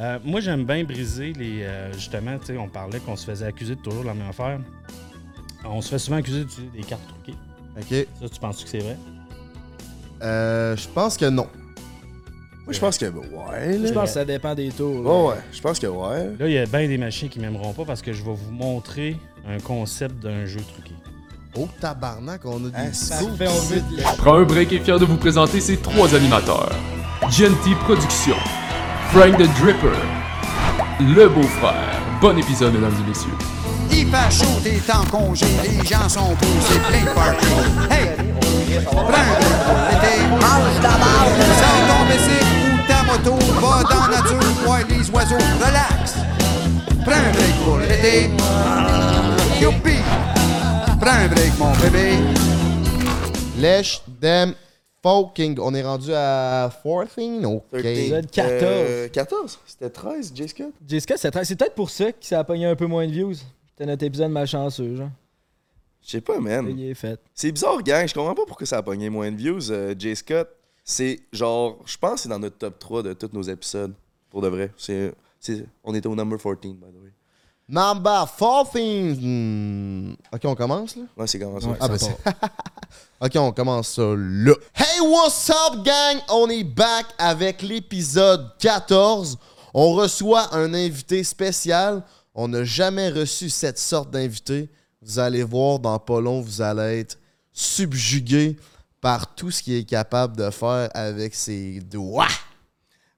[0.00, 1.62] Euh, moi, j'aime bien briser les.
[1.64, 4.60] euh, justement, tu sais, on parlait qu'on se faisait accuser de toujours la même affaire.
[5.64, 7.38] On se fait souvent accuser d'utiliser des cartes truquées.
[7.76, 8.06] Ok.
[8.20, 8.96] Ça, tu penses que c'est vrai?
[10.22, 11.46] Euh, je pense que non.
[12.64, 13.78] Moi, je pense que ouais.
[13.86, 15.02] Je pense que ça dépend des tours.
[15.02, 15.10] là.
[15.10, 15.42] Ouais, ouais.
[15.52, 16.30] Je pense que ouais.
[16.38, 18.50] Là, il y a bien des machines qui m'aimeront pas parce que je vais vous
[18.52, 19.16] montrer
[19.48, 20.92] un concept d'un jeu truqué.
[21.56, 23.52] Oh, tabarnak, on a des Hein,
[24.18, 26.70] Prends un break est fier de vous présenter ses trois animateurs.
[27.22, 28.36] GNT Productions,
[29.12, 29.96] Frank the Dripper,
[31.00, 31.98] Le Beau-Frère.
[32.20, 33.32] Bon épisode, mesdames et messieurs.
[33.90, 37.46] Il fait chaud, t'es en congé, les gens sont posés, plein de party.
[37.90, 38.10] Hey!
[38.84, 40.14] Prends un break pour l'été.
[41.58, 46.14] Sors ton bicycle ou ta moto, va dans la nature, voir les oiseaux, relax.
[47.04, 48.30] Prends un break pour l'été.
[49.58, 49.98] Youpi!
[51.00, 52.18] Prends un break, mon bébé.
[53.58, 54.54] Lèche, dem,
[55.02, 55.58] fucking.
[55.60, 57.62] On est rendu à 14?
[57.72, 57.84] Ok.
[57.84, 58.62] Épisode 14.
[58.62, 59.58] Euh, 14?
[59.66, 60.48] C'était 13, J.
[60.48, 60.72] Scott?
[60.86, 63.34] Jessica, c'est c'est peut-être pour ça que ça a pogné un peu moins de views.
[63.70, 65.10] C'était notre épisode malchanceux, genre.
[66.02, 66.66] Je sais pas, man.
[66.70, 67.20] Il est fait.
[67.34, 68.06] C'est bizarre, gang.
[68.08, 69.70] Je comprends pas pourquoi ça a pogné moins de views.
[69.70, 70.16] Euh, J.
[70.16, 70.48] Scott,
[70.84, 73.92] c'est genre, je pense que c'est dans notre top 3 de tous nos épisodes.
[74.30, 74.70] Pour de vrai.
[74.76, 77.10] C'est, c'est- on était au number 14, by the way.
[77.68, 79.18] Number 14.
[79.20, 80.14] Hmm.
[80.32, 81.02] Ok, on commence là?
[81.16, 81.44] Ouais, c'est?
[81.44, 82.16] Ouais, Ah, ben c'est.
[83.20, 84.54] ok, on commence ça là.
[84.74, 86.18] Hey, what's up, gang?
[86.30, 89.36] On est back avec l'épisode 14.
[89.74, 92.02] On reçoit un invité spécial.
[92.34, 94.70] On n'a jamais reçu cette sorte d'invité.
[95.02, 97.18] Vous allez voir dans pas long, vous allez être
[97.52, 98.56] subjugué
[99.00, 102.26] par tout ce qu'il est capable de faire avec ses doigts.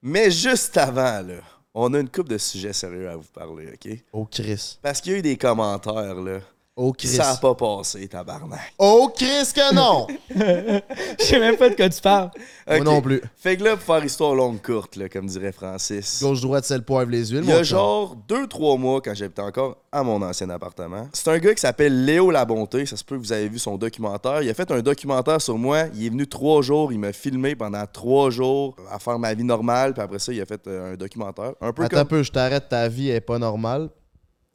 [0.03, 1.41] Mais juste avant, là,
[1.75, 3.93] on a une couple de sujets sérieux à vous parler, OK?
[4.13, 4.79] Oh Chris.
[4.83, 6.41] Parce qu'il y a eu des commentaires, là.
[6.77, 7.09] Oh Chris.
[7.09, 8.73] Ça a pas passé, tabarnak.
[8.79, 10.07] Oh Chris que non!
[11.19, 12.31] Je sais même pas de quoi tu parles.
[12.67, 13.21] Moi non plus.
[13.37, 16.23] Fait que là, pour faire histoire longue courte, là, comme dirait Francis.
[16.23, 17.43] Gauche droite, c'est le poivre les huiles.
[17.43, 21.39] Il y a genre 2-3 mois, quand j'habitais encore à mon ancien appartement, c'est un
[21.39, 22.87] gars qui s'appelle Léo Labonté.
[22.87, 24.43] Ça se peut que vous avez vu son documentaire.
[24.43, 25.87] Il a fait un documentaire sur moi.
[25.95, 26.93] Il est venu trois jours.
[26.93, 29.93] Il m'a filmé pendant trois jours à faire ma vie normale.
[29.93, 31.53] Puis après ça, il a fait euh, un documentaire.
[31.61, 33.91] Un peu Attends un peu, je t'arrête, ta vie est pas normale.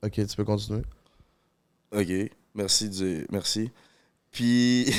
[0.03, 0.81] Ok, tu peux continuer.
[1.91, 2.07] Ok,
[2.53, 2.89] merci.
[2.89, 3.25] Du...
[3.31, 3.71] Merci.
[4.31, 4.91] Puis.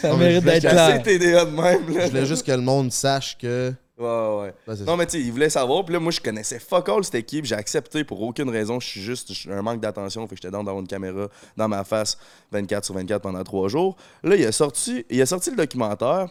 [0.00, 1.02] Ça Non, mais mérite je voulais d'être clair.
[1.02, 2.04] TDA de même, là.
[2.06, 3.72] Je voulais juste que le monde sache que.
[3.98, 4.54] Ouais, ouais, ouais.
[4.76, 4.96] C'est Non, ça.
[4.96, 5.84] mais tu sais, il voulait savoir.
[5.84, 7.46] Puis là, moi, je connaissais fuck all cette équipe.
[7.46, 8.78] J'ai accepté pour aucune raison.
[8.78, 10.22] Je suis juste un manque d'attention.
[10.28, 12.18] Fait que j'étais dans d'avoir une caméra dans ma face
[12.52, 13.96] 24 sur 24 pendant trois jours.
[14.22, 16.28] Là, il a sorti, il a sorti le documentaire.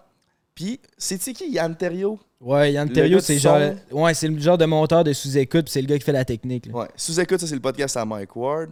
[0.54, 2.20] Puis, c'est-tu qui Yann Terriot?
[2.46, 3.58] Ouais, Yann Terriot, c'est son.
[3.60, 3.74] genre.
[3.92, 6.24] Ouais, c'est le genre de monteur de sous-écoute, puis c'est le gars qui fait la
[6.26, 6.68] technique.
[6.68, 6.74] là.
[6.74, 6.88] Ouais.
[6.96, 8.70] Sous-écoute, ça, c'est le podcast à Mike Ward.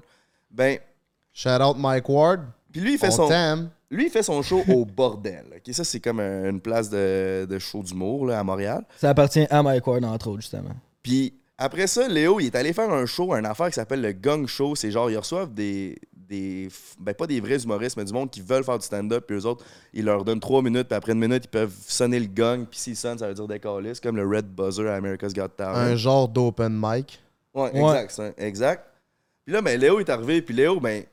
[0.52, 0.78] Ben,
[1.34, 2.42] Shout out Mike Ward.
[2.72, 3.68] puis lui, il fait On son.
[3.90, 5.46] Lui, il fait son show au bordel.
[5.56, 5.74] ok?
[5.74, 8.84] Ça, c'est comme un- une place de, de show d'humour là, à Montréal.
[8.98, 10.76] Ça appartient à Mike Ward, entre autres, justement.
[11.02, 14.14] Puis après ça, Léo, il est allé faire un show, une affaire qui s'appelle le
[14.14, 14.76] Gong Show.
[14.76, 15.98] C'est genre, ils reçoivent des.
[16.30, 16.70] Des
[17.00, 19.26] ben, pas des vrais humoristes, mais du monde qui veulent faire du stand-up.
[19.28, 19.64] Puis eux autres,
[19.94, 20.88] ils leur donnent trois minutes.
[20.88, 22.66] Puis après une minute, ils peuvent sonner le gong.
[22.70, 23.94] Puis s'ils sonnent, ça veut dire décaler.
[23.94, 25.76] C'est comme le Red Buzzer à America's Got Talent.
[25.78, 27.20] Un genre d'open mic.
[27.54, 28.04] Ouais, Ouais.
[28.04, 28.40] exact.
[28.40, 28.86] exact.
[29.46, 30.42] Puis là, ben, Léo est arrivé.
[30.42, 31.04] Puis Léo, ben.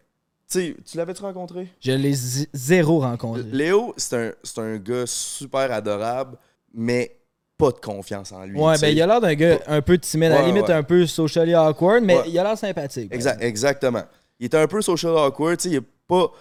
[0.52, 1.68] Tu sais, tu l'avais-tu rencontré?
[1.80, 2.12] Je l'ai
[2.52, 3.44] zéro rencontré.
[3.44, 6.36] Léo, c'est un, c'est un gars super adorable,
[6.74, 7.14] mais
[7.56, 8.58] pas de confiance en lui.
[8.58, 10.74] Ouais, ben il a l'air d'un gars un peu timide, à la Ouais, limite ouais.
[10.74, 12.24] un peu socially awkward, mais Ouais.
[12.28, 13.14] il a l'air sympathique.
[13.14, 14.02] Exact, exactement.
[14.40, 16.32] Il était un peu social awkward, tu sais, il a pas,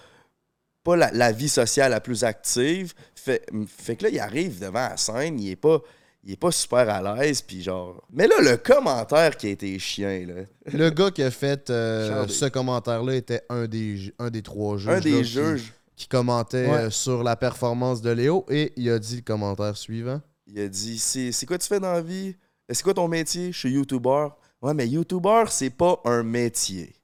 [0.83, 2.93] pas la, la vie sociale la plus active.
[3.13, 5.79] Fait, fait que là, il arrive devant la scène, il est pas,
[6.23, 8.01] il est pas super à l'aise, puis genre...
[8.11, 10.43] Mais là, le commentaire qui a été chien, là,
[10.73, 14.87] Le gars qui a fait euh, ce commentaire-là était un des, un des trois juges.
[14.89, 16.77] un là, des qui- juges, Qui, commentait Ouais.
[16.77, 20.21] euh, sur la performance de Léo et il a dit le commentaire suivant.
[20.47, 22.35] il a dit, c'est c'est quoi tu fais dans la vie?
[22.69, 23.51] C'est quoi ton métier?
[23.51, 24.27] Je suis YouTuber.
[24.61, 26.95] Ouais, mais YouTuber, c'est pas un métier.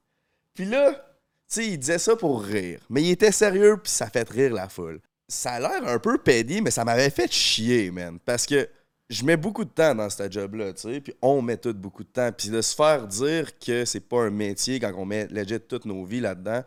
[0.56, 0.98] Puis là, tu
[1.46, 2.80] sais, il disait ça pour rire.
[2.90, 5.00] Mais il était sérieux, puis ça fait rire la foule.
[5.28, 8.18] Ça a l'air un peu pédé, mais ça m'avait fait chier, man.
[8.24, 8.68] Parce que
[9.08, 12.02] je mets beaucoup de temps dans ce job-là, tu sais, puis on met tout beaucoup
[12.02, 12.30] de temps.
[12.32, 15.84] Puis de se faire dire que c'est pas un métier quand on met legit toutes
[15.84, 16.62] nos vies là-dedans,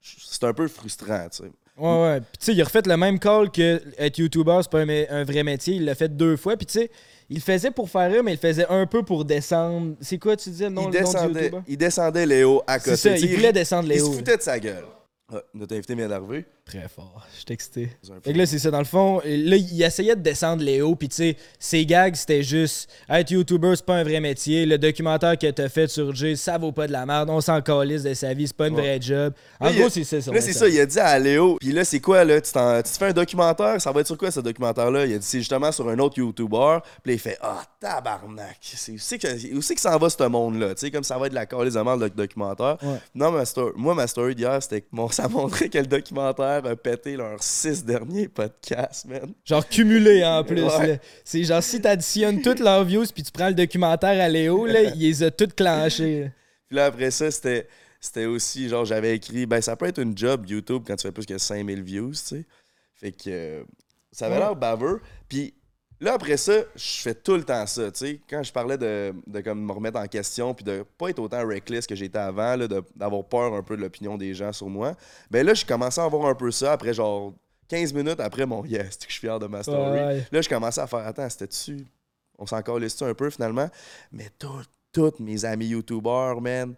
[0.00, 1.52] c'est un peu frustrant, tu sais.
[1.76, 2.20] Ouais, ouais.
[2.20, 4.88] Puis tu sais, il a refait le même call que être YouTuber, c'est pas un,
[4.88, 5.74] un vrai métier.
[5.74, 6.56] Il l'a fait deux fois.
[6.56, 6.90] Puis tu sais,
[7.30, 9.94] il le faisait pour faire rire, mais il le faisait un peu pour descendre.
[10.00, 12.78] C'est quoi, tu disais, le nom, il, le nom du descendait, il descendait Léo à
[12.78, 12.96] côté.
[12.96, 14.10] Ça, il voulait descendre Il Léo.
[14.10, 14.84] se foutait de sa gueule.
[15.32, 16.44] Ah, notre invité vient d'arriver.
[16.66, 17.22] Très fort.
[17.34, 17.90] Je suis excité.
[18.22, 18.70] Fait que là, c'est ça.
[18.70, 22.42] Dans le fond, là, il essayait de descendre Léo, puis tu sais, ses gags, c'était
[22.42, 24.64] juste être YouTuber, c'est pas un vrai métier.
[24.64, 27.28] Le documentaire que t'as fait sur Jay, ça vaut pas de la merde.
[27.28, 28.80] On s'en calisse de sa vie, c'est pas une Ouais.
[28.80, 29.34] vraie job.
[29.60, 30.16] En Là, gros, c'est ça.
[30.32, 31.58] Là, c'est ça, il a dit à Léo.
[31.60, 32.40] Puis là, c'est quoi, là?
[32.40, 33.78] Tu, te fais un documentaire?
[33.78, 35.04] Ça va être sur quoi, ce documentaire-là?
[35.04, 36.78] Il a dit, c'est justement sur un autre YouTuber.
[37.02, 38.56] Puis là, il fait, ah, tabarnak.
[38.62, 40.74] C'est où c'est que, où que ça en va, ce monde-là?
[40.74, 42.78] Tu sais, comme ça va être la calice de merde, le documentaire.
[42.82, 42.96] Ouais.
[43.14, 46.53] Non, ma sto- moi, ma story d'hier, c'était que mon, ça montrait que le documentaire
[46.56, 49.32] a pété leurs six derniers podcasts, man.
[49.44, 50.62] Genre cumulé en plus.
[50.62, 51.00] Ouais.
[51.24, 54.82] C'est genre si t'additionnes toutes leurs views, puis tu prends le documentaire à Léo, là,
[54.94, 56.30] il les a toutes clenchées.
[56.68, 57.68] Puis là, après ça, c'était,
[58.00, 61.12] c'était aussi, genre, j'avais écrit, ben, ça peut être une job YouTube quand tu fais
[61.12, 62.46] plus que 5000 views, tu sais.
[62.94, 63.64] Fait que euh,
[64.12, 64.40] ça avait Ouais.
[64.40, 65.00] l'air baveux.
[65.28, 65.54] Puis
[66.00, 68.20] là, après ça, je fais tout le temps ça, tu sais.
[68.28, 71.46] Quand je parlais de, de comme me remettre en question, puis de pas être autant
[71.46, 72.56] reckless que j'étais avant,
[72.96, 74.94] d'avoir peur un peu de l'opinion des gens sur moi,
[75.30, 77.32] ben là, je commençais à avoir un peu ça après, genre,
[77.68, 79.98] 15 minutes après mon yes, que je suis fier de ma story.
[79.98, 80.26] Ouais.
[80.30, 81.86] Là, je commençais à faire Attends, c'était dessus.
[82.38, 83.70] On s'en calisse un peu finalement?
[84.12, 84.48] Mais tout-
[84.92, 86.74] tous mes amis YouTubers, man.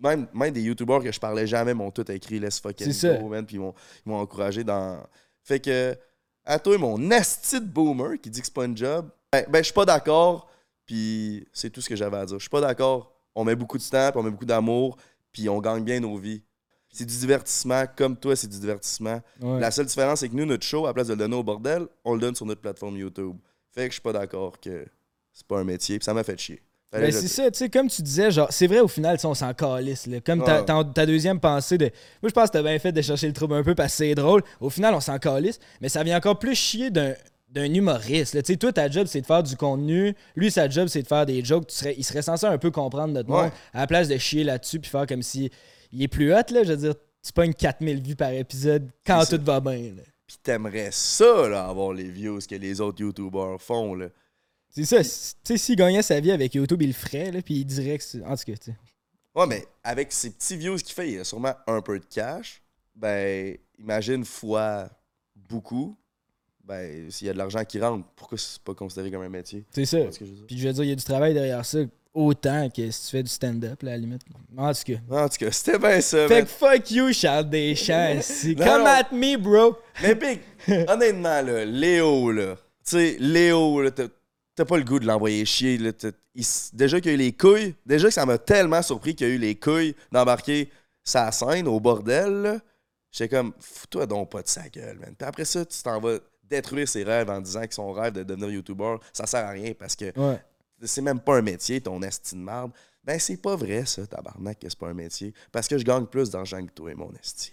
[0.00, 3.46] Même, même des YouTubers que je parlais jamais m'ont tout écrit Let's fucking go, man.
[3.46, 3.60] Puis ils
[4.04, 5.02] m'ont encouragé dans.
[5.42, 5.96] Fait que,
[6.46, 9.58] à toi, mon asti de boomer qui dit que c'est pas une job, ben, ben
[9.58, 10.48] je suis pas d'accord.
[10.86, 12.38] Puis c'est tout ce que j'avais à dire.
[12.38, 13.12] Je suis pas d'accord.
[13.34, 14.96] On met beaucoup de temps, puis on met beaucoup d'amour,
[15.32, 16.42] puis on gagne bien nos vies.
[16.88, 19.20] C'est du divertissement, comme toi, c'est du divertissement.
[19.42, 19.60] Ouais.
[19.60, 21.42] La seule différence, c'est que nous, notre show, à la place de le donner au
[21.42, 23.36] bordel, on le donne sur notre plateforme YouTube.
[23.72, 24.86] Fait que je suis pas d'accord que
[25.32, 26.62] c'est pas un métier, puis ça m'a fait chier.
[26.92, 29.52] Ben, c'est ça, tu sais, comme tu disais, genre, c'est vrai au final, on s'en
[29.52, 30.06] calisse.
[30.06, 30.20] là.
[30.20, 30.64] Comme ta, Ouais.
[30.64, 31.86] ta- ta deuxième pensée de.
[32.22, 33.96] Moi, je pense que t'as bien fait de chercher le trouble un peu parce que
[33.98, 34.42] c'est drôle.
[34.60, 37.14] Au final, on s'en calisse, mais ça vient encore plus chier d'un
[37.48, 38.34] d'un humoriste.
[38.34, 38.42] là.
[38.42, 40.14] Tu sais, toi, ta job, c'est de faire du contenu.
[40.34, 41.68] Lui, sa job, c'est de faire des jokes.
[41.68, 43.42] Tu serais, il serait censé un peu comprendre notre Ouais.
[43.44, 45.50] monde à la place de chier là-dessus puis faire comme si
[45.92, 46.64] il est plus hot, là.
[46.64, 46.94] Je veux dire,
[47.24, 49.92] tu pognes 4000 vues par épisode quand tout va bien.
[49.96, 50.02] là.
[50.26, 54.06] Puis t'aimerais ça, là, avoir les views que les autres YouTubers font, là.
[54.70, 55.02] C'est ça.
[55.02, 55.08] Tu
[55.44, 58.04] sais, s'il gagnait sa vie avec YouTube, il le ferait, là, puis il dirait que
[58.04, 58.22] c'est.
[58.22, 58.76] En tout cas, tu sais.
[59.34, 62.62] Ouais, mais avec ces petits views qu'il fait, il a sûrement un peu de cash.
[62.94, 64.88] Ben, imagine fois
[65.34, 65.96] beaucoup.
[66.64, 69.64] Ben, s'il y a de l'argent qui rentre, pourquoi c'est pas considéré comme un métier?
[69.70, 70.10] C'est ça.
[70.10, 70.46] Ce que je veux dire?
[70.46, 71.78] Puis je veux dire, il y a du travail derrière ça,
[72.14, 74.22] autant que si tu fais du stand-up, là, à la limite.
[74.56, 74.98] En tout cas.
[75.10, 78.20] En tout cas, c'était bien ça, Fait que fuck you, Charles Deschamps.
[78.56, 78.86] Come non.
[78.86, 79.76] at me, bro.
[80.02, 80.40] Mais Big,
[80.88, 83.90] honnêtement, là, Léo, là, tu sais, Léo, là,
[84.56, 85.78] t'as- pas le goût de l'envoyer chier.
[85.78, 85.92] Là,
[86.34, 89.28] il déjà qu'il y a eu les couilles, déjà que ça m'a tellement surpris qu'il
[89.28, 90.70] y a eu les couilles d'embarquer
[91.04, 92.60] sa scène au bordel.
[93.12, 95.14] J'étais comme, fous-toi donc pas de sa gueule, man.
[95.16, 98.22] Puis après ça, tu t'en vas détruire ses rêves en disant que son rêve de
[98.22, 100.40] devenir YouTuber, ça sert à rien parce que Ouais.
[100.82, 102.72] c'est même pas un métier, ton esti de merde.
[103.04, 105.32] Ben, c'est pas vrai, ça, tabarnak, que c'est pas un métier.
[105.52, 107.52] Parce que je gagne plus d'argent que toi, mon esti.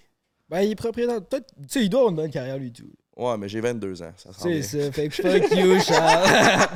[0.50, 1.24] Ben, il est propriétaire.
[1.24, 2.92] Peut-être, tu sais, il doit avoir une bonne carrière, lui, tout.
[3.16, 4.92] Ouais, mais j'ai 22 ans, ça sent C'est ça.
[4.92, 6.28] Fait que fuck you, Charles.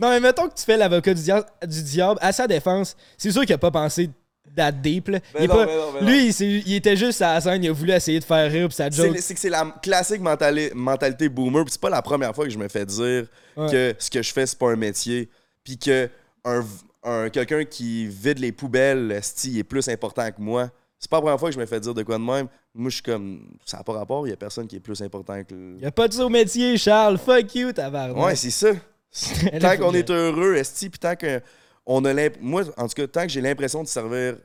[0.00, 2.96] non, mais mettons que tu fais l'avocat du diable, du diable à sa défense.
[3.16, 4.10] C'est sûr qu'il a pas pensé
[4.56, 5.18] that deep, là.
[5.34, 7.62] Ben Il non, pas- ben non, ben lui, il, il était juste à la scène,
[7.62, 9.16] il a voulu essayer de faire rire, puis joke.
[9.20, 11.64] c'est que c'est la classique mentali- mentalité boomer.
[11.64, 13.26] Puis c'est pas la première fois que je me fais dire
[13.56, 13.70] Ouais.
[13.70, 15.28] que ce que je fais, c'est pas un métier.
[15.62, 16.08] Puis que
[16.44, 16.64] un,
[17.04, 20.70] un- quelqu'un qui vide les poubelles, esti, est plus important que moi.
[20.98, 22.48] C'est pas la première fois que je me fais dire de quoi de même.
[22.74, 23.56] Moi, je suis comme.
[23.64, 25.76] Ça n'a pas rapport, il y a personne qui est plus important que.
[25.78, 27.18] Il a pas de au métier, Charles.
[27.18, 28.16] Fuck you, tabarnak.
[28.24, 28.72] Ouais, c'est ça.
[29.60, 31.40] Tant qu'on est heureux, esti, puis tant que
[31.86, 34.36] on a l'imp- moi en tout cas tant que j'ai l'impression de servir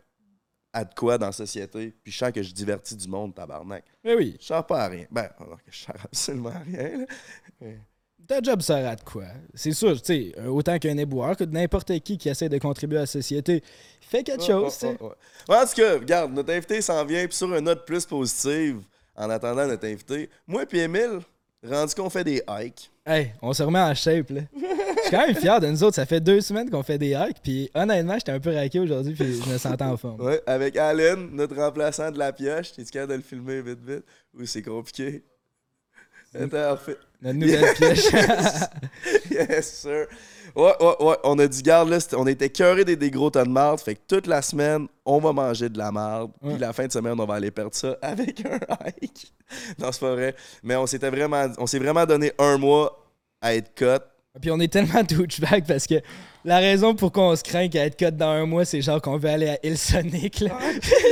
[0.71, 3.83] à de quoi dans la société, puis je sens que je divertis du monde tabarnak.
[4.04, 5.06] Mais oui, Je sers pas à rien.
[5.12, 7.00] Ben, alors que je sers absolument à rien.
[7.62, 7.68] là.
[8.31, 9.25] Ta job sert à de quoi?
[9.54, 12.97] C'est sûr, tu sais, euh, autant qu'un éboueur, que n'importe qui qui essaie de contribuer
[12.97, 13.61] à la société
[14.00, 14.97] fait quelque chose, tu sais.
[15.02, 15.56] ouais.
[15.57, 18.80] En tout cas, regarde, notre invité s'en vient, puis sur une note plus positive,
[19.16, 21.19] en attendant notre invité, moi puis Émile,
[21.61, 22.90] rendu qu'on fait des hikes.
[23.06, 24.42] Hey, on se remet en shape, là.
[24.54, 25.95] Je suis quand même fier de nous autres.
[25.95, 29.14] Ça fait deux semaines qu'on fait des hikes, puis honnêtement, j'étais un peu raqué aujourd'hui,
[29.14, 30.21] puis je me sentais en forme.
[30.21, 32.71] Ouais, avec Allen, notre remplaçant de la pioche.
[32.71, 34.06] T'es-tu capable de le filmer vite vite?
[34.33, 35.23] Ou c'est compliqué?
[36.33, 36.97] Attends, refait.
[37.21, 38.11] Notre nouvelle pièce.
[39.31, 40.07] yes, sir.
[40.56, 41.16] Ouais, ouais, ouais.
[41.23, 43.80] On a dit, garde là, on était cœurés des, des gros tas de marde.
[43.80, 46.31] Fait que toute la semaine, on va manger de la marde.
[46.42, 49.31] Puis la fin de semaine, on va aller perdre ça avec un hike.
[49.80, 50.35] non, c'est pas vrai.
[50.63, 53.06] Mais on s'était vraiment, on s'est vraiment donné un mois
[53.40, 54.04] à être cut.
[54.42, 55.95] puis on est tellement douchebag parce que
[56.44, 59.18] la raison pour qu'on se craint qu'à être cut dans un mois, c'est genre qu'on
[59.18, 60.57] veut aller à Hillsonic, là.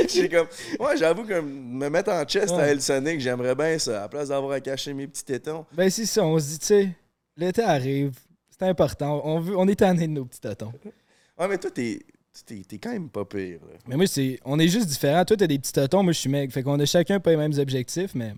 [0.08, 0.46] J'ai comme,
[0.80, 2.62] ouais, j'avoue que me mettre en chest Ouais.
[2.62, 3.98] à Hellsonic, j'aimerais bien ça.
[3.98, 5.64] À la place d'avoir à cacher mes petits tétons.
[5.72, 6.88] Ben, c'est ça, on se dit, tu sais,
[7.36, 8.12] l'été arrive,
[8.50, 9.20] c'est important.
[9.24, 10.72] On, veut, on est tanné de nos petits tâtons.
[11.38, 12.00] Ouais, mais toi, t'es,
[12.46, 13.58] T'es t'es quand même pas pire.
[13.60, 13.76] là.
[13.88, 15.24] Mais moi, c'est, on est juste différents.
[15.24, 16.50] Toi, t'as des petits totons, moi, je suis mec.
[16.52, 18.34] Fait qu'on a chacun pas les mêmes objectifs, mais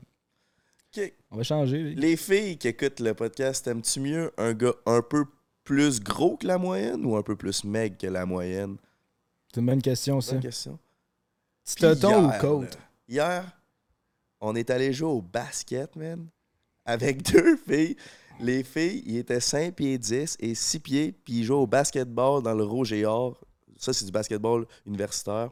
[0.97, 1.13] Ok.
[1.31, 1.95] on va changer.
[1.97, 5.25] Les filles qui écoutent le podcast, aimes-tu mieux un gars un peu
[5.65, 8.77] plus gros que la moyenne ou un peu plus maigre que la moyenne?
[9.53, 10.33] C'est une bonne question, ça.
[10.33, 10.79] Bonne question.
[11.65, 12.79] Petit Puis toton ou côte?
[13.09, 13.45] Hier,
[14.41, 16.27] on est allé jouer au basket, man,
[16.85, 17.97] avec deux filles.
[18.41, 22.43] Les filles, ils étaient 5 pieds 10 et 6 pieds, puis ils jouaient au basketball
[22.43, 23.39] dans le Rouge et Or.
[23.77, 25.51] Ça, c'est du basketball universitaire.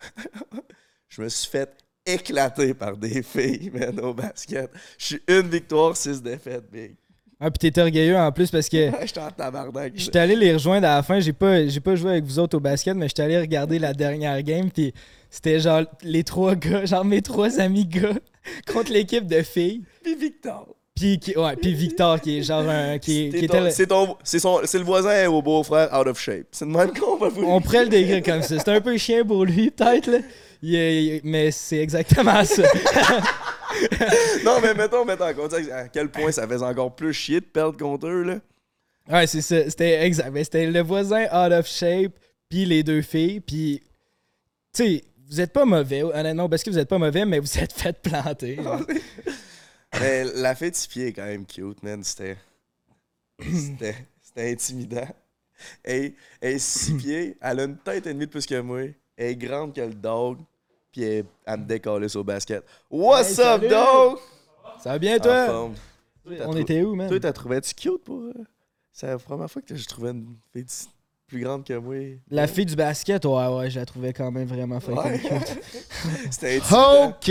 [1.08, 1.74] Je me suis fait
[2.04, 4.70] éclater par des filles, man, au basket.
[4.98, 6.96] Je suis une victoire, six défaites, big.
[7.44, 9.92] Ah, puis t'étais orgueilleux en plus parce que J'étais en tabarnak.
[9.96, 11.18] j'étais allé les rejoindre à la fin.
[11.18, 13.92] J'ai pas, j'ai pas joué avec vous autres au basket, mais j'étais allé regarder la
[13.94, 14.70] dernière game.
[14.70, 14.94] Puis
[15.28, 18.12] c'était genre les trois gars, genre mes trois amis gars,
[18.72, 19.82] contre l'équipe de filles.
[20.04, 20.68] Puis Victor.
[20.94, 22.98] Puis, qui- ouais, puis Victor qui est genre un.
[22.98, 26.06] Qui, qui C'est était le- C'est ton- c'est son- c'est le voisin au beau-frère out
[26.06, 26.46] of shape.
[26.52, 28.58] C'est de même qu'on va vous On pourrait le décrire comme ça.
[28.58, 30.18] C'est un peu chien pour lui, peut-être, là.
[30.62, 32.62] Il est- il- mais c'est exactement ça.
[34.44, 37.46] Non, mais mettons, mettons en contexte à quel point ça faisait encore plus chier de
[37.46, 38.40] perdre contre eux, là.
[39.10, 39.68] Ouais, c'est ça.
[39.68, 40.30] C'était exact.
[40.30, 42.12] Mais C'était le voisin out of shape,
[42.48, 43.82] puis les deux filles, puis.
[44.72, 47.58] Tu sais, vous êtes pas mauvais, honnêtement, parce que vous êtes pas mauvais, mais vous
[47.58, 48.58] êtes fait planter.
[50.00, 52.02] Mais la fête de pied est quand même cute, man.
[52.02, 52.38] C'était.
[53.38, 53.94] C'était.
[54.34, 55.08] Intimidant.
[55.84, 58.80] Et, et six pieds, elle a une tête et demie de plus que moi.
[59.16, 60.38] Elle est grande que le dog.
[60.92, 61.64] Puis elle, elle me
[62.08, 62.62] sur au basket.
[62.90, 64.18] What's Hey, up, dog?
[64.82, 65.46] Ça va bien, En toi?
[65.46, 65.74] forme.
[66.46, 67.08] On était où, man?
[67.08, 68.20] Toi, t'as trouvé-tu cute pour.
[68.20, 68.32] euh,
[68.92, 70.66] C'est la première fois que je trouvais une fille
[71.26, 71.96] plus grande que moi.
[72.30, 75.18] La fille du basket, ouais, ouais, je la trouvais quand même vraiment fucking Ouais.
[75.18, 75.58] cute.
[76.30, 76.58] C'était.
[76.58, 77.28] OK,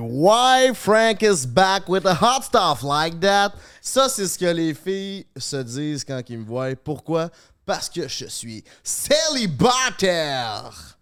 [0.00, 3.54] why Frank is back with the hot stuff like that?
[3.80, 6.76] Ça, c'est ce que les filles se disent quand ils me voient.
[6.76, 7.30] Pourquoi?
[7.64, 10.98] Parce que je suis célibataire.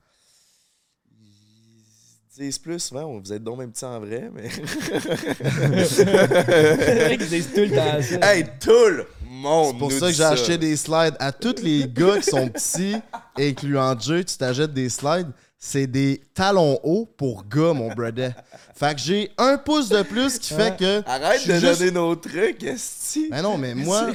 [2.43, 4.49] Disent plus souvent, vous êtes donc même petit en vrai, mais.
[5.85, 8.35] c'est vrai qu'ils disent tout le temps ça.
[8.35, 9.75] hey, tout le monde!
[9.75, 12.49] C'est pour nous ça que j'ai acheté des slides à tous les gars qui sont
[12.49, 12.97] petits,
[13.39, 14.25] incluant Jay.
[14.25, 15.29] Tu t'achètes des slides.
[15.57, 18.33] C'est des talons hauts pour gars, mon brother.
[18.75, 21.09] Fait que j'ai un pouce de plus qui fait que.
[21.09, 23.29] Arrête de juste- donner nos trucs, esti.
[23.31, 24.09] Ben non, mais moi,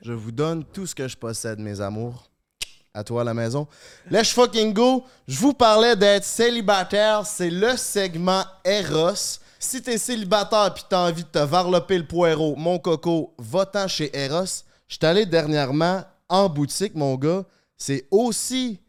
[0.00, 2.30] je vous donne tout ce que je possède, mes amours.
[2.98, 3.68] À toi à la maison.
[4.10, 5.04] Let's fucking go.
[5.28, 7.24] Je vous parlais d'être célibataire.
[7.24, 9.38] C'est le segment Eros.
[9.60, 14.10] Si t'es célibataire puis t'as envie de te varloper le poireau, mon coco, va-t'en chez
[14.18, 14.64] Eros.
[14.88, 17.44] Je suis allé dernièrement en boutique, mon gars.
[17.76, 18.80] C'est aussi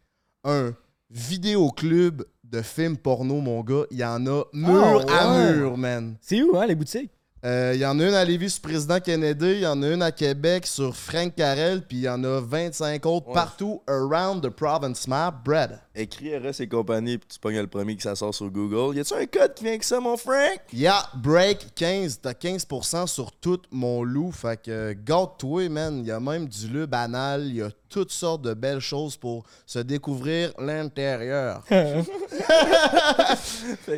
[0.44, 0.72] un
[1.12, 3.84] vidéoclub de films porno, mon gars.
[3.92, 6.16] Il y en a mur Oh, à mur, man.
[6.20, 7.12] C'est où, hein, les boutiques?
[7.46, 9.88] Euh, Il y en a une à Lévis sur Président Kennedy, il y en a
[9.88, 13.34] une à Québec sur Frank Carrel, puis il y en a 25 autres Ouais.
[13.34, 15.80] partout around the province map, bread.
[15.96, 18.98] Écris RS et compagnie, puis tu pognes le premier qui ça sort sur Google.
[18.98, 20.60] Y a-tu un code qui vient avec ça, mon Frank?
[20.74, 26.00] Yeah, break 15, t'as 15% sur tout mon loup, fait que euh, gâte-toi, man.
[26.00, 29.16] Il y a même du lube banal, il y a toutes sortes de belles choses
[29.18, 31.64] pour se découvrir l'intérieur.
[31.70, 32.06] fait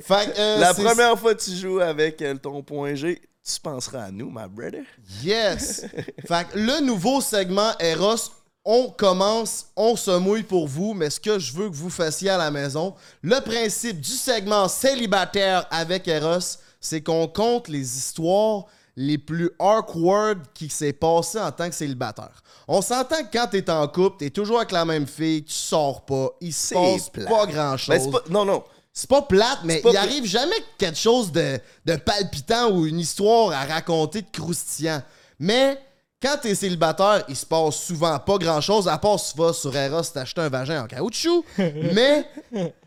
[0.01, 4.03] que, euh, La première fois que tu joues avec euh, ton point G, tu penseras
[4.05, 4.83] à nous, my brother?
[5.23, 5.85] Yes!
[6.27, 8.31] fait que le nouveau segment Eros,
[8.63, 12.29] on commence, on se mouille pour vous, mais ce que je veux que vous fassiez
[12.29, 18.65] à la maison, le principe du segment célibataire avec Eros, c'est qu'on compte les histoires
[18.95, 22.43] les plus awkward qui s'est passé en tant que célibataire.
[22.67, 26.05] On s'entend que quand t'es en couple, t'es toujours avec la même fille, tu sors
[26.05, 27.27] pas, il se passe plate.
[27.29, 28.05] pas grand-chose.
[28.05, 28.21] Ben, pas...
[28.29, 28.63] Non, non.
[28.93, 32.85] C'est pas plate, mais pas il pla- arrive jamais quelque chose de, de palpitant ou
[32.85, 35.01] une histoire à raconter de croustillant.
[35.39, 35.79] Mais
[36.21, 39.53] quand t'es célibataire, il se passe souvent pas grand chose, à part si tu vas
[39.53, 41.43] sur Eros t'acheter un vagin en caoutchouc.
[41.57, 42.25] mais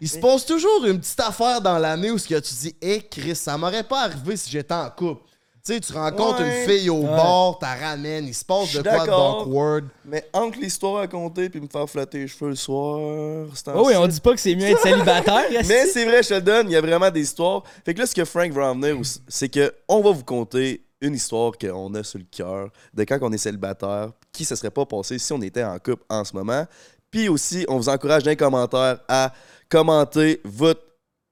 [0.00, 3.00] il se passe toujours une petite affaire dans l'année où ce que tu dis, hé
[3.10, 5.22] Chris, ça m'aurait pas arrivé si j'étais en couple.
[5.66, 6.62] Tu sais, tu rencontres Ouais.
[6.62, 7.06] une fille au Ouais.
[7.06, 9.44] bord, t'as ramènes, il se passe de quoi d'accord.
[9.46, 9.86] d'awkward.
[10.04, 13.84] Mais entre l'histoire à compter puis me faire flatter les cheveux le soir, c'est Oh
[13.86, 15.44] oui, on dit pas que c'est mieux être célibataire.
[15.66, 17.62] Mais c'est vrai, je te le donne, il y a vraiment des histoires.
[17.82, 20.22] Fait que là, ce que Frank va en venir, aussi, c'est que on va vous
[20.24, 24.54] conter une histoire qu'on a sur le cœur de quand on est célibataire, qui se
[24.56, 26.66] serait pas passé si on était en couple en ce moment.
[27.10, 29.32] Puis aussi, on vous encourage dans les commentaires à
[29.70, 30.82] commenter votre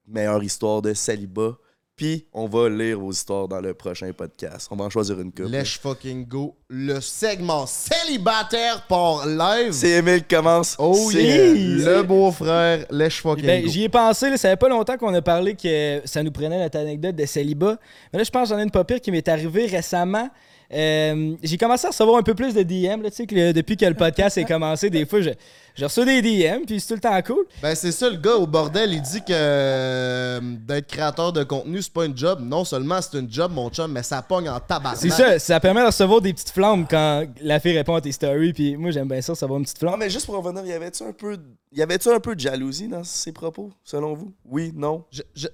[0.07, 1.51] meilleure histoire de célibat.
[1.95, 4.67] Puis on va lire vos histoires dans le prochain podcast.
[4.71, 5.49] On va en choisir une couple.
[5.49, 6.55] Let's fucking go.
[6.67, 9.71] Le segment célibataire par live.
[9.73, 10.75] C'est Emile qui commence.
[10.79, 11.53] Oh C'est- yeah!
[11.97, 13.69] Le beau-frère, lèche fucking Ben, go.
[13.69, 16.59] j'y ai pensé, là, ça fait pas longtemps qu'on a parlé que ça nous prenait
[16.59, 17.77] notre anecdote de célibat.
[18.11, 20.29] Mais là, je pense que j'en ai une pas pire qui m'est arrivée récemment.
[20.73, 23.01] Euh, j'ai commencé à recevoir un peu plus de DM.
[23.01, 25.29] Là, tu sais, que le- depuis que le podcast est commencé, des fois, je,
[25.75, 27.45] je reçois des DM, puis c'est tout le temps cool.
[27.61, 31.81] Ben, c'est ça, le gars au bordel, il dit que euh, d'être créateur de contenu,
[31.81, 32.39] c'est pas une job.
[32.41, 34.95] Non seulement c'est une job, mon chum, mais ça pogne en tabac.
[34.95, 38.11] C'est ça, ça permet de recevoir des petites flammes quand la fille répond à tes
[38.11, 39.99] stories, puis moi, j'aime bien ça, recevoir une petite Non, flamme.
[39.99, 41.37] mais juste pour revenir, y avait-tu un peu,
[41.71, 44.33] y avait-tu un peu de jalousie dans ses propos, selon vous?
[44.45, 45.05] Oui, non?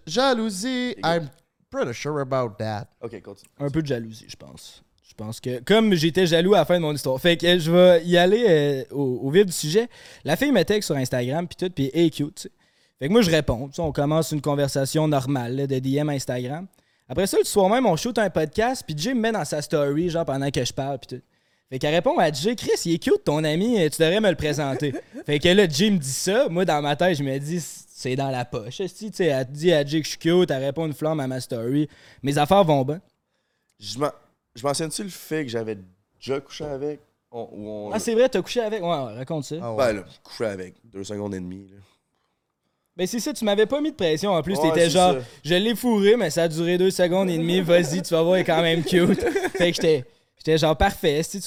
[0.08, 1.30] Jalousie, I'm
[1.72, 2.88] pretty sure about that.
[3.02, 3.50] Ok, continue.
[3.60, 4.84] Un peu de jalousie, je pense.
[5.10, 7.72] Je pense que, comme j'étais jaloux à la fin de mon histoire, fait que je
[7.72, 9.88] vais y aller euh, au, au vif du sujet.
[10.24, 12.52] La fille me texte sur Instagram, puis tout, puis elle est cute, tu sais.
[13.00, 13.70] Fait que moi, je réponds.
[13.80, 16.68] On commence une conversation normale là, de DM Instagram.
[17.08, 19.62] Après ça, le soir même, on shoot un podcast, puis Jay me met dans sa
[19.62, 21.24] story, genre pendant que je parle, puis tout.
[21.72, 24.30] Fait qu'elle répond à Jay, Chris, il est cute ton ami, euh, tu devrais me
[24.30, 24.94] le présenter.
[25.26, 26.48] fait que là, Jay me dit ça.
[26.50, 28.82] Moi, dans ma tête, je me dis, c'est dans la poche.
[28.88, 31.20] Si, tu sais, elle dit à Jay que je suis cute, elle répond une flamme
[31.20, 31.88] à ma story.
[32.22, 33.00] Mes affaires vont bien.
[33.80, 34.12] Je m'en-
[34.60, 35.78] je mentionne-tu le fait que j'avais
[36.20, 37.00] déjà couché avec?
[37.32, 38.82] On, ou on- Ah, c'est vrai, t'as couché avec?
[38.82, 39.56] Ouais, ouais, raconte ça.
[39.62, 39.78] Ah ouais.
[39.88, 41.68] Ben là, couché avec, deux secondes et demie.
[41.70, 41.78] Là.
[42.98, 44.32] Ben, c'est ça, tu m'avais pas mis de pression.
[44.32, 45.20] En plus, Ouais, t'étais c'est genre, ça.
[45.46, 47.62] je l'ai fourré, mais ça a duré deux secondes et demie.
[47.62, 49.22] Vas-y, tu vas voir, il est quand même cute.
[49.58, 50.06] fait que j'étais.
[50.40, 51.40] J'étais genre parfait, tu,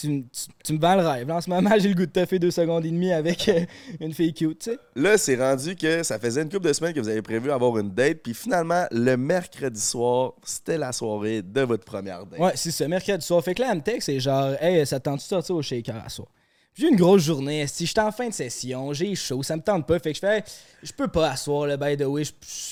[0.63, 1.27] tu, me vends le rêve.
[1.27, 3.49] Là, en ce moment, j'ai le goût de te faire deux secondes et demie avec
[3.49, 3.65] euh,
[4.01, 4.79] une fille cute, tu sais.
[4.95, 7.79] Là, c'est rendu que ça faisait une couple de semaines que vous avez prévu avoir
[7.79, 12.39] une date, puis finalement, le mercredi soir, c'était la soirée de votre première date.
[12.39, 13.43] Ouais, c'est ça, mercredi soir.
[13.43, 15.63] Fait que là, elle me texte, c'est genre, hey, ça te tente-tu de sortir au
[15.63, 16.29] shaker à soir?
[16.75, 19.87] J'ai une grosse journée, si j'étais en fin de session, j'ai chaud, ça me tente
[19.87, 19.99] pas.
[19.99, 20.43] Fait que je fais,
[20.83, 22.23] je peux pas asseoir le by the way,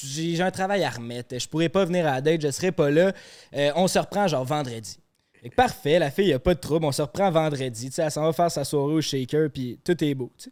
[0.05, 2.91] j'ai un travail à remettre, je pourrais pas venir à la date, je serai pas
[2.91, 3.12] là.
[3.55, 4.99] Euh, on se reprend genre vendredi.
[5.43, 7.95] Fait que parfait, la fille, y a pas de trouble, on se reprend vendredi, tu
[7.95, 10.51] sais, elle s'en va faire sa soirée au shaker, puis tout est beau, tu sais.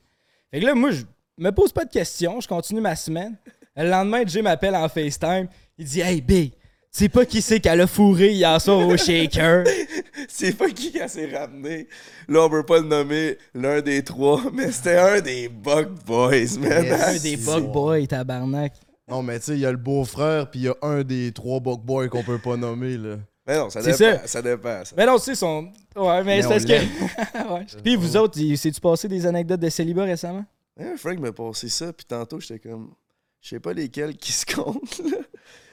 [0.51, 1.03] Fait que là, moi, je
[1.37, 3.37] me pose pas de questions, je continue ma semaine.
[3.77, 6.51] Le lendemain, Jay m'appelle en FaceTime, il dit, hey, B,
[6.91, 9.65] tu sais pas qui c'est qu'elle a fourré hier soir au shaker?
[10.29, 11.87] C'est pas qui qui s'est ramené.
[12.29, 16.59] Là, on peut pas le nommer l'un des trois, mais c'était un des Bug Boys,
[16.59, 16.85] man.
[16.85, 17.03] Yes.
[17.03, 18.73] Un des bug boys, tabarnak.
[19.09, 21.33] Non, mais tu sais, il y a le beau-frère, puis il y a un des
[21.33, 23.17] trois Buck Boys qu'on peut pas nommer, là.
[23.49, 24.21] Mais non, ça C'est dépend.
[24.21, 24.27] ça.
[24.29, 24.85] Ça dépend.
[24.85, 24.95] ça.
[24.97, 25.73] Mais non, tu sais, son.
[25.97, 27.49] Ouais, mais, Mais c'est parce que.
[27.55, 27.67] Ouais.
[27.83, 30.45] Puis vous autres, il- c'est-tu passé des anecdotes de célibat récemment?
[30.79, 32.93] Hein, Frank m'a passé ça, puis tantôt, j'étais comme.
[33.41, 35.17] Je sais pas lesquels qui se comptent, là.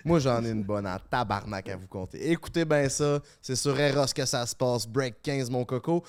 [0.06, 2.32] Moi, j'en ai une bonne en tabarnak à vous compter.
[2.32, 3.20] Écoutez bien ça.
[3.42, 4.88] C'est sur Eros que ça se passe.
[4.88, 6.04] Break 15, mon coco.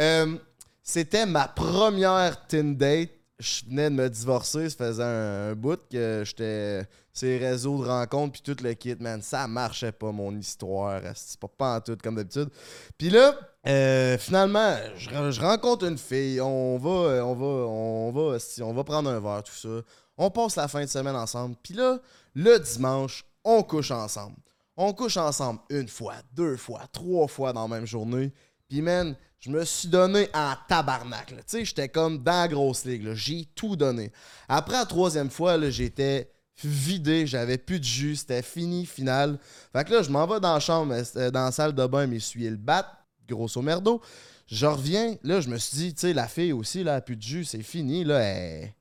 [0.00, 0.36] Euh,
[0.82, 3.10] C'était ma première teen date.
[3.40, 4.70] Je venais de me divorcer.
[4.70, 9.22] Ça faisait un, bout que j'étais ces réseaux de rencontres puis tout le kit, man.
[9.22, 11.00] Ça marchait pas, mon histoire.
[11.14, 12.50] C'est pas, pas en tout, comme d'habitude.
[12.96, 13.34] Puis là,
[13.66, 16.40] euh, finalement, je, re- je rencontre une fille.
[16.40, 19.82] On va, on va, on va, on va prendre un verre, tout ça.
[20.16, 21.56] On passe la fin de semaine ensemble.
[21.62, 21.98] Puis là,
[22.34, 24.36] le dimanche, on couche ensemble.
[24.76, 28.32] On couche ensemble une fois, deux fois, trois fois dans la même journée.
[28.68, 31.28] Puis, man, je me suis donné en tabarnak.
[31.28, 33.12] Tu sais, j'étais comme dans la grosse ligue.
[33.14, 34.12] J'ai tout donné.
[34.48, 36.30] Après la troisième fois, j'étais
[36.62, 37.26] vidé.
[37.26, 38.16] J'avais plus de jus.
[38.16, 39.38] C'était fini, final.
[39.72, 42.06] Fait que là, je m'en vais dans la chambre, euh, dans la salle de bain,
[42.06, 42.86] m'essuyer le bat.
[43.26, 44.02] Grosso merdo.
[44.46, 45.16] Je reviens.
[45.22, 47.22] Là, je me suis dit, tu sais, la fille aussi, là, elle a plus de
[47.22, 47.44] jus.
[47.46, 48.04] C'est fini.
[48.04, 48.74] Là, elle,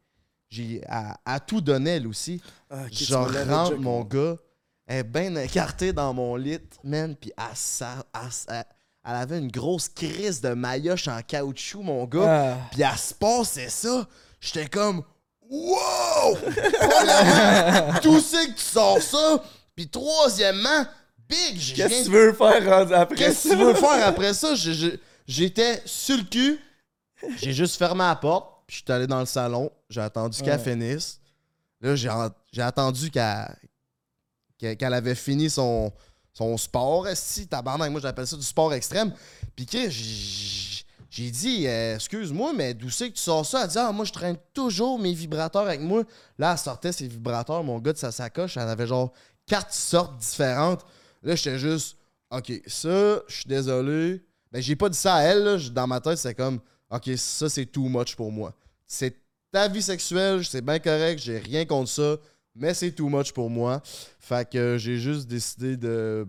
[0.50, 0.82] j'ai,
[1.48, 2.42] tout donné, elle aussi.
[2.70, 4.36] Ah, Je rentre, mon gars.
[4.88, 7.16] Elle est bien écartée dans mon lit, man.
[7.16, 7.94] Puis elle,
[8.50, 8.66] elle-
[9.10, 12.54] elle avait une grosse crise de maillotche en caoutchouc, mon gars.
[12.54, 12.58] Ah.
[12.72, 14.08] Puis elle se passait ça.
[14.40, 15.04] J'étais comme,
[15.50, 16.36] wow!
[16.80, 19.44] Premièrement, D'où c'est que tu sors ça?
[19.76, 20.86] Puis troisièmement,
[21.28, 24.54] big, j'ai Qu'est-ce que tu veux faire après Qu'est-ce que tu veux faire après ça?
[25.28, 26.60] J'étais sur le cul.
[27.38, 28.64] J'ai juste fermé la porte.
[28.68, 29.72] Puis je suis allé dans le salon.
[29.90, 30.64] J'ai attendu qu'elle Ouais.
[30.64, 31.20] finisse.
[31.82, 35.92] Là, j'ai en- j'ai attendu qu'elle avait fini son,
[36.40, 37.06] son sport.
[37.16, 39.14] Si, tabarnak, moi j'appelle ça du sport extrême.
[39.56, 43.64] Puis que j'ai dit, euh, excuse-moi, mais d'où c'est que tu sors ça?
[43.64, 46.04] Elle dit, ah, moi je traîne toujours mes vibrateurs avec moi.
[46.38, 48.56] Là, elle sortait ses vibrateurs, mon gars de sa sacoche.
[48.56, 49.12] Elle avait genre
[49.46, 50.86] quatre sortes différentes.
[51.24, 51.98] Là, j'étais juste,
[52.32, 54.24] OK, ça, je suis désolé.
[54.52, 55.60] Ben, j'ai pas dit ça à elle.
[55.74, 58.54] Dans ma tête, c'est comme, OK, ça, c'est too much pour moi.
[58.88, 59.16] C'est
[59.52, 62.18] ta vie sexuelle, c'est bien correct, j'ai rien contre ça,
[62.60, 63.82] mais c'est too much pour moi.
[64.20, 66.28] Fait que j'ai juste décidé de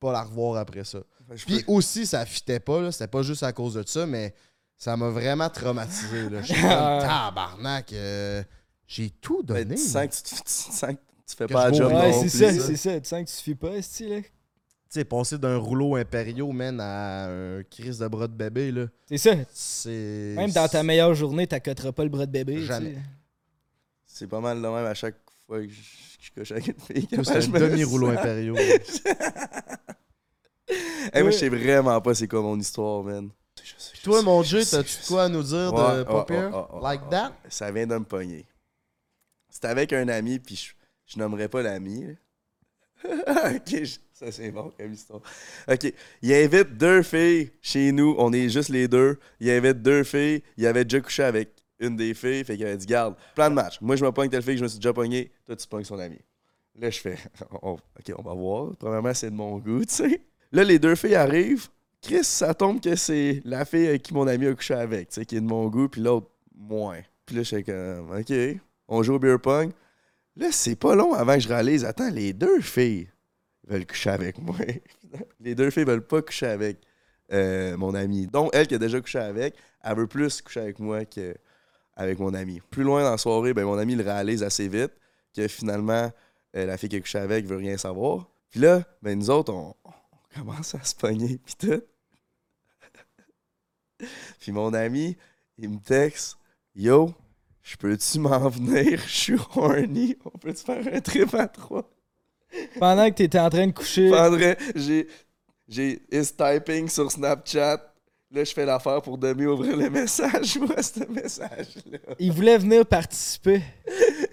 [0.00, 0.98] pas la revoir après ça.
[1.34, 2.92] Je Puis peux- aussi, ça fitait pas, là.
[2.92, 4.34] C'était pas juste à cause de ça, mais
[4.78, 6.28] ça m'a vraiment traumatisé.
[6.30, 6.42] là.
[6.42, 8.42] J'étais comme, tabarnak, euh,
[8.86, 9.74] j'ai tout Ben, donné.
[9.76, 9.90] tu moi.
[10.06, 12.28] sens que tu, tu sens que tu fais Que pas la job Ouais, non c'est
[12.28, 13.00] ça, c'est ça.
[13.00, 14.20] Tu sens que tu suffis pas, esti, là.
[14.20, 14.30] Tu
[15.00, 18.86] sais, passer d'un rouleau impériaux, man, à un crise de bras de bébé, là.
[19.08, 19.32] C'est ça.
[19.52, 20.34] C'est.
[20.36, 22.54] Même dans ta meilleure journée, t'accoteras pas le bras de bébé.
[22.56, 22.64] tu.
[22.66, 22.96] Jamais.
[24.06, 27.08] C'est pas mal de même à chaque fois que je, couche avec une fille.
[27.24, 28.56] C'est un demi-rouleau impériaux.
[31.12, 33.30] Hey, moi, je sais vraiment pas c'est quoi mon histoire, man.
[34.02, 37.32] Toi, mon Dieu, t'as-tu quoi à nous dire de Ouais, ouais, Like that?
[37.48, 38.44] Ça vient de me pogner.
[39.48, 40.72] C'était avec un ami, puis je,
[41.06, 42.16] je nommerai pas l'ami.
[43.04, 45.20] ok, ça c'est bon comme histoire.
[45.68, 49.18] Ok, il invite deux filles chez nous, on est juste les deux.
[49.40, 52.76] Il invite deux filles, il avait déjà couché avec une des filles, fait qu'il avait
[52.76, 53.80] dit Garde, plan de match.
[53.80, 55.84] Moi je me pogne telle fille que je me suis déjà pogné, toi tu pognes
[55.84, 56.18] son ami.
[56.74, 57.18] Là je fais
[57.62, 58.76] Ok, on va voir.
[58.78, 60.20] Premièrement, c'est de mon goût, tu sais.
[60.52, 61.68] Là, les deux filles arrivent.
[62.00, 65.14] Chris, ça tombe que c'est la fille avec qui mon ami a couché avec, tu
[65.16, 67.00] sais, qui est de mon goût, puis l'autre, moins.
[67.24, 68.32] Puis là, je suis comme, OK,
[68.88, 69.72] on joue au beer pong.
[70.36, 73.08] Là, c'est pas long avant que je réalise, attends, les deux filles
[73.66, 74.56] veulent coucher avec moi.
[75.40, 76.78] les deux filles veulent pas coucher avec
[77.32, 78.26] euh, mon ami.
[78.26, 81.04] Donc, elle qui a déjà couché avec, elle veut plus coucher avec moi
[81.96, 82.60] qu'avec mon ami.
[82.70, 84.92] Plus loin dans la soirée, ben, mon ami le réalise assez vite
[85.34, 86.10] que finalement,
[86.56, 88.28] euh, la fille qui a couché avec veut rien savoir.
[88.50, 89.92] Puis là, ben, nous autres, on, on
[90.38, 91.82] commence à se pogner, puis tout.
[94.40, 95.16] puis mon ami,
[95.58, 96.36] il me texte
[96.74, 97.14] Yo,
[97.62, 99.00] je peux-tu m'en venir?
[99.06, 100.16] Je suis horny.
[100.24, 101.90] On peut-tu faire un trip à trois?
[102.78, 104.10] Pendant que t'étais en train de coucher.
[104.10, 105.08] Pendrait, j'ai,
[105.66, 107.94] j'ai is typing sur Snapchat.
[108.32, 110.46] Là, je fais l'affaire pour demi-ouvrir le message.
[110.54, 111.98] Je vois ce message-là.
[112.18, 113.62] Il voulait venir participer.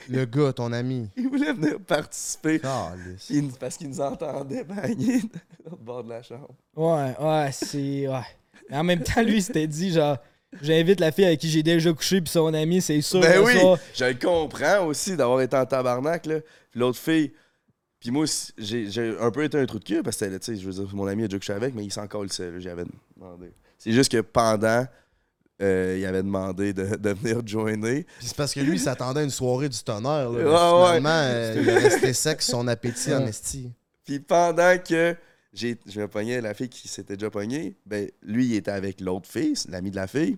[0.09, 1.07] Le gars, ton ami.
[1.15, 2.59] Il voulait venir participer.
[2.59, 3.29] Calice.
[3.29, 5.29] Il- parce qu'il nous entendait bagner de
[5.69, 6.49] l'autre bord de la chambre.
[6.75, 8.07] Ouais, ouais, c'est.
[8.07, 8.25] Ouais.
[8.69, 10.17] Mais en même temps, lui, il s'était dit, genre,
[10.61, 13.19] j'invite la fille avec qui j'ai déjà couché, puis son ami, c'est sûr.
[13.21, 16.25] Ben oui, ça- je le comprends aussi d'avoir été en tabarnak.
[16.25, 16.39] Là.
[16.71, 17.31] Puis l'autre fille,
[17.99, 20.37] puis moi, aussi, j'ai, j'ai un peu été un trou de cul parce que, tu
[20.41, 22.59] sais, je veux dire, mon ami a déjà couché avec, mais il s'en calissait, là,
[22.59, 23.51] j'avais demandé.
[23.83, 24.85] C'est juste que pendant,
[25.61, 28.03] euh, il avait demandé de, de venir joiner.
[28.17, 30.29] Puis c'est parce que lui, il s'attendait à une soirée du tonnerre.
[30.29, 30.39] Là.
[30.83, 30.87] Ouais.
[30.87, 33.69] Finalement, euh, il est resté sec son appétit en esti.
[34.05, 35.17] Puis pendant que
[35.51, 39.01] j'ai, je me pognais la fille qui s'était déjà pognée, ben lui, il était avec
[39.01, 40.37] l'autre fille, l'ami de la fille.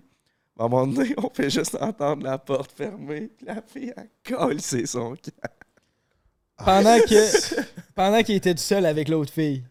[0.58, 3.30] À un moment donné, on fait juste entendre la porte fermée.
[3.36, 6.64] Puis la fille, elle colle, c'est son camp.
[6.64, 7.62] Pendant que.
[7.94, 9.62] pendant qu'il était tout seul avec l'autre fille.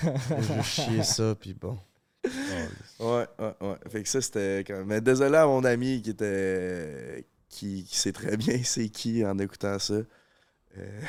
[0.00, 1.76] J'ai chier ça, puis bon.
[2.24, 3.76] Ouais, ouais, ouais.
[3.90, 4.86] Fait que ça, c'était quand même.
[4.86, 7.26] Mais désolé à mon ami qui était.
[7.48, 9.94] qui, qui sait très bien c'est qui en écoutant ça.
[10.78, 11.00] Euh,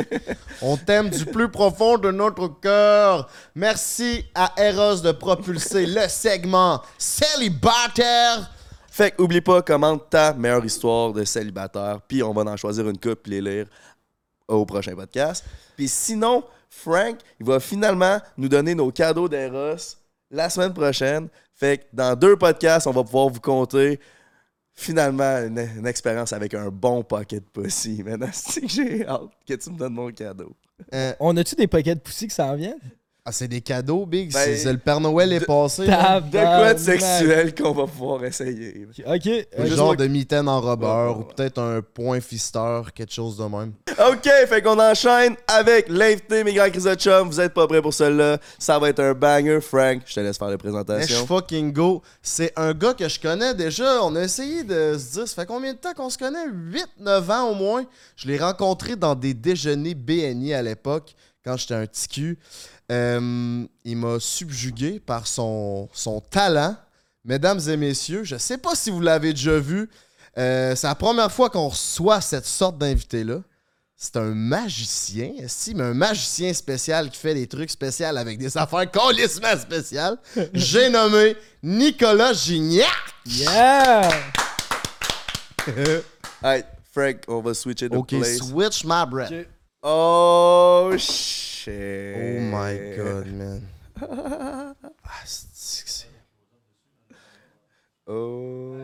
[0.62, 3.28] On t'aime du plus profond de notre cœur.
[3.54, 8.50] Merci à Eros de propulser le segment célibataire.
[8.90, 12.88] Fait que oublie pas, commente ta meilleure histoire de célibataire, puis on va en choisir
[12.88, 13.66] une coupe et les lire
[14.46, 15.44] au prochain podcast.
[15.76, 19.96] Puis sinon, Frank, il va finalement nous donner nos cadeaux d'Eros
[20.34, 21.28] la semaine prochaine.
[21.54, 24.00] Fait que dans deux podcasts, on va pouvoir vous compter
[24.72, 28.02] finalement une, expérience avec un bon pocket pussy.
[28.04, 30.52] Maintenant, c'est que j'ai hâte que tu me donnes mon cadeau.
[30.92, 32.80] Euh, On a-tu des de poussi qui s'en viennent?
[33.26, 34.30] Ah, c'est des cadeaux, Big.
[34.32, 35.86] Ben, c'est, c'est le Père Noël est de- passé.
[35.86, 38.86] De quoi de sexuel qu'on va pouvoir essayer?
[38.98, 39.04] Ok.
[39.06, 43.14] Un euh, juste genre moi- de mitaine en robeur ou peut-être un point fisteur, quelque
[43.14, 43.72] chose de même.
[44.10, 47.28] OK, fait qu'on enchaîne avec l'invité, mes grands Chris de chum.
[47.30, 48.38] Vous êtes pas prêts pour cela.
[48.58, 50.02] Ça va être un banger, Frank.
[50.04, 51.26] Je te laisse faire la Let's présentation.
[51.26, 52.02] fucking go.
[52.20, 54.02] C'est un gars que je connais déjà.
[54.04, 56.46] On a essayé de se dire, ça fait combien de temps qu'on se connaît?
[57.00, 57.84] 8-9 ans au moins.
[58.16, 62.38] Je l'ai rencontré dans des déjeuners BNI à l'époque, quand j'étais un petit cul.
[62.92, 66.76] Euh, il m'a subjugué par son, son talent.
[67.24, 69.88] Mesdames et messieurs, je sais pas si vous l'avez déjà vu.
[70.36, 73.38] euh, c'est la première fois qu'on reçoit cette sorte d'invité-là.
[73.96, 78.58] C'est un magicien, si, mais un magicien spécial qui fait des trucs spéciaux avec des
[78.58, 80.18] affaires colissement spéciales.
[80.52, 82.88] J'ai nommé Nicolas Gignac.
[83.26, 84.10] Yeah!
[86.42, 88.36] Hey, Frank, on va switcher de ok, place.
[88.36, 89.32] switch my breath.
[89.86, 92.16] Oh, shit.
[92.16, 93.68] Oh my god, man.
[95.06, 96.06] Ah, c'est-
[98.06, 98.76] Oh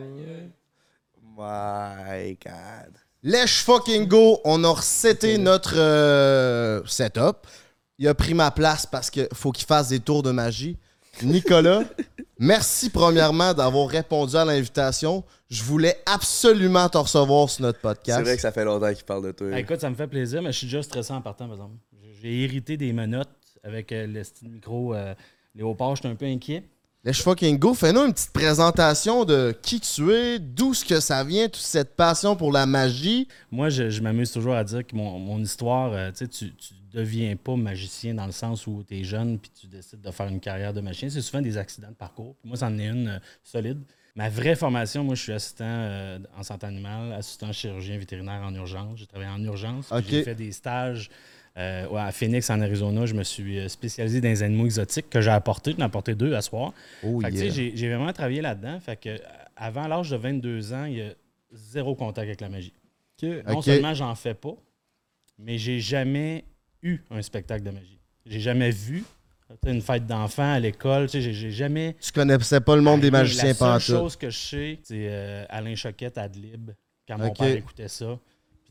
[1.35, 2.93] my god.
[3.23, 4.39] Let's fucking go.
[4.45, 7.47] On a reseté notre euh, setup.
[7.97, 10.77] Il a pris ma place parce qu'il faut qu'il fasse des tours de magie.
[11.23, 11.83] Nicolas,
[12.39, 15.23] merci premièrement d'avoir répondu à l'invitation.
[15.49, 18.19] Je voulais absolument te recevoir sur notre podcast.
[18.19, 19.47] C'est vrai que ça fait longtemps qu'il parle de toi.
[19.53, 21.75] Ah, écoute, ça me fait plaisir, mais je suis déjà stressé en partant, par exemple.
[22.21, 23.29] J'ai hérité des menottes
[23.63, 25.13] avec euh, le style micro euh,
[25.55, 26.63] Léopard, j'étais un peu inquiet.
[27.03, 27.73] Let's fucking go.
[27.73, 31.95] Fais-nous une petite présentation de qui tu es, d'où ce que ça vient, toute cette
[31.95, 33.27] passion pour la magie.
[33.49, 36.53] Moi, je, je m'amuse toujours à dire que mon, mon histoire, euh, tu sais, tu,
[36.55, 40.11] tu deviens pas magicien dans le sens où tu es jeune puis tu décides de
[40.11, 41.09] faire une carrière de magicien.
[41.09, 42.35] C'est souvent des accidents de parcours.
[42.41, 43.79] Puis moi, c'en est une euh, solide.
[44.15, 48.53] Ma vraie formation, moi, je suis assistant euh, en santé animale, assistant chirurgien vétérinaire en
[48.53, 48.99] urgence.
[48.99, 49.91] J'ai travaillé en urgence.
[50.07, 51.09] J'ai fait des stages
[51.57, 55.19] Euh, ouais, à Phoenix, en Arizona, je me suis spécialisé dans les animaux exotiques que
[55.19, 55.73] j'ai apportés.
[55.73, 56.71] J'en ai apporté deux à soir.
[57.03, 57.49] Oh yeah.
[57.49, 58.79] j'ai, j'ai vraiment travaillé là-dedans.
[58.79, 59.19] Fait que,
[59.57, 61.09] avant l'âge de 22 ans, il y a
[61.51, 62.71] zéro contact avec la magie.
[63.21, 63.65] Non Ok.
[63.65, 64.55] seulement j'en fais pas,
[65.37, 66.45] mais j'ai jamais
[66.83, 67.99] eu un spectacle de magie.
[68.25, 69.03] J'ai jamais vu
[69.65, 71.05] une fête d'enfants à l'école.
[71.07, 71.95] Tu sais, j'ai, j'ai jamais.
[72.01, 75.43] Tu connaissais pas le monde des magiciens La seule chose que je sais, c'est euh,
[75.49, 76.71] Alain Choquette à Adlib,
[77.07, 77.37] quand mon Ok.
[77.39, 78.17] père écoutait ça.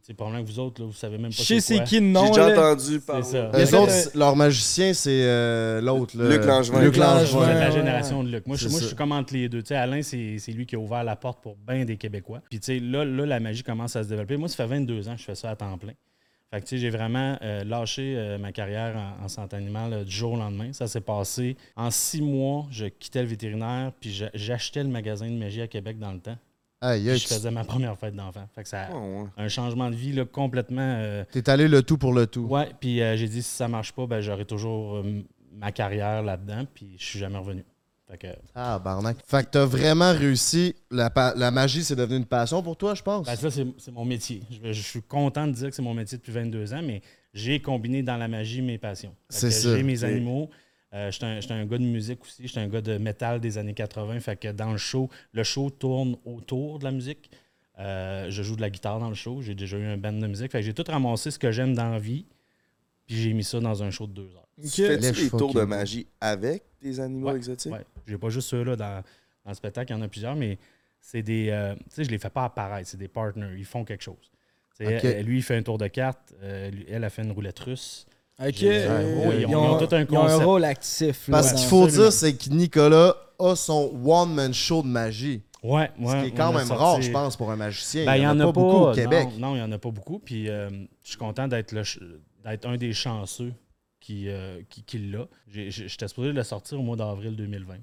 [0.02, 1.84] Sais, probablement que vous autres, là, vous savez même pas Je sais c'est quoi.
[1.84, 2.28] qui le J'ai nom.
[2.28, 2.70] déjà là.
[2.72, 3.22] entendu parler.
[3.22, 3.50] C'est ça.
[3.52, 6.16] Fait autres, c'est- leur magicien, c'est euh, l'autre.
[6.16, 6.30] là.
[6.30, 6.80] Luc Langevin.
[6.80, 7.48] Luc Langevin.
[7.50, 7.72] Êtes la ouais.
[7.72, 8.46] génération de Luc.
[8.46, 8.88] Moi, je, C'est moi, je ça.
[8.88, 9.60] suis comme entre les deux.
[9.62, 12.40] Tu sais, Alain, c'est c'est lui qui a ouvert la porte pour bien des Québécois.
[12.48, 14.38] Puis, tu sais, là, là, la magie commence à se développer.
[14.38, 15.92] Moi, ça fait 22 ans que je fais ça à temps plein.
[16.52, 19.92] Fait que, tu sais, j'ai vraiment euh, lâché euh, ma carrière en, en santé animale
[19.92, 20.72] euh, du jour au lendemain.
[20.72, 22.66] Ça s'est passé en six mois.
[22.72, 26.18] Je quittais le vétérinaire, puis j'a- j'achetais le magasin de magie à Québec dans le
[26.18, 26.36] temps.
[26.80, 28.48] Aïe, Puis aïe, je faisais ma première fête d'enfant.
[28.54, 29.28] Fait que ça a Oh, ouais.
[29.36, 30.80] un changement de vie là, complètement.
[30.82, 32.46] euh, T'es allé le tout pour le tout.
[32.46, 36.22] Ouais, puis euh, j'ai dit si ça marche pas, ben j'aurai toujours euh, ma carrière
[36.22, 37.64] là-dedans, puis je suis jamais revenu.
[38.10, 39.18] Fait que, Ah, barnac.
[39.26, 40.74] Fait que t'as vraiment réussi.
[40.90, 43.26] La, magie, c'est devenu une passion pour toi, je pense.
[43.26, 44.42] ben, ça, c'est mon métier.
[44.50, 47.60] Je, je suis content de dire que c'est mon métier depuis 22 ans, mais j'ai
[47.60, 49.14] combiné dans la magie mes passions.
[49.28, 49.76] C'est ça.
[49.76, 50.50] J'ai mes animaux.
[50.92, 52.48] Euh, J'étais un, j'étais un gars de musique aussi.
[52.48, 54.18] J'étais un gars de métal des années 80.
[54.18, 57.30] Fait que dans le show, le show tourne autour de la musique.
[57.78, 59.40] Euh, je joue de la guitare dans le show.
[59.40, 60.50] J'ai déjà eu un band de musique.
[60.50, 62.26] Fait que j'ai tout ramassé ce que j'aime dans la vie.
[63.10, 64.46] Puis j'ai mis ça dans un show de deux heures.
[64.62, 67.72] Tu fais-tu des tours de magie avec des animaux Ouais, exotiques?
[67.72, 67.84] Ouais.
[68.06, 69.02] J'ai pas juste ceux-là dans,
[69.44, 70.58] dans le spectacle, il y en a plusieurs, mais
[71.00, 71.48] c'est des.
[71.50, 74.30] euh, tu sais, je les fais pas apparaître, c'est des partners, ils font quelque chose.
[74.78, 78.06] Lui, il fait un tour de cartes, euh, lui- elle a fait une roulette russe.
[78.38, 78.62] Ok.
[78.62, 80.44] Euh, ils, ils ont, ont tout un ils ont un concept.
[80.44, 81.28] rôle actif.
[81.28, 85.42] là, Parce qu'il faut dire, c'est que Nicolas a son one-man show de magie.
[85.62, 86.20] Ouais, Ce ouais.
[86.22, 88.06] qui est quand même sorti- rare, je pense, pour un magicien.
[88.06, 89.28] Ben, il y en a, pas, beaucoup au Québec.
[89.38, 90.18] Non, non, il n'y en a pas beaucoup.
[90.18, 90.70] Puis euh,
[91.02, 91.82] je suis content d'être le
[92.44, 93.52] d'être un des chanceux
[94.00, 95.26] qui, euh, qui, qui l'a.
[95.46, 97.76] J'étais supposé le sortir au mois d'avril 2020.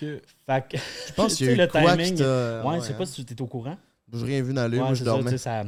[0.00, 0.20] Fait
[0.68, 2.98] que, Je pense eu le quoi timing- t'a- ouais, ouais, je sais hein.
[2.98, 3.76] pas si tu étais au courant.
[4.12, 5.64] J'ai rien vu d'aller, Ouais, moi je c'est ça,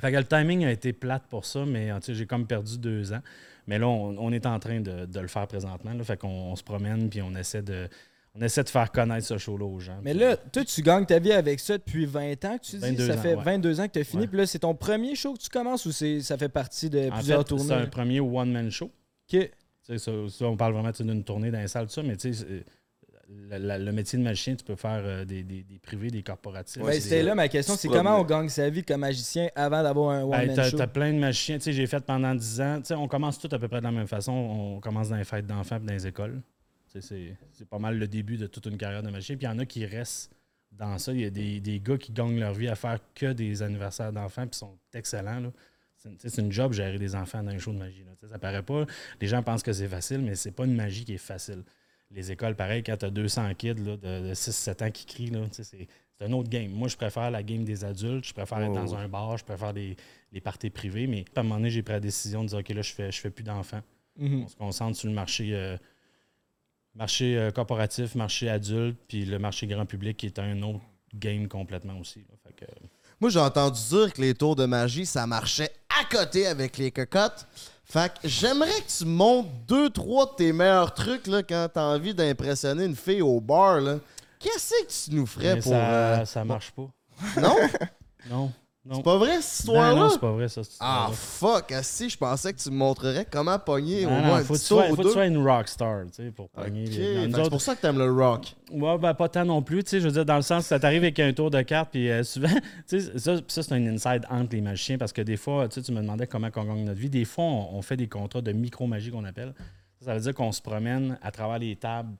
[0.00, 3.22] Fait que le timing a été plate pour ça, mais j'ai comme perdu deux ans.
[3.66, 5.92] Mais là, on, on est en train de, de le faire présentement.
[5.92, 7.88] Là, fait qu'on on se promène puis on essaie de.
[8.38, 9.98] On essaie de faire connaître ce show-là aux gens.
[10.02, 12.76] Mais Puis, là, toi, tu gagnes ta vie avec ça depuis 20 ans, que tu
[12.76, 12.82] dis?
[12.82, 13.42] 22 Ça ans, fait ouais.
[13.44, 14.22] 22 ans que tu as fini.
[14.22, 14.28] Ouais.
[14.28, 17.08] Puis là, c'est ton premier show que tu commences ou c'est ça fait partie de
[17.10, 17.64] en plusieurs fait, tournées?
[17.64, 18.90] c'est un premier one-man show.
[19.32, 19.50] Ok.
[19.82, 20.10] Ça, ça,
[20.46, 22.64] on parle vraiment d'une tournée dans les salles, tout ça, mais tu sais, c'est-
[23.28, 26.80] le, métier de magicien, tu peux faire euh, des, des- des privés, des corporatifs.
[26.80, 29.82] Ouais, Ben, c'est là ma question, c'est comment on gagne sa vie comme magicien avant
[29.82, 30.76] d'avoir un Ben, one-man t'as, show?
[30.76, 31.56] t'as plein de magiciens.
[31.58, 32.76] Tu sais, j'ai fait pendant 10 ans.
[32.78, 34.30] Tu sais, on commence tout à peu près de la même façon.
[34.32, 36.40] On commence dans les fêtes d'enfants et dans les écoles.
[37.00, 39.36] C'est, pas mal le début de toute une carrière de magicien.
[39.36, 40.32] Puis il y en a qui restent
[40.72, 41.12] dans ça.
[41.12, 44.12] Il y a des, des gars qui gagnent leur vie à faire que des anniversaires
[44.12, 45.40] d'enfants puis sont excellents.
[45.40, 45.52] Là.
[46.18, 48.04] C'est, une job gérer des enfants dans un show de magie.
[48.04, 48.12] Là.
[48.30, 48.86] Ça paraît pas.
[49.20, 51.64] Les gens pensent que c'est facile, mais c'est pas une magie qui est facile.
[52.10, 55.32] Les écoles, pareil, quand tu as 200 kids là, de, de 6-7 ans qui crient,
[55.50, 55.88] c'est,
[56.20, 56.70] un autre game.
[56.70, 58.26] Moi, je préfère la game des adultes.
[58.26, 59.00] Je préfère être dans ouais.
[59.00, 59.36] un bar.
[59.36, 59.96] Je préfère des,
[60.32, 61.06] les parties privées.
[61.06, 63.10] Mais à un moment donné, j'ai pris la décision de dire OK, là, je fais,
[63.10, 63.82] je fais plus d'enfants.
[64.16, 64.44] Mhm.
[64.44, 65.76] On se concentre sur le marché, euh,
[66.96, 70.80] marché euh, corporatif, marché adulte, puis le marché grand public qui est un autre
[71.14, 72.20] game complètement aussi.
[72.20, 72.36] là.
[72.44, 72.70] Fait que,
[73.20, 76.90] Moi, j'ai entendu dire que les tours de magie, ça marchait à côté avec les
[76.90, 77.46] cocottes.
[77.84, 81.84] Fait que j'aimerais que tu montes deux, trois de tes meilleurs trucs là, quand t'as
[81.84, 83.80] envie d'impressionner une fille au bar.
[83.80, 83.98] là.
[84.40, 84.70] Qu'est-ce
[85.06, 85.72] que tu nous ferais mais pour.
[85.72, 86.88] ça, euh, ça marche pas.
[87.40, 87.56] Non?
[88.28, 88.52] Non.
[88.88, 88.94] Non.
[88.96, 90.08] C'est pas vrai cette non, non, histoire-là?
[90.12, 90.62] c'est pas vrai, ça.
[90.62, 91.66] cette Ah, histoire-là.
[91.66, 91.74] fuck.
[91.82, 94.54] Si, je pensais que tu me montrerais comment pogner au Non, moins non, un faut
[94.54, 97.32] petit tu sois, faut que tu sois une rockstar, tu sais, pour pogner Fait les...
[97.32, 98.54] C'est autres, pour ça que t'aimes le rock.
[98.70, 100.68] Ouais, ben, pas tant non plus, tu sais, je veux dire, dans le sens que
[100.68, 102.48] ça t'arrive avec un tour de carte, puis euh, souvent,
[102.88, 105.74] tu sais, ça, ça c'est un inside entre les magiciens, parce que des fois, tu
[105.74, 107.10] sais, tu me demandais comment on gagne notre vie.
[107.10, 109.52] Des fois, on, on fait des contrats de micro-magie qu'on appelle.
[109.98, 112.14] Ça, ça veut dire qu'on se promène à travers les tables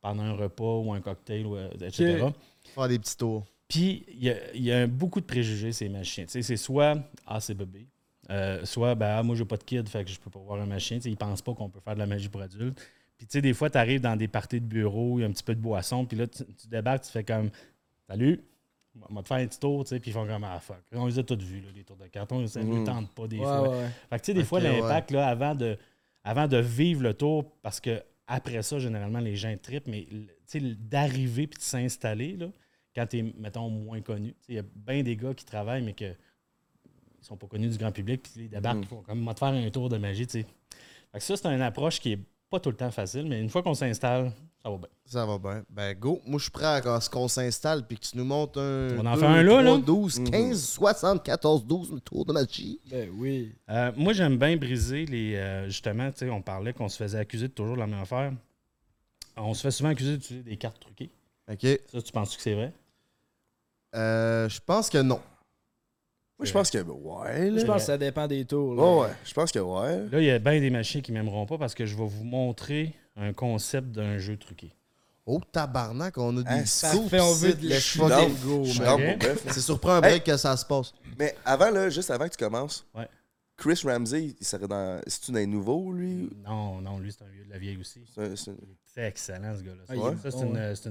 [0.00, 2.28] pendant un repas ou un cocktail, ou, euh, etc.
[2.74, 3.44] Faire des petits tours.
[3.68, 7.38] Puis, il y a, il y a beaucoup de préjugés, ces sais, c'est soit, ah,
[7.40, 7.86] c'est bébé.
[8.30, 10.60] Euh, soit, ben, ah, moi, j'ai pas de kid, fait que je peux pas voir
[10.60, 10.96] un magicien.
[10.98, 12.78] Tu sais, ils pensent pas qu'on peut faire de la magie pour adultes.
[13.16, 15.28] Puis, tu sais, des fois, tu arrives dans des parties de bureau, il y a
[15.28, 17.50] un petit peu de boisson, puis là, tu, tu débarques, tu fais comme,
[18.08, 18.40] salut,
[19.08, 20.82] on va te faire un petit tour, tu sais, puis ils font comme, ah, fuck.
[20.92, 22.84] On les a tous vus, là, les tours de carton, ça ne Mhm.
[22.84, 23.68] tente pas des Ouais, fois.
[23.68, 23.88] ouais.
[24.10, 25.76] Fait que, tu sais, des fois, l'impact, là, avant de,
[26.24, 30.26] avant de vivre le tour, parce que après ça, généralement, les gens trippent, mais tu
[30.46, 32.46] sais, d'arriver puis de s'installer, là,
[32.98, 34.30] quand tu es, mettons, moins connu.
[34.32, 36.04] Tu sais, Il y a bien des gars qui travaillent, mais que
[37.20, 38.82] ils sont pas connus du grand public, puis ils débarquent, Mhm.
[38.84, 40.46] ils font comme, moi, te faire un tour de magie, tu sais.
[41.12, 42.18] Fait que ça, c'est une approche qui est
[42.50, 44.32] pas tout le temps facile, mais une fois qu'on s'installe,
[44.62, 44.88] ça va bien.
[45.04, 45.64] Ça va bien.
[45.68, 46.20] Ben, go.
[46.26, 48.96] Moi, je suis prêt à ce qu'on s'installe puis que tu nous montes un.
[48.98, 49.78] On en deux, fait un là, trois, là?
[49.78, 50.30] 12, Mhm.
[50.30, 52.80] 15, 74, 12, le tour de magie.
[52.90, 53.52] Ben oui.
[53.68, 55.34] Euh, moi, j'aime bien briser les.
[55.36, 58.00] euh, justement, tu sais, on parlait qu'on se faisait accuser de toujours de la même
[58.00, 58.32] affaire.
[59.36, 61.10] On se fait souvent accuser d'utiliser des cartes truquées.
[61.50, 61.66] OK.
[61.92, 62.72] Ça, tu penses que c'est vrai?
[63.94, 65.20] Euh, je pense que non.
[66.38, 67.50] Moi, je pense que ouais.
[67.50, 67.58] Là.
[67.58, 68.74] Je pense que ça dépend des tours.
[68.74, 68.82] là.
[68.82, 69.12] Ouais, ouais.
[69.24, 70.06] Je pense que ouais.
[70.10, 72.24] Là, il y a bien des machines qui m'aimeront pas parce que je vais vous
[72.24, 74.72] montrer un concept d'un jeu truqué.
[75.26, 77.68] Oh, tabarnak, on a des Ah, scoops parfait, on veut de.
[77.70, 80.94] C'est surpris un break que ça se passe.
[81.18, 83.08] Mais avant, là, juste avant que tu commences, Ouais.
[83.56, 85.00] Chris Ramsey, il serait dans.
[85.06, 86.30] C'est-tu dans les nouveaux, lui?
[86.46, 88.04] Non, non, lui, c'est un vieux de la vieille aussi.
[88.14, 89.82] C'est un- excellent, ce gars-là.
[89.86, 90.88] Ça, Ah, ça, c'est une, c'est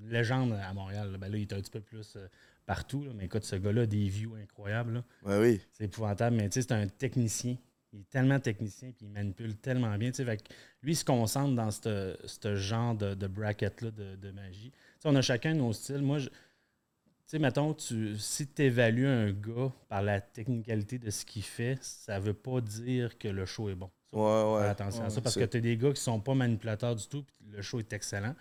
[0.00, 1.10] une- légende à Montréal.
[1.12, 1.18] là.
[1.18, 2.26] Ben là, il est un petit peu plus euh,
[2.66, 3.02] partout.
[3.04, 3.12] là.
[3.14, 4.94] Mais écoute, ce gars-là des views incroyables.
[4.94, 5.04] là.
[5.24, 5.60] Ouais, oui.
[5.72, 7.56] C'est épouvantable, mais tu sais, c'est un technicien.
[7.94, 10.12] Il est tellement technicien, puis il manipule tellement bien.
[10.12, 14.70] fait que lui, il se concentre dans ce genre de, de bracket-là de, de magie.
[14.72, 16.02] Tu sais, on a chacun nos styles.
[16.02, 21.10] Moi, je- tu sais, mettons, tu, si tu évalues un gars par la technicalité de
[21.10, 23.90] ce qu'il fait, ça veut pas dire que le show est bon.
[24.10, 24.66] Ça, Ouais, ouais.
[24.68, 27.22] attention à ça, parce que tu as des gars qui sont pas manipulateurs du tout,
[27.22, 28.34] puis le show est excellent,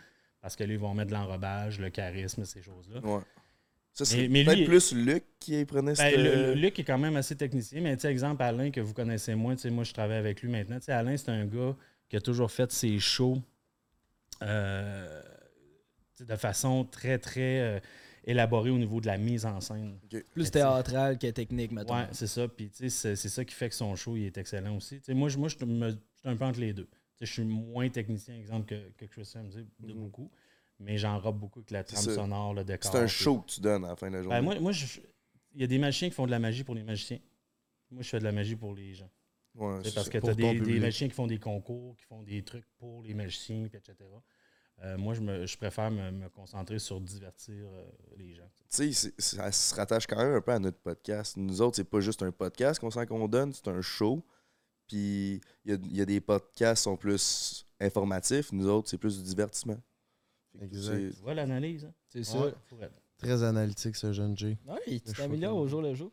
[0.48, 3.02] parce que là, ils vont mettre de l'enrobage, le charisme, ces choses-là.
[3.02, 3.20] Ouais.
[3.92, 6.18] Ça serait Mais- mais peut-être lui- plus Luc qui prenait Ben, cette.
[6.18, 8.94] le, le- Luc est quand même assez technicien, mais tu sais, exemple, Alain, que vous
[8.94, 10.78] connaissez moins, moi, je travaille avec lui maintenant.
[10.88, 11.76] Alain, c'est un gars
[12.08, 13.42] qui a toujours fait ses shows
[14.44, 15.22] euh,
[16.20, 17.80] de façon très, très euh,
[18.24, 20.00] élaborée au niveau de la mise en scène.
[20.34, 21.96] Plus théâtral que technique, mettons.
[21.96, 22.48] Ouais, c'est ça.
[22.48, 25.02] Puis, c'est c'est ça qui fait que son show il est excellent aussi.
[25.10, 26.88] Moi, je, moi, je me- je suis un peu entre les deux.
[27.22, 29.32] Je suis moins technicien, exemple, que, que Chris
[29.80, 29.94] de Mhm.
[30.00, 30.32] beaucoup.
[30.80, 32.92] Mais j'enrobe beaucoup avec la trame sonore, le décor.
[32.92, 34.38] C'est un show que tu donnes à la fin de la journée.
[34.38, 35.00] ben, moi, moi je-
[35.56, 37.18] il y a des magiciens qui font de la magie pour les magiciens.
[37.90, 39.10] Moi, je fais de la magie pour les gens.
[39.56, 42.22] Ouais, c'est parce que tu as des, des magiciens qui font des concours, qui font
[42.22, 43.96] des trucs pour les magiciens, etc.
[44.84, 48.48] Euh, moi, je, me, je préfère me, me concentrer sur divertir euh, les gens.
[48.70, 51.36] Tu sais, ça se rattache quand même un peu à notre podcast.
[51.38, 54.24] Nous autres, c'est pas juste un podcast qu'on sent qu'on donne, c'est un show.
[54.88, 59.18] Puis il y y a des podcasts qui sont plus informatifs, nous autres, c'est plus
[59.18, 59.78] du divertissement.
[60.62, 60.96] Exact.
[60.96, 61.86] c'est- Tu vois l'analyse?
[61.86, 61.94] Hein?
[62.08, 62.38] C'est ça.
[62.40, 62.54] Ouais.
[63.20, 64.58] Très analytique, ce jeune Jay.
[64.66, 66.12] Ouais, il Le t'améliore au jour le jour.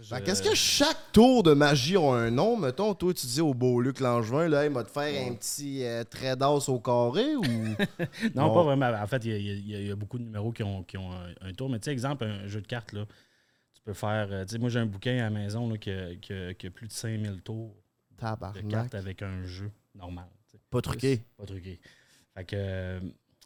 [0.00, 2.56] Je- Ben, Qu'est-ce que chaque tour de magie a un nom?
[2.56, 5.84] Mettons, toi, tu dis au beau Luc Langevin, là, il va te faire un petit
[5.84, 7.42] euh, trait d'as au carré ou?
[8.34, 8.54] Non, Bon.
[8.54, 8.86] pas vraiment.
[9.02, 11.34] En fait, y y il y a beaucoup de numéros qui ont, qui ont un,
[11.40, 11.68] un tour.
[11.68, 13.04] Mais tu sais, exemple, un jeu de cartes, là,
[13.80, 14.28] tu peux faire.
[14.30, 16.54] euh, Tu sais, moi, j'ai un bouquin à la maison là, qui, a, qui a-
[16.54, 17.74] qui a plus de 5000 tours
[18.12, 18.68] de Tabarnak.
[18.68, 20.28] cartes avec un jeu normal.
[20.70, 21.22] Pas truqué.
[21.36, 21.80] Pas truqué.
[22.34, 23.00] Fait que, euh,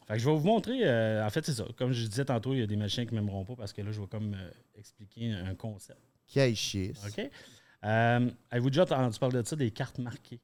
[0.06, 0.80] fait que je vais vous montrer.
[0.82, 1.64] euh, en fait, c'est ça.
[1.76, 3.92] Comme je disais tantôt, il y a des machins qui m'aimeront pas parce que là,
[3.92, 6.00] je vais comme euh, expliquer un concept.
[6.26, 6.92] Quel chier.
[7.06, 7.30] OK?
[7.84, 10.40] Euh, Avez-vous déjà entendu parler de ça, des cartes marquées?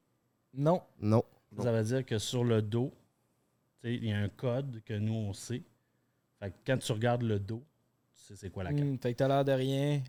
[0.54, 0.82] Non.
[1.00, 1.22] Non.
[1.52, 1.62] Non.
[1.64, 2.92] Ça veut dire que sur le dos,
[3.82, 5.62] il y a un code que nous, on sait.
[6.38, 7.62] Fait que quand tu regardes le dos,
[8.34, 8.84] sais c'est quoi la carte.
[8.84, 10.02] Hmm, fait que t'as l'air de rien,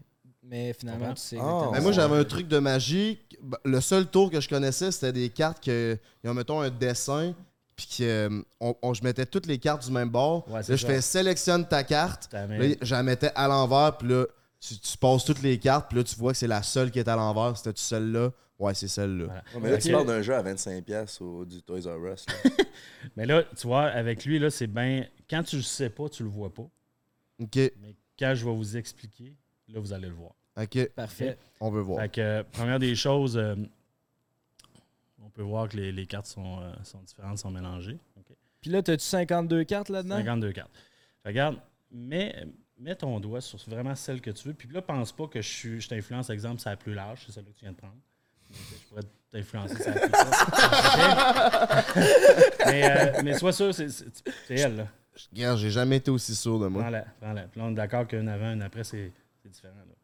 [0.43, 1.37] mais finalement, tu sais.
[1.39, 1.69] Ah.
[1.71, 3.19] Mais moi, j'avais un truc de magie.
[3.41, 5.97] Ben, Le seul tour que je connaissais, c'était des cartes que.
[6.23, 7.33] Ils ont, mettons, un dessin.
[7.75, 10.47] Puis que euh, on, on- je mettais toutes les cartes du même bord.
[10.49, 12.31] Ouais, là, je fais sélectionne ta carte.
[12.31, 12.47] Là,
[12.81, 13.97] je la mettais à l'envers.
[13.97, 14.25] Puis là,
[14.59, 15.87] tu, tu passes toutes les cartes.
[15.89, 17.57] Puis là, tu vois que c'est la seule qui est à l'envers.
[17.57, 18.31] C'était-tu celle-là?
[18.59, 19.25] Ouais, c'est celle-là.
[19.25, 19.43] Voilà.
[19.55, 22.25] Ouais, mais là, tu parles d'un jeu à 25$ au, du Toys R Us.
[22.27, 22.33] là.
[23.17, 25.05] Mais là, tu vois, avec lui, là, c'est bien.
[25.27, 26.67] Quand tu le sais pas, tu le vois pas.
[27.39, 27.55] OK.
[27.55, 29.33] Mais quand je vais vous expliquer,
[29.67, 30.33] là, vous allez le voir.
[30.57, 30.89] OK.
[30.95, 31.37] Parfait.
[31.59, 32.01] On veut voir.
[32.03, 33.55] Fait que, euh, première des choses, euh,
[35.23, 37.97] on peut voir que les, les cartes sont, euh, sont différentes, sont mélangées.
[38.17, 38.35] OK?
[38.61, 40.17] Puis là, t'as-tu 52 cartes là-dedans?
[40.17, 40.71] 52 cartes.
[41.25, 41.57] Regarde,
[41.91, 42.45] mets,
[42.77, 44.53] mets ton doigt sur vraiment celle que tu veux.
[44.53, 47.31] Puis là, pense pas que je, suis- je t'influence, exemple, c'est la plus large, c'est
[47.31, 47.95] celle que tu viens de prendre.
[48.51, 50.27] Mais Je pourrais t'influencer, c'est la plus courte.
[51.95, 52.65] OK?
[52.67, 52.83] mais,
[53.17, 53.87] euh, mais sois sûr, c'est
[54.49, 54.75] elle.
[54.75, 54.87] Là.
[55.33, 56.83] Regarde, j'ai jamais été aussi sûr de moi.
[56.83, 57.47] Prends-la, prends-la.
[57.47, 59.11] Puis là, on est d'accord qu'un avant, un après, c'est
[59.43, 59.75] c'est différent.
[59.75, 59.95] Là.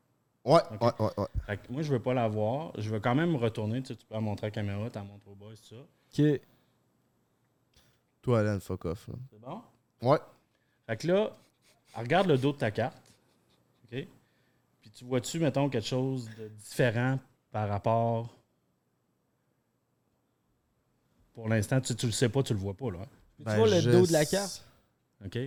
[0.54, 1.28] Ouais, ouais, ouais, ouais.
[1.46, 2.72] Fait que moi, je veux pas la voir.
[2.78, 3.82] Je veux quand même retourner.
[3.82, 5.76] Tu, sais, tu peux la montrer à la caméra, tu la montres aux boys, tout
[5.76, 6.24] ça.
[6.24, 6.42] Ok.
[8.22, 9.08] Toi, Alan, fuck off.
[9.08, 9.14] là.
[9.32, 9.62] C'est bon?
[10.02, 10.20] Ouais.
[10.88, 11.32] Fait que là,
[11.96, 12.98] regarde le dos de ta carte.
[13.86, 14.08] OK?
[14.82, 17.20] Puis tu vois-tu, mettons, quelque chose de différent
[17.52, 18.34] par rapport?
[21.34, 23.00] Pour l'instant, tu, tu le sais pas, tu le vois pas, là.
[23.02, 23.08] hein?
[23.36, 24.67] Puis Ben, tu vois le je dos de la carte?
[25.26, 25.38] OK?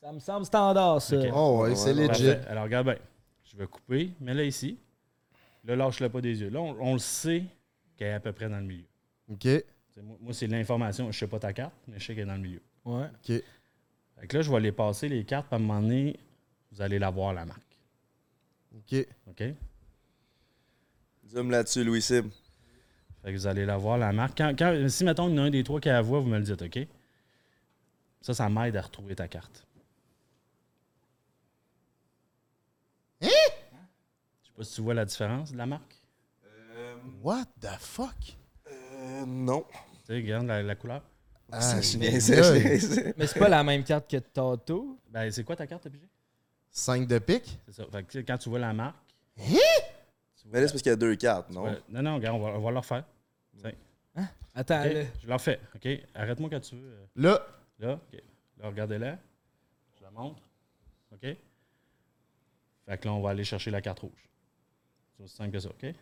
[0.00, 1.16] Ça me semble standard, ça.
[1.18, 1.26] Ok.
[1.34, 2.26] Oh, ouais, c'est Ouais, legit.
[2.26, 2.40] Parfait.
[2.48, 2.96] Alors, regarde bien.
[3.44, 4.78] Je vais couper, mets-la ici.
[5.64, 6.48] Là, lâche-le pas des yeux.
[6.48, 7.44] Là, on, on le sait
[7.96, 8.84] qu'elle est à peu près dans le milieu.
[9.30, 9.42] OK.
[9.42, 11.10] C'est- moi, moi, c'est l'information.
[11.12, 12.62] Je sais pas ta carte, mais je sais qu'elle est dans le milieu.
[12.84, 13.04] Ouais.
[13.06, 13.42] OK.
[14.20, 16.18] Fait que là, je vais les passer, les cartes, puis à un moment donné,
[16.72, 17.76] vous allez la voir, la marque.
[18.76, 19.06] OK.
[19.28, 19.42] OK?
[21.28, 22.30] Zoom là-dessus, Louis Sim.
[23.22, 24.38] Fait que vous allez la voir, la marque.
[24.38, 26.28] Quand, quand- si, mettons, il y en a un des trois qui la voit, vous
[26.28, 26.78] me le dites, OK?
[28.20, 29.66] Ça, ça m'aide à retrouver ta carte.
[33.22, 33.28] Hein?
[34.42, 35.96] Je sais pas si tu vois la différence de la marque.
[37.22, 38.36] What the fuck?
[38.70, 39.64] Euh, non.
[39.70, 41.02] Tu sais, regarde la, la couleur.
[41.58, 43.14] Ça, je niaisais.
[43.16, 44.98] Mais c'est pas la même carte que Tato.
[45.08, 46.08] Ben, c'est quoi ta carte, PG?
[46.70, 47.58] 5 de pique?
[47.66, 47.84] C'est ça.
[47.90, 48.96] Fait que, quand tu vois la marque.
[49.38, 49.42] Hein?
[49.44, 51.74] tu vois- Mais là, c'est parce qu'il y a deux cartes, non?
[51.88, 53.04] Non, non, regarde, on va, on va le refaire.
[54.52, 54.92] Attends, OK?
[54.92, 55.02] là.
[55.22, 55.60] Je le refais.
[55.76, 55.88] OK?
[56.14, 56.88] Arrête-moi quand tu veux.
[56.90, 57.46] euh, Là,
[57.80, 58.22] Là, OK.
[58.58, 59.18] Là, regardez-la.
[59.96, 60.42] Je la montre.
[61.12, 61.20] OK?
[61.22, 64.28] Fait que là, on va aller chercher la carte rouge.
[65.16, 65.80] C'est aussi simple que ça, OK?
[65.80, 65.94] Fait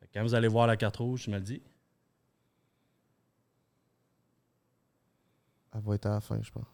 [0.00, 1.62] que quand vous allez voir la carte rouge, tu me le dis.
[5.74, 6.66] elle va être à la fin, je pense.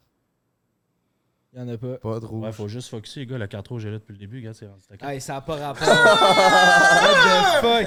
[1.53, 1.97] Il y en a pas.
[1.99, 2.45] Pas de rouge.
[2.45, 3.39] Ouais, faut juste focuser, les gars.
[3.39, 4.39] La carte rouge est là depuis le début.
[4.39, 5.13] Regarde, c'est rendu ta carte.
[5.13, 5.89] Hey, ça a pas rapport.
[5.89, 7.87] What the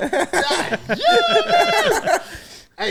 [0.88, 2.07] fuck?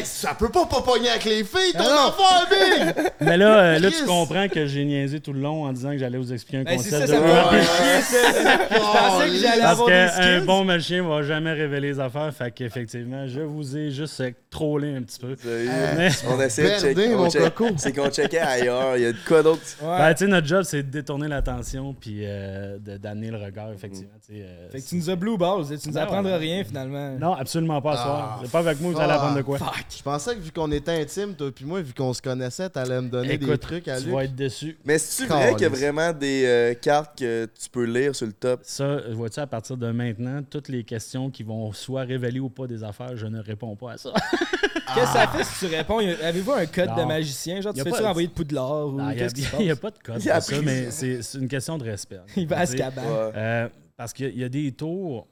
[0.01, 3.11] Hey, ça peut pas pas pogner avec les filles, ton Ah affaire, Big!
[3.21, 5.99] Mais là, euh, là tu comprends que j'ai niaisé tout le long en disant que
[5.99, 7.51] j'allais vous expliquer un Ben, c'est concept ça, ça de me rap.
[7.51, 8.59] fait chier, ça.
[8.71, 10.47] Je pensais que j'allais Parce avoir des qu'un skills.
[10.47, 12.33] bon magicien va jamais révéler les affaires.
[12.35, 15.37] Fait qu'effectivement, je vous ai juste euh, trollé un petit peu.
[15.45, 17.09] Mais- On essaie de Perdez, checker.
[17.17, 17.69] mon on check- coco.
[17.77, 18.97] C'est qu'on checkait ailleurs.
[18.97, 19.61] Il y a de quoi d'autre?
[19.83, 19.99] Ouais.
[19.99, 23.71] Ben, tu sais, notre job, c'est de détourner l'attention puis euh, de- d'amener le regard,
[23.73, 24.11] effectivement.
[24.27, 27.17] tu sais, euh, Fait que tu nous as blue balls, tu nous apprendras rien finalement.
[27.19, 28.37] Non, absolument pas à soir.
[28.37, 29.59] Ah, C'est pas avec moi que vous allez apprendre de quoi.
[29.97, 33.01] Je pensais que vu qu'on était intimes, toi puis moi, vu qu'on se connaissait, t'allais
[33.03, 34.15] me donner des trucs à tu Luc.
[34.15, 34.79] vas être déçu.
[34.85, 38.27] Mais c'est-tu vrai qu'il y a vraiment des euh, cartes que tu peux lire sur
[38.27, 38.61] le top?
[38.63, 42.67] Ça, vois-tu, à partir de maintenant, toutes les questions qui vont soit révéler ou pas
[42.67, 44.13] des affaires, je ne réponds pas à ça.
[44.95, 45.99] Qu'est-ce que ça fait si tu réponds?
[45.99, 46.97] Avez-vous un code Non.
[46.97, 47.61] de magicien?
[47.61, 49.43] Genre, Y tu a fais-tu pas- renvoyer de Poudlard ou Il n'y a, qu'est-ce qui
[49.43, 49.81] se y a passe?
[49.81, 52.19] pas de code Il a pour ça, mais c'est une question de respect.
[52.37, 53.03] Il va à Tu Azkaban.
[53.03, 53.33] Ouais.
[53.37, 55.27] Euh, parce qu'il y a des tours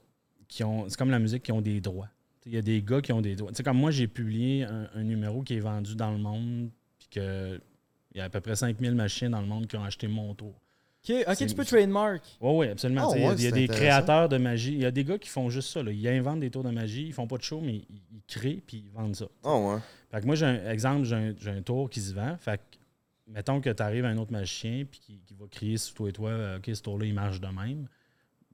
[0.47, 0.85] qui ont.
[0.89, 2.07] C'est comme la musique qui ont des droits.
[2.45, 3.51] Il y a des gars qui ont des droits.
[3.51, 6.69] Tu sais, comme moi, j'ai publié un, un numéro qui est vendu dans le monde,
[6.97, 7.59] puis que.
[8.15, 10.33] Il y a à peu près 5000 machines dans le monde qui ont acheté mon
[10.33, 10.55] tour.
[11.07, 12.23] Ok, ok, C'est- tu peux trademark.
[12.41, 13.07] Oui, oui, absolument.
[13.11, 14.73] Ah il y a- ouais, il y a c'est des créateurs de magie.
[14.73, 15.83] Il y a des gars qui font juste ça.
[15.83, 15.91] là.
[15.91, 17.05] Ils inventent des tours de magie.
[17.05, 19.27] Ils font pas de show, mais ils, ils créent puis ils vendent ça.
[19.43, 19.79] Oh, ouais.
[20.11, 22.35] Fait que moi, j'ai un exemple, j'ai un, j'ai un tour qui se vend.
[22.39, 22.77] Fait que,
[23.31, 26.09] mettons que tu arrives à un autre magicien puis qui, qui va crier sur toi
[26.09, 27.87] et toi, euh, OK, ce tour-là, il marche de même.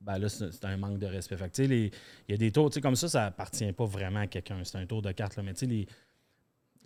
[0.06, 1.36] Ben là, c'est un manque de respect.
[1.36, 1.92] Fait il
[2.30, 4.64] y a des tours, comme ça, ça appartient pas vraiment à quelqu'un.
[4.64, 5.44] C'est un tour de cartes, là.
[5.44, 5.88] Mais tu sais, les,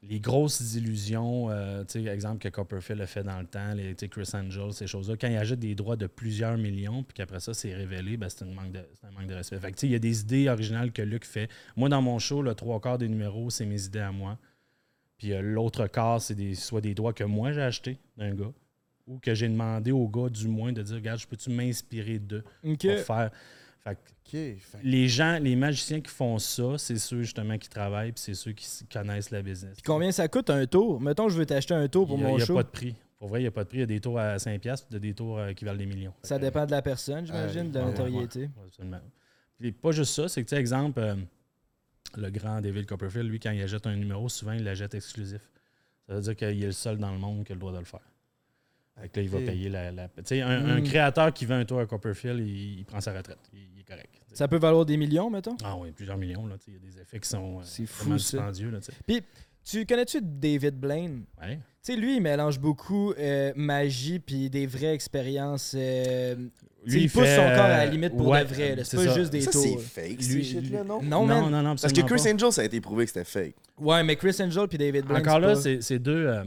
[0.03, 4.71] les grosses illusions, euh, exemple que Copperfield a fait dans le temps, les, Chris Angel,
[4.71, 8.15] ces choses-là, quand il achète des droits de plusieurs millions, puis qu'après ça, c'est révélé,
[8.15, 9.59] ben, c'est un, manque de- un manque de respect.
[9.59, 11.49] Fait il y a des idées originales que Luc fait.
[11.75, 14.37] Moi, dans mon show, le trois quarts des numéros, c'est mes idées à moi.
[15.17, 18.53] Puis euh, l'autre quart, c'est des, soit des droits que moi j'ai achetés d'un gars,
[19.09, 22.43] ou que j'ai demandé au gars, du moins, de dire Regarde, je peux-tu m'inspirer d'eux
[22.63, 22.85] Ok.
[22.87, 23.31] pour faire?
[23.83, 27.67] Fait que Ok, fait- les gens, les magiciens qui font ça, c'est ceux justement qui
[27.67, 29.73] travaillent, puis c'est ceux qui connaissent la business.
[29.73, 31.01] Puis combien ça coûte un tour?
[31.01, 32.53] Mettons, je veux t'acheter un tour pour Il n'y a, mon il y a show.
[32.53, 32.95] pas de prix.
[33.17, 33.79] Pour vrai, il n'y a pas de prix.
[33.79, 35.65] Il y a des tours à 5$, puis il y a des tours euh, qui
[35.65, 36.13] valent des millions.
[36.21, 38.39] Ça Fait que, dépend de la personne, j'imagine, Euh, de la ouais, notoriété.
[38.41, 38.99] ouais, absolument.
[39.59, 41.15] Puis pas juste ça, c'est que, tu sais, exemple, euh,
[42.15, 45.41] le grand David Copperfield, lui, quand il achète un numéro, souvent, il l'achète exclusif.
[46.07, 47.79] Ça veut dire qu'il est le seul dans le monde qui a le droit de
[47.79, 47.99] le faire.
[49.01, 49.91] Fait que là, il va payer la.
[49.91, 50.83] la- Tu sais, un, un Mm.
[50.83, 53.37] créateur qui vend un tour à Copperfield, il, il prend sa retraite.
[53.53, 54.09] Il, il est correct.
[54.33, 55.55] Ça peut valoir des millions, mettons?
[55.63, 56.45] Ah oui, plusieurs millions.
[56.47, 58.69] là, tu sais, Il y a des effets qui sont euh, C'est fou, dispendieux.
[58.69, 58.79] Là,
[59.63, 61.23] tu connais-tu David Blaine?
[61.41, 61.55] Ouais.
[61.83, 65.73] Tu sais, lui, il mélange beaucoup euh, magie puis des vraies expériences.
[65.77, 66.35] euh,
[66.85, 68.75] Lui, il pousse fait, son corps à la limite pour ouais, de vrai.
[68.83, 69.15] C'est pas ça.
[69.17, 69.61] juste des Ça, tours.
[69.63, 69.77] c'est
[70.09, 71.01] fake, ces Lui- shit-là, non?
[71.01, 71.51] Non, Non, man.
[71.51, 72.33] non, non, Parce que Chris pas.
[72.33, 73.55] Angel, ça a été prouvé que c'était fake.
[73.77, 75.21] Ouais, mais Chris Angel puis David Blaine.
[75.21, 76.43] Encore là, pas- c'est c'est deux, euh,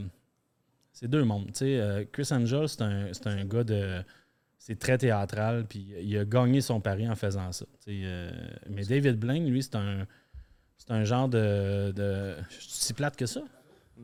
[1.03, 1.47] c'est deux mondes.
[1.49, 4.03] Tu sais, euh, Chris Angel, c'est un, c'est un gars de.
[4.57, 7.65] C'est très théâtral, puis il a gagné son pari en faisant ça.
[7.85, 8.31] tu sais, euh,
[8.71, 10.07] mais David Blaine, lui, c'est un.
[10.79, 11.91] C'est un genre de.
[11.91, 13.41] de je suis si plate que ça?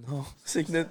[0.08, 0.90] Non, c'est que notre,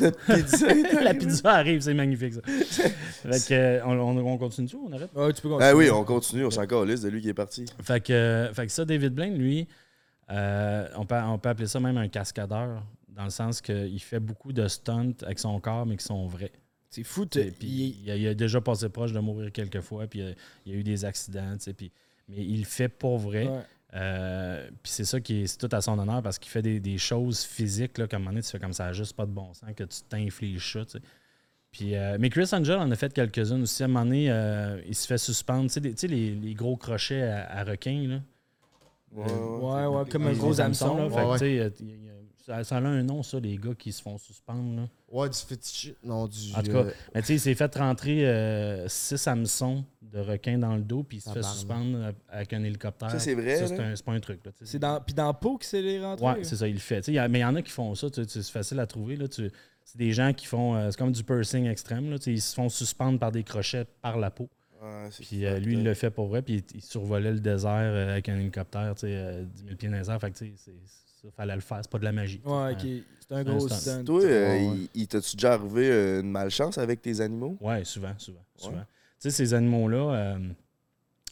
[0.00, 2.40] notre pizza est La pizza arrive, c'est magnifique ça.
[2.42, 5.10] fait que, euh, on, on, on continue tout, on arrête?
[5.14, 5.68] Ouais, tu peux continuer.
[5.70, 7.66] Ah oui, on continue, on s'en calisse de lui qui est parti.
[7.82, 9.68] Fait que, fait que ça, David Blaine, lui,
[10.30, 12.82] euh, on, peut, on peut appeler ça même un cascadeur,
[13.14, 16.52] dans le sens qu'il fait beaucoup de stunts avec son corps, mais qui sont vrais.
[16.90, 17.24] C'est fou.
[17.26, 20.36] Puis il- il, a, il a déjà passé proche de mourir quelques fois, puis il
[20.66, 21.90] il y a eu des accidents, tu sais, puis,
[22.28, 23.46] mais il le fait pour vrai.
[23.48, 23.60] ouais.
[23.94, 26.80] Euh, puis c'est ça qui est, c'est tout à son honneur parce qu'il fait des,
[26.80, 29.32] des choses physiques, là, comme un moment donné, tu fais comme ça, juste pas de
[29.32, 31.00] bon sens, que tu t'infliges ça, tu sais.
[31.70, 33.82] Puis, euh, mais Chris Angel en a fait quelques-unes aussi.
[33.82, 36.34] À un moment donné, euh, il se fait suspendre, tu sais, des- tu sais, les,
[36.34, 38.20] les gros crochets à, à requins, là.
[39.12, 39.30] Ouais, ouais.
[39.82, 40.96] Ouais, ouais, comme un gros hameçon.
[40.96, 41.08] là.
[41.32, 44.18] Ouais, il y a- ça, ça a un nom, ça, les gars qui se font
[44.18, 44.88] suspendre, là.
[45.10, 45.92] Ouais, du fétiche.
[46.04, 46.38] Non, du.
[46.54, 50.58] En tout cas, euh, Mais tu sais, il s'est fait rentrer 6 hameçons de requin
[50.58, 53.10] dans le dos, puis il se fait suspendre euh, avec un hélicoptère.
[53.10, 53.84] Ça, c'est vrai, Ça, c'est là?
[53.88, 54.40] un- c'est pas un truc.
[54.62, 56.26] C'est dans, puis dans la peau que c'est les rentrées.
[56.26, 57.06] Ouais, c'est ça, il le fait.
[57.08, 58.86] Y a- mais il y en a qui font ça, tu sais, c'est facile à
[58.86, 59.16] trouver.
[59.16, 59.50] Là, tu-
[59.84, 60.74] c'est des gens qui font.
[60.76, 62.10] euh, c'est comme du pursing extrême.
[62.10, 64.48] Là, ils se font suspendre par des crochets par la peau.
[65.10, 66.42] C'est Puis euh, lui, il le fait pour vrai.
[66.42, 69.76] Puis il, il survolait le désert euh, avec un hélicoptère, tu sais, euh, 10 000
[69.76, 70.20] pieds dans les airs.
[70.20, 70.72] Fait que, tu sais, c'est-
[71.22, 71.78] ça, fallait le faire.
[71.82, 72.40] C'est pas de la magie.
[72.44, 73.04] Ouais, c'est ok.
[73.28, 73.76] C'est un gros stunt.
[73.76, 74.04] stunt.
[74.04, 74.88] Toi, euh, Ouais, ouais.
[74.94, 77.56] il, il t'as-tu déjà arrivé euh, une malchance avec tes animaux?
[77.60, 78.44] Ouais, souvent, souvent.
[78.56, 78.80] souvent.
[78.80, 78.84] Tu
[79.18, 80.48] sais, ces animaux-là, euh,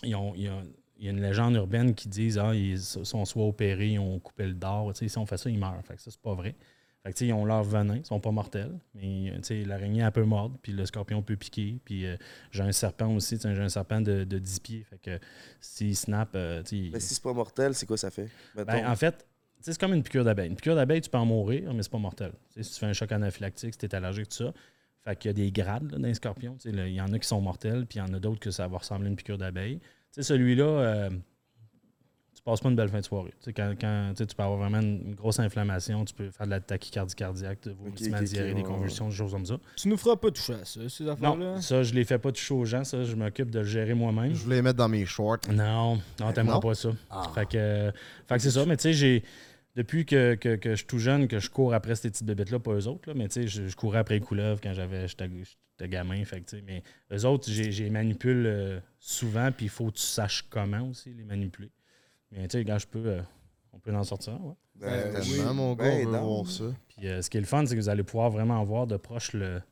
[0.03, 0.35] ils ont.
[0.37, 0.63] ils ont-
[1.03, 4.19] il y a une légende urbaine qui dit ah, ils sont soit opérés, ils ont
[4.19, 4.85] coupé le dard.
[4.93, 5.81] Tu sais, si on fait ça, ils meurent.
[5.83, 6.55] Fait que ça, c'est pas vrai.
[7.03, 8.79] Fait que, tu sais, ils ont leur venin, ils sont pas mortels.
[8.95, 11.79] Mais tu sais, l'araignée, elle peut mordre, puis le scorpion peut piquer.
[11.87, 12.19] Puis euh,
[12.51, 14.85] j'ai un serpent aussi, tu sais, j'ai un serpent de, de 10 pieds.
[14.85, 15.19] Fait que
[15.59, 18.29] s'il snap, euh, tu sais, il- Mais si c'est pas mortel, c'est quoi ça fait?
[18.55, 19.27] Ben, en fait,
[19.61, 20.49] c'est comme une piqûre d'abeille.
[20.49, 22.33] Une piqûre d'abeille, tu peux en mourir, mais c'est pas mortel.
[22.61, 24.53] Si tu fais un choc anaphylactique, si tu es allergique, tout ça.
[25.05, 26.57] Fait qu'il y a des grades là, dans les scorpions.
[26.61, 28.19] Tu sais, là, Il y en a qui sont mortels, puis il y en a
[28.19, 29.79] d'autres que ça va ressembler à une piqûre d'abeille.
[29.79, 31.11] Tu sais, celui-là, euh,
[32.35, 33.31] tu passes pas une belle fin de soirée.
[33.39, 36.47] Tu sais, quand, quand, tu peux avoir vraiment une, une grosse inflammation, tu peux faire
[36.47, 39.47] de la tachycardie cardiaque, de vomissement, ok, ok, diarrhée, des ouais, convulsions, des choses comme
[39.47, 39.59] ça.
[39.77, 41.37] Tu nous feras pas toucher à ça, ces affaires-là.
[41.37, 42.85] Non, ça, je les fais pas toucher aux gens.
[42.85, 44.35] Ça, je m'occupe de le gérer moi-même.
[44.35, 45.39] Je voulais les mettre dans mes shorts.
[45.51, 46.61] Non, non, t'aimeras Non?
[46.61, 46.91] pas ça.
[47.11, 47.31] Ah.
[47.35, 47.93] Fait que, euh,
[48.27, 48.67] fait que c'est ça.
[48.67, 49.23] Mais tu sais, j'ai.
[49.77, 52.59] Depuis que, que, que je suis tout jeune, que je cours après ces petites bébêtes-là,
[52.59, 55.07] pas eux autres, là, mais tu sais, je, je courais après les couleuvres quand j'avais
[55.07, 56.25] j'étais j'étais gamin.
[56.25, 59.69] Fait que, tu sais, mais eux autres, j'ai j'ai les manipule euh, souvent, puis il
[59.69, 61.71] faut que tu saches comment aussi les manipuler.
[62.33, 63.23] Mais tu sais, quand je peux, euh,
[63.73, 64.55] on peut en sortir, un, ouais.
[64.75, 66.35] Ben, Tellement, oui, mon gars, ben on veut non.
[66.35, 66.65] voir ça.
[66.89, 68.97] Puis euh, ce qui est le fun, c'est que vous allez pouvoir vraiment voir de
[68.97, 69.63] proche le.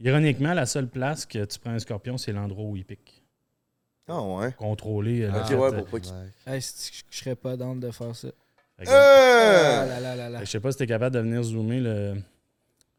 [0.00, 3.24] Ironiquement, la seule place que tu prends un scorpion, c'est l'endroit où il pique.
[4.08, 4.52] Ah ouais.
[4.52, 5.20] Contrôler.
[5.20, 6.12] le Ok, ouais, pour pas qu'il.
[6.12, 6.54] Ouais.
[6.54, 8.28] Hey, c'est- je je serais pas dans de faire ça?
[8.78, 9.86] Fait que- Ah Euh!
[9.86, 10.38] là là là là.
[10.38, 12.14] Fait que Je sais pas si t'es capable de venir zoomer le,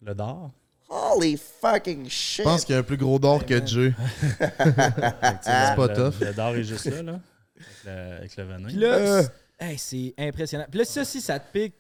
[0.02, 0.52] le dard.
[0.88, 2.44] Holy fucking shit!
[2.46, 3.94] Je pense qu'il y a un plus gros d'or que Dieu.
[3.98, 6.20] Fait que, tu sais, C'est le- pas le- tough.
[6.22, 7.20] Le dard est juste là, là.
[7.58, 8.68] Avec le, avec le venin.
[8.68, 9.24] Puis là, Euh.
[9.24, 10.66] c'est- hey, c'est impressionnant.
[10.70, 11.74] Puis là, ça, si ça te pique.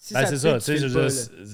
[0.00, 1.08] Si Ben, c'est ça, pique, tu tu pas, là.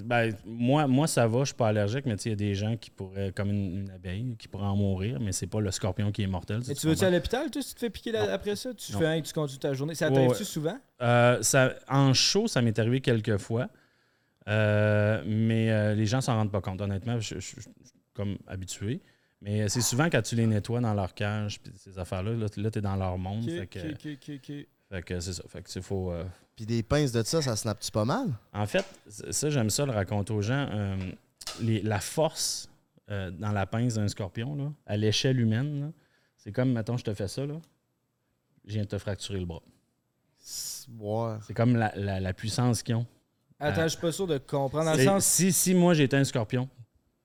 [0.05, 2.37] ben, moi, moi, ça va, je suis pas allergique, mais tu sais, il y a
[2.37, 5.61] des gens qui pourraient, comme une, une abeille, qui pourraient en mourir, mais c'est pas
[5.63, 6.61] le scorpion qui est mortel.
[6.69, 7.07] Mais tu veux-tu comprends?
[7.07, 8.75] à l'hôpital, toi, si tu te fais piquer là- après ça?
[8.75, 8.99] Tu Non.
[8.99, 9.95] fais un, tu conduis ta journée.
[9.95, 10.45] Ça t'arrive-tu ouais.
[10.45, 10.79] souvent?
[11.01, 13.71] Euh, ça, en show, ça m'est arrivé quelques fois,
[14.47, 16.83] euh, mais euh, les gens s'en rendent pas compte.
[16.83, 17.57] Honnêtement, je, suis
[18.13, 19.01] comme habitué.
[19.41, 22.79] Mais c'est souvent quand tu les nettoies dans leur cage, puis ces affaires-là, là, tu
[22.79, 23.45] es dans leur monde.
[23.45, 25.43] Ok, fait que, fait que c'est ça.
[25.49, 26.13] Fait que c'est faut.
[26.13, 26.25] euh,
[26.57, 28.29] Puis des pinces de ça, ça snappe-tu pas mal?
[28.53, 30.69] En fait, ça, j'aime ça le raconter aux gens.
[30.71, 30.97] Euh,
[31.61, 32.69] les- la force
[33.11, 35.93] euh, dans la pince d'un scorpion, là, à l'échelle humaine,
[36.37, 37.55] c'est comme, mettons, je te fais ça, là,
[38.65, 39.63] je viens de te fracturer le bras.
[40.99, 41.37] Ouais.
[41.47, 43.07] C'est comme la, la- la puissance qu'ils ont.
[43.59, 43.89] Attends, Ah.
[43.89, 44.91] je suis pas sûr de comprendre.
[44.91, 46.69] Dans le sens, si, si moi j'étais un scorpion,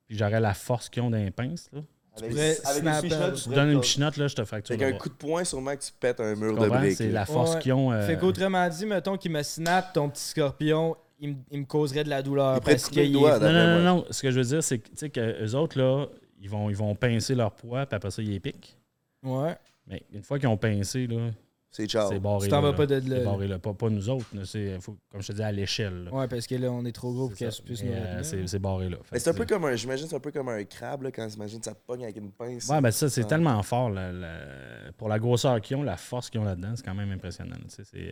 [0.07, 1.81] puis j'aurais la force qu'ils ont dans les pinces, là,
[2.17, 2.31] Avec,
[2.65, 5.43] avec une pichenote, tu donnes une là, je te fracture Avec un coup de poing,
[5.43, 6.97] sûrement que tu pètes un mur de briques.
[6.97, 7.59] C'est la force Ouais.
[7.61, 7.91] qu'ils ont.
[7.91, 11.65] euh, Fait qu'autrement dit, mettons qu'il me snap ton petit scorpion, il me, il me
[11.65, 12.57] causerait de la douleur.
[12.57, 14.05] Il parce qu'il Non, non, non, non.
[14.09, 16.07] Ce que je veux dire, c'est que, tu sais, que eux autres, là,
[16.41, 18.75] ils vont, ils vont pincer leur poids, puis après ça, ils les piquent.
[19.23, 19.55] Ouais.
[19.87, 21.29] Mais une fois qu'ils ont pincé, là,
[21.71, 22.09] C'est ciao.
[22.09, 22.45] c'est barré.
[22.45, 23.23] Tu t'en là, vas pas de là.
[23.23, 23.59] barré là.
[23.59, 24.25] Pas, pas nous autres.
[24.33, 24.41] là.
[24.43, 26.05] C'est, faut- comme je te dis, à l'échelle.
[26.05, 26.13] là.
[26.13, 28.47] Ouais, parce que là, on est trop gros pour qu'elle puisse Mais, nous euh, c'est,
[28.47, 28.97] c'est barré là.
[29.11, 29.75] Mais c'est un peu comme un.
[29.75, 32.31] J'imagine c'est un peu comme un crabe là, quand imagine ça te pogne avec une
[32.31, 32.67] pince.
[32.69, 33.89] Ouais, ben ça, c'est tellement fort.
[33.91, 37.11] là, la- pour la grosseur qu'ils ont, la force qu'ils ont là-dedans, c'est quand même
[37.11, 37.55] impressionnant.
[37.67, 38.11] c'est, euh,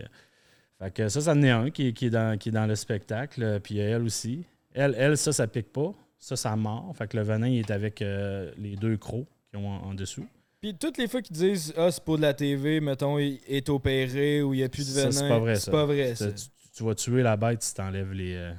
[0.79, 2.67] fait que ça, ça en est un qui, est- qui est dans, qui est dans
[2.67, 3.41] le spectacle.
[3.41, 4.45] euh, Puis elle aussi.
[4.75, 5.91] Elle, elle, ça, ça pique pas.
[6.19, 6.93] Ça, ça mord.
[6.95, 9.93] Fait que le venin, il est avec euh, les deux crocs qui ont en, en
[9.95, 10.27] dessous.
[10.61, 13.69] Puis toutes les fois qu'ils disent Ah, c'est pour de la TV, mettons, il est
[13.69, 15.11] opéré ou il n'y a plus de venin.
[15.11, 15.71] c'est pas vrai, C'est ça.
[15.71, 16.31] pas vrai, ça.
[16.31, 18.35] Tu, tu vas tuer la bête si tu enlèves les.
[18.35, 18.53] euh,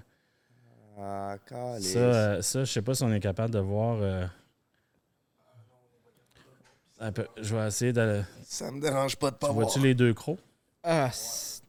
[1.01, 1.36] Ah.
[1.80, 3.99] Ça, euh, ça je sais pas si on est capable de voir.
[4.01, 4.26] euh,
[7.01, 8.22] un peu- je vais essayer de.
[8.42, 9.66] Ça me dérange pas de pas Tu voir.
[9.66, 10.40] vois-tu les deux crocs?
[10.82, 11.62] Ah, c'est-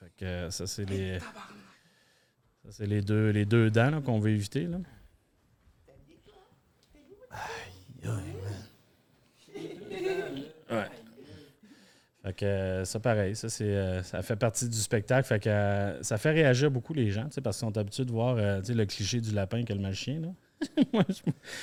[0.00, 1.18] Fait que ça, c'est les.
[1.18, 4.62] Ça, c'est les deux, les deux dents qu'on veut éviter.
[4.64, 4.78] Là.
[10.70, 10.88] Ouais.
[12.24, 15.28] Fait que euh, ça, pareil, ça, c'est, euh, ça fait partie du spectacle.
[15.28, 18.04] Fait que euh, ça fait réagir beaucoup les gens, tu sais, parce qu'ils sont habitués
[18.04, 20.20] de voir le cliché du lapin que le magicien.
[20.20, 20.28] Là.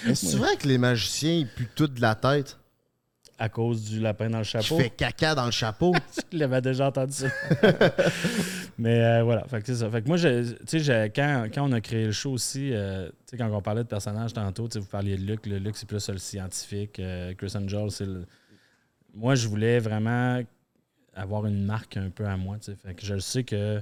[0.06, 2.58] Mais c'est vrai que les magiciens, ils puent tout de la tête?
[3.40, 4.78] À cause du lapin dans le chapeau?
[4.78, 5.94] fait caca dans le chapeau.
[6.32, 7.28] Il avait déjà entendu ça.
[8.78, 9.90] Mais euh, voilà, fait que c'est ça.
[9.90, 10.78] Fait que moi, je- tu
[11.16, 13.88] quand, quand on a créé le show aussi, euh, tu sais, quand on parlait de
[13.88, 15.46] personnages tantôt, tu sais, vous parliez de Luc.
[15.46, 17.00] Le Luc, c'est plus le scientifique.
[17.00, 18.26] euh, Chris Angel, c'est le.
[19.14, 20.42] Moi, je voulais vraiment
[21.16, 22.58] avoir une marque un peu à moi.
[22.58, 22.78] tu sais.
[22.78, 23.82] Fait que je le sais que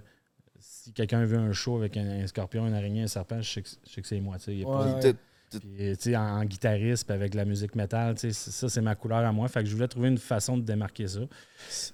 [0.60, 3.62] si quelqu'un veut un show avec un, un scorpion, une araignée, un serpent, je sais
[3.62, 4.38] que, je sais que c'est moi.
[4.38, 4.52] tu sais.
[4.54, 5.16] Il y a Ouais, pas- Puis ouais.
[5.60, 8.82] Puis, sais, en, en guitariste, puis avec la musique métal, tu sais, c- ça, c'est
[8.82, 9.48] ma couleur à moi.
[9.48, 11.20] Fait que je voulais trouver une façon de démarquer ça.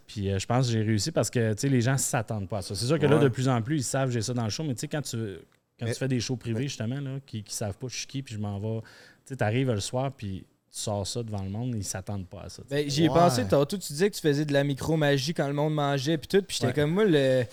[0.07, 2.59] Puis euh, je pense que j'ai réussi parce que, tu sais, les gens s'attendent pas
[2.59, 2.75] à ça.
[2.75, 4.49] C'est sûr que là, de plus en plus, ils savent que j'ai ça dans le
[4.49, 5.17] show, mais tu sais, quand tu,
[5.79, 8.07] quand Mais- tu fais des shows privés, justement, là, qui, qui savent pas je suis
[8.07, 8.87] qui, puis je m'en vais, tu
[9.25, 12.49] sais, t'arrives le soir, puis tu sors ça devant le monde, ils s'attendent pas à
[12.49, 12.61] ça.
[12.69, 13.15] Ben, j'y ai Ouais.
[13.15, 13.77] pensé tantôt.
[13.77, 16.41] Tu disais que tu faisais de la micro-magie quand le monde mangeait, puis tout.
[16.41, 16.73] Puis j'étais Ouais.
[16.73, 17.43] comme moi, le,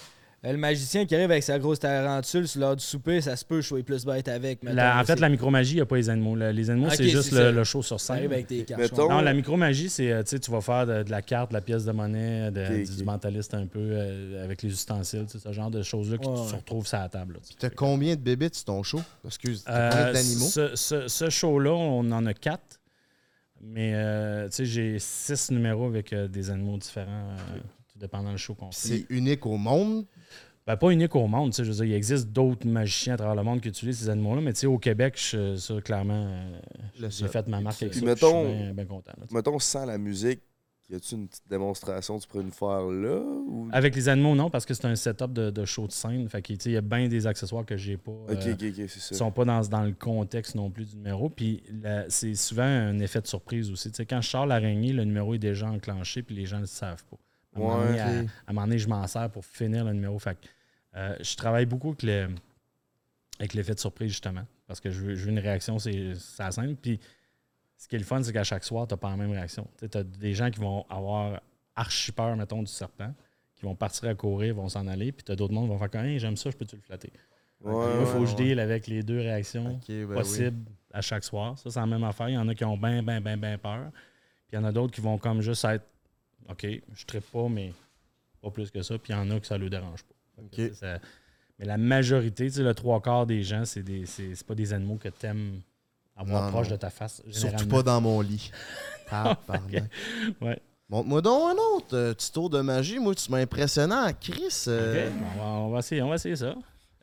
[0.52, 3.60] le magicien qui arrive avec sa grosse tarentule sur l'heure du souper, ça se peut,
[3.60, 4.62] je sois plus bête avec.
[4.62, 6.36] mettons, La- en fait, la micromagie, il n'y a pas les animaux.
[6.36, 8.32] Le- les animaux, c'est juste le, le show sur arrive scène.
[8.32, 8.80] avec tes cartes.
[8.82, 11.50] Mettons- Non, la micromagie, c'est, euh, tu sais, tu vas faire de, de la carte,
[11.50, 15.38] de la pièce de monnaie, de- du, mentaliste un peu, euh, avec les ustensiles, tu
[15.38, 16.48] ce genre de choses-là que Ouais, tu ouais.
[16.48, 17.34] se retrouves sur la table.
[17.34, 17.40] là.
[17.58, 19.00] T'as combien de bébés sur ton show?
[19.24, 20.46] Excuse, t'as Euh, combien d'animaux?
[20.46, 22.80] ce, ce- ce show-là, on en a quatre.
[23.66, 27.58] Mais euh, tu sais, j'ai six numéros avec euh, des animaux différents, euh,
[27.90, 28.88] tout dépendant du show qu'on fait.
[28.88, 30.04] C'est unique au monde?
[30.66, 33.16] Ben, pas unique au monde, tu sais, je veux dire, il existe d'autres magiciens à
[33.18, 36.26] travers le monde qui utilisent ces animaux-là, mais tu sais, au Québec, je, ça, clairement,
[36.26, 38.06] euh, j'ai fait ma marque avec Puis ça.
[38.06, 39.12] mettons- je suis bien, bien content.
[39.18, 39.26] là.
[39.30, 40.40] Mettons, sans la musique,
[40.88, 43.20] y a-tu une petite démonstration que tu pourrais nous faire là?
[43.46, 43.68] Ou...
[43.72, 46.28] Avec les animaux, non, parce que c'est un setup de, de show de scène.
[46.30, 48.10] Fait il y a bien des accessoires que j'ai pas.
[48.12, 49.14] Ok, euh, ok, ok, c'est qui ça.
[49.14, 51.28] sont pas dans, dans le contexte non plus du numéro.
[51.30, 51.62] Puis
[52.08, 53.90] c'est souvent un effet de surprise aussi.
[53.90, 56.62] Tu sais, quand je sors l'araignée, le numéro est déjà enclenché, puis les gens ne
[56.62, 57.16] le savent pas.
[57.54, 58.08] À un moment Ouais, donné, à,
[58.48, 60.18] un moment donné, je m'en sers pour finir le numéro.
[60.18, 60.46] Fait que,
[60.96, 62.28] euh, je travaille beaucoup avec, le-
[63.38, 66.50] avec l'effet de surprise, justement, parce que je veux, je veux une réaction, c'est ça
[66.50, 66.76] scène.
[66.76, 67.00] Puis
[67.76, 69.66] ce qui est le fun, c'est qu'à chaque soir, tu n'as pas la même réaction.
[69.78, 71.40] Tu as des gens qui vont avoir
[71.76, 73.12] archi peur, mettons, du serpent,
[73.56, 75.78] qui vont partir à courir, vont s'en aller, puis tu as d'autres mondes qui vont
[75.78, 77.12] faire comme Hey, j'aime ça, je peux-tu le flatter?
[77.60, 80.14] Ouais, Moi, il faut que je deal avec les deux réactions ben oui.
[80.14, 81.58] possibles à chaque soir.
[81.58, 82.28] Ça, c'est la même affaire.
[82.28, 83.90] Il y en a qui ont bien, bien, bien, bien peur.
[84.46, 85.84] Puis il y en a d'autres qui vont comme juste être
[86.50, 87.72] OK, je ne pas, mais
[88.42, 88.98] pas plus que ça.
[88.98, 90.42] Puis il y en a que ça ne le dérange pas.
[90.52, 90.98] Que, tu ça-
[91.58, 94.72] Mais la majorité, tu sais, le trois quarts des gens, c'est des c'est pas des
[94.72, 95.60] animaux que tu aimes
[96.16, 96.74] avoir Non, proche non.
[96.74, 97.22] de ta face.
[97.30, 98.50] Surtout pas dans mon lit.
[99.10, 99.84] Tabarnak.
[100.40, 100.58] Ouais.
[100.88, 102.98] Montre-moi donc un autre euh, petit tour de magie.
[102.98, 104.06] Moi, tu m'as impressionnant.
[104.20, 106.54] Chris, euh, OK, on, va, on va essayer, on va essayer ça.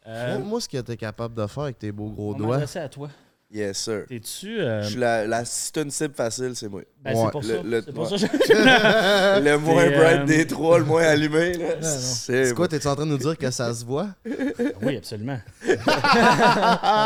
[0.07, 2.47] Euh, montre-moi ce que t'es capable de faire avec tes beaux gros on doigts.
[2.57, 3.09] m'adresser à toi.
[3.53, 4.05] Yes, sir.
[4.07, 4.61] T'es-tu.
[4.61, 6.83] euh, Je suis la, la, si t'as une cible facile, c'est moi.
[7.03, 7.61] ben, Ouais, c'est pour le- ça.
[7.63, 8.17] le- c'est pour ouais.
[8.17, 11.53] ça que je- Le moins bright euh, des trois, le moins allumé.
[11.81, 14.07] C'est quoi, t'es en train de nous dire que ça se voit?
[14.81, 15.37] Oui, absolument.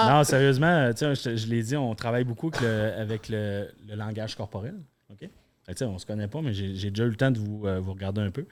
[0.07, 3.95] non, sérieusement, euh, je, je l'ai dit, on travaille beaucoup avec le, avec le- le
[3.95, 4.75] langage corporel.
[5.11, 5.19] OK?
[5.21, 7.31] Fait que, tu sais, on se connaît pas, mais j'ai j'ai déjà eu le temps
[7.31, 8.45] de vous, euh, vous regarder un peu.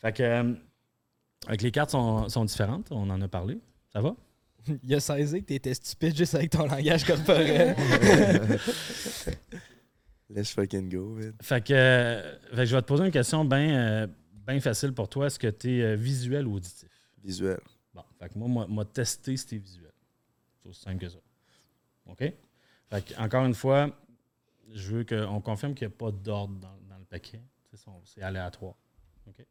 [0.00, 0.52] Fait que, euh,
[1.46, 3.58] avec les cartes sont, sont différentes, on en a parlé.
[3.92, 4.14] Ça va?
[4.82, 7.76] Il a saisi que t'étais stupide juste avec ton langage corporel.
[10.28, 11.32] Let's fucking go, man.
[11.40, 14.08] Fait que, euh, fait que je vais te poser une question bien
[14.60, 15.26] facile pour toi.
[15.26, 16.88] Est-ce que tu es visuel ou auditif?
[17.22, 17.60] Visuel.
[17.94, 19.92] Bon, fait que moi, moi, moi testé si t'es visuel.
[20.62, 21.18] C'est aussi simple que ça.
[22.06, 22.18] OK?
[22.18, 23.96] Fait que, encore une fois,
[24.72, 27.40] je veux qu'on confirme qu'il n'y a pas d'ordre dans, dans le paquet.
[27.70, 28.02] C'est son-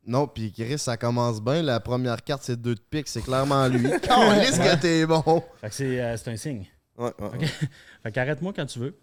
[0.05, 1.61] Non, puis Chris, ça commence bien.
[1.61, 3.07] La première carte, c'est deux de pique.
[3.07, 3.84] C'est clairement lui.
[4.01, 5.43] Calisse que t'es bon!
[5.61, 6.65] Fait que c'est euh, c'est un signe.
[6.97, 7.47] Ouais, ouais.
[8.03, 8.97] Fait qu'arrête-moi quand tu veux.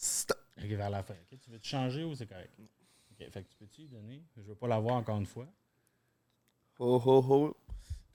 [0.00, 0.38] Stop.
[0.58, 1.14] OK, vers la fin.
[1.14, 1.38] OK?
[1.40, 2.50] Tu veux te changer ou c'est correct?
[2.58, 3.26] OK.
[3.30, 4.22] Fait que tu peux-tu donner?
[4.36, 5.46] Je veux pas l'avoir encore une fois.
[6.78, 7.46] Ho, ho, ho.
[7.48, 7.54] OK,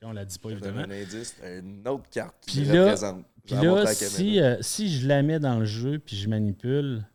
[0.03, 0.81] on la dit pas, évidemment.
[0.81, 3.25] un indice, une autre carte Puis qui là- représente.
[3.45, 7.05] Puis là, si, euh, si je la mets dans le jeu puis je manipule,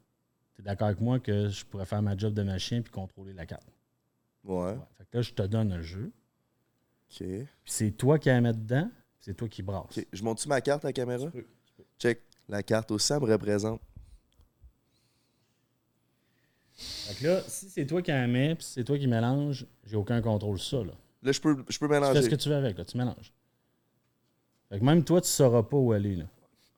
[0.62, 3.66] d'accord avec moi que je pourrais faire ma job de machin puis contrôler la carte.
[4.44, 4.78] Ouais, Ouais.
[4.98, 6.10] Fait que là, je te donne un jeu.
[7.10, 7.16] ok.
[7.18, 9.96] Puis c'est toi qui la mets dedans, puis c'est toi qui brasse.
[9.98, 11.30] Ok, Je monte-tu ma carte à la caméra?
[11.30, 11.46] peux,
[11.98, 12.20] Check.
[12.48, 13.80] La carte aussi, ça me représente.
[16.74, 19.96] Fait que là, si c'est toi qui la mets, puis c'est toi qui mélange, j'ai
[19.96, 20.86] aucun contrôle sur ça.
[20.86, 20.92] Là.
[21.22, 22.22] Là, je peux, je peux Tu fais mélanger.
[22.22, 23.32] ce que tu veux avec, là, tu mélanges.
[24.68, 26.16] Fait que même toi, tu sauras pas où aller.
[26.16, 26.24] Là.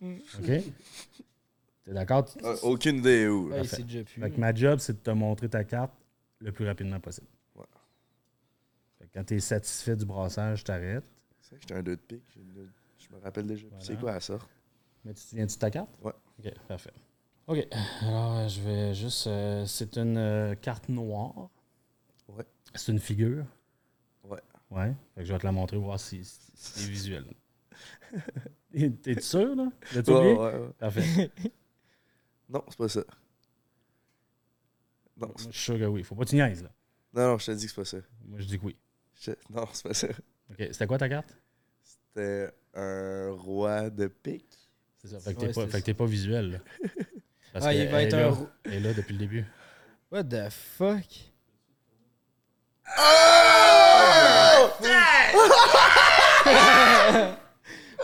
[0.03, 0.11] OK?
[1.85, 2.25] T'es d'accord?
[2.25, 3.49] Tu- Euh, aucune idée où.
[3.49, 3.57] là.
[3.57, 3.77] Ouais, Parfait.
[3.77, 4.21] c'est déjà plus.
[4.21, 5.93] Fait que ma job, c'est de te montrer ta carte
[6.41, 7.27] le plus rapidement possible.
[7.55, 7.65] Ouais.
[8.99, 11.05] Fait que quand tu es satisfait du brassage, tu t'arrêtes.
[11.41, 12.25] C'est vrai que j'étais un 2 de pique.
[12.35, 13.67] j'ai une- Je me rappelle déjà.
[13.69, 13.85] Voilà.
[13.85, 14.49] C'est quoi la sorte?
[15.05, 15.91] Mais tu te souviens-tu de ta carte?
[16.03, 16.13] Ouais.
[16.39, 16.93] OK, parfait.
[17.47, 17.67] OK.
[18.01, 19.27] Alors, euh, je vais juste.
[19.27, 21.51] euh, c'est une euh, carte noire.
[22.29, 22.45] Ouais.
[22.75, 23.45] C'est une figure?
[24.25, 24.41] Ouais.
[24.71, 24.95] Ouais.
[25.15, 27.27] Fait que je vais te la montrer, voir si, si, si c'est visuel.
[29.03, 29.69] T'es sûr, là?
[29.95, 30.35] L'as-tu Ouais, oublié?
[30.35, 30.73] ouais, ouais.
[30.79, 31.31] Parfait.
[32.49, 33.01] Non, c'est pas ça.
[35.17, 36.03] Non, Moi, c'est- je suis sûr que oui.
[36.03, 36.71] Faut pas que tu niaises, là.
[37.13, 37.97] non, non, je te dis que c'est pas ça.
[38.27, 38.77] Moi, je dis que oui.
[39.21, 40.09] Je- Non, c'est pas ça.
[40.51, 40.57] OK.
[40.59, 41.37] C'était quoi ta carte?
[41.83, 44.59] C'était un roi de pique.
[44.99, 45.21] C'est ça.
[45.21, 46.59] Fait que t'es Ouais, pas, c'est fait que t'es pas visuel, là.
[47.53, 48.31] Parce Ah, que il va elle être est un là.
[48.31, 49.45] rou- Elle est là depuis le début.
[50.11, 51.07] What the fuck?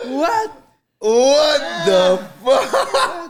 [0.05, 0.51] What?
[0.99, 3.20] What the fuck?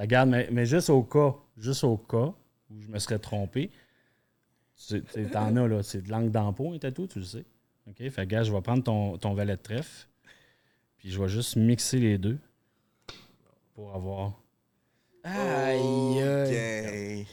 [0.00, 2.32] Fait, Regarde, mais, mais juste au cas, juste au cas
[2.70, 3.70] où je me serais trompé,
[4.88, 7.44] tu t'en as là, c'est de langue d'emploi un tatou, tu le sais.
[7.86, 8.08] OK?
[8.10, 10.08] Fait gars, je vais prendre ton, ton valet de trèfle,
[10.96, 12.38] puis je vais juste mixer les deux
[13.74, 14.40] pour avoir.
[15.22, 17.26] Aïe, aïe.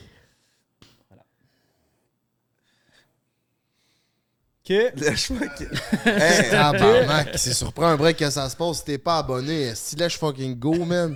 [4.70, 4.76] Ok.
[4.76, 5.66] Que.
[6.10, 9.74] Hey, Tabarnak, c'est surprenant un break que ça se passe si t'es pas abonné.
[9.76, 11.16] Si lèche fucking go, man.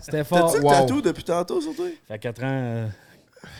[0.00, 0.52] C'était fort.
[0.52, 0.72] T'as-tu le wow.
[0.72, 1.86] tatou depuis tantôt sur toi?
[2.06, 2.86] Fait 4 ans, euh,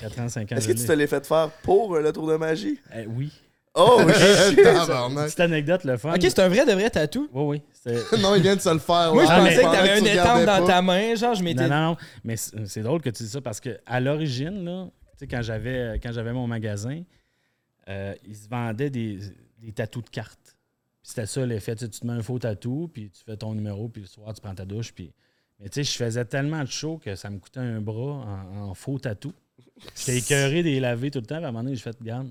[0.02, 0.56] 4 ans, 5 ans.
[0.56, 2.78] Est-ce que tu te l'es fait faire pour euh, le tour de magie?
[2.94, 3.32] Eh, oui.
[3.74, 4.56] Oh shit!
[4.56, 6.14] Petite anecdote, le fun.
[6.14, 7.28] Ok, c'est un vrai de vrai tatou.
[7.32, 7.92] Oui, oui.
[8.20, 9.12] Non, il vient de se le faire.
[9.12, 10.72] Moi, je pensais mais- que t'avais Pendant un tu étampe dans pas.
[10.72, 11.14] ta main.
[11.14, 11.68] Genre, je m'étais.
[11.68, 11.96] Non, non, non.
[12.24, 15.26] Mais c'est c'est drôle que tu dis ça parce que à l'origine, là, tu sais,
[15.26, 17.02] quand j'avais quand j'avais mon magasin,
[17.88, 19.18] euh, ils se vendaient des,
[19.58, 20.56] des tatous de cartes.
[21.02, 21.74] Puis C'était ça l'effet.
[21.76, 24.08] Tu sais, tu te mets un faux tatou, puis tu fais ton numéro, puis le
[24.08, 24.92] soir, tu prends ta douche.
[24.92, 25.12] Puis...
[25.60, 27.94] Mais tu sais, je faisais tellement de show que ça me coûtait un bras
[28.52, 29.32] en, en faux tatou.
[29.96, 31.36] J'étais écœuré de les laver tout le temps.
[31.36, 32.28] Puis à un moment donné, j'ai fait, garde,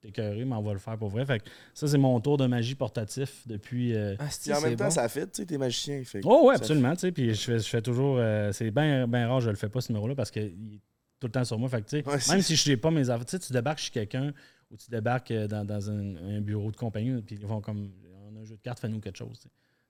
[0.00, 1.26] t'es écœuré, mais on va le faire pour vrai.
[1.26, 1.44] Fait que
[1.74, 3.94] ça, c'est mon tour de magie portatif depuis.
[3.94, 4.90] euh, Ah, si, en même temps, bon.
[4.90, 6.02] ça fit, tu sais, t'es magicien.
[6.04, 6.94] Fait Oh oui, ça absolument.
[6.94, 8.16] tu sais, Puis je fais, je fais toujours.
[8.18, 10.80] euh, c'est bien ben rare, je le fais pas ce numéro-là parce qu'il est
[11.20, 11.68] tout le temps sur moi.
[11.68, 13.52] Fait que, tu sais, Ouais, même si je n'ai pas mes affaires, tu sais, tu
[13.52, 14.32] débarques chez quelqu'un
[14.72, 17.90] ou tu débarques euh, dans, dans un, un bureau de compagnie, puis ils vont comme
[18.32, 19.38] on a un jeu de cartes, fais-nous quelque chose.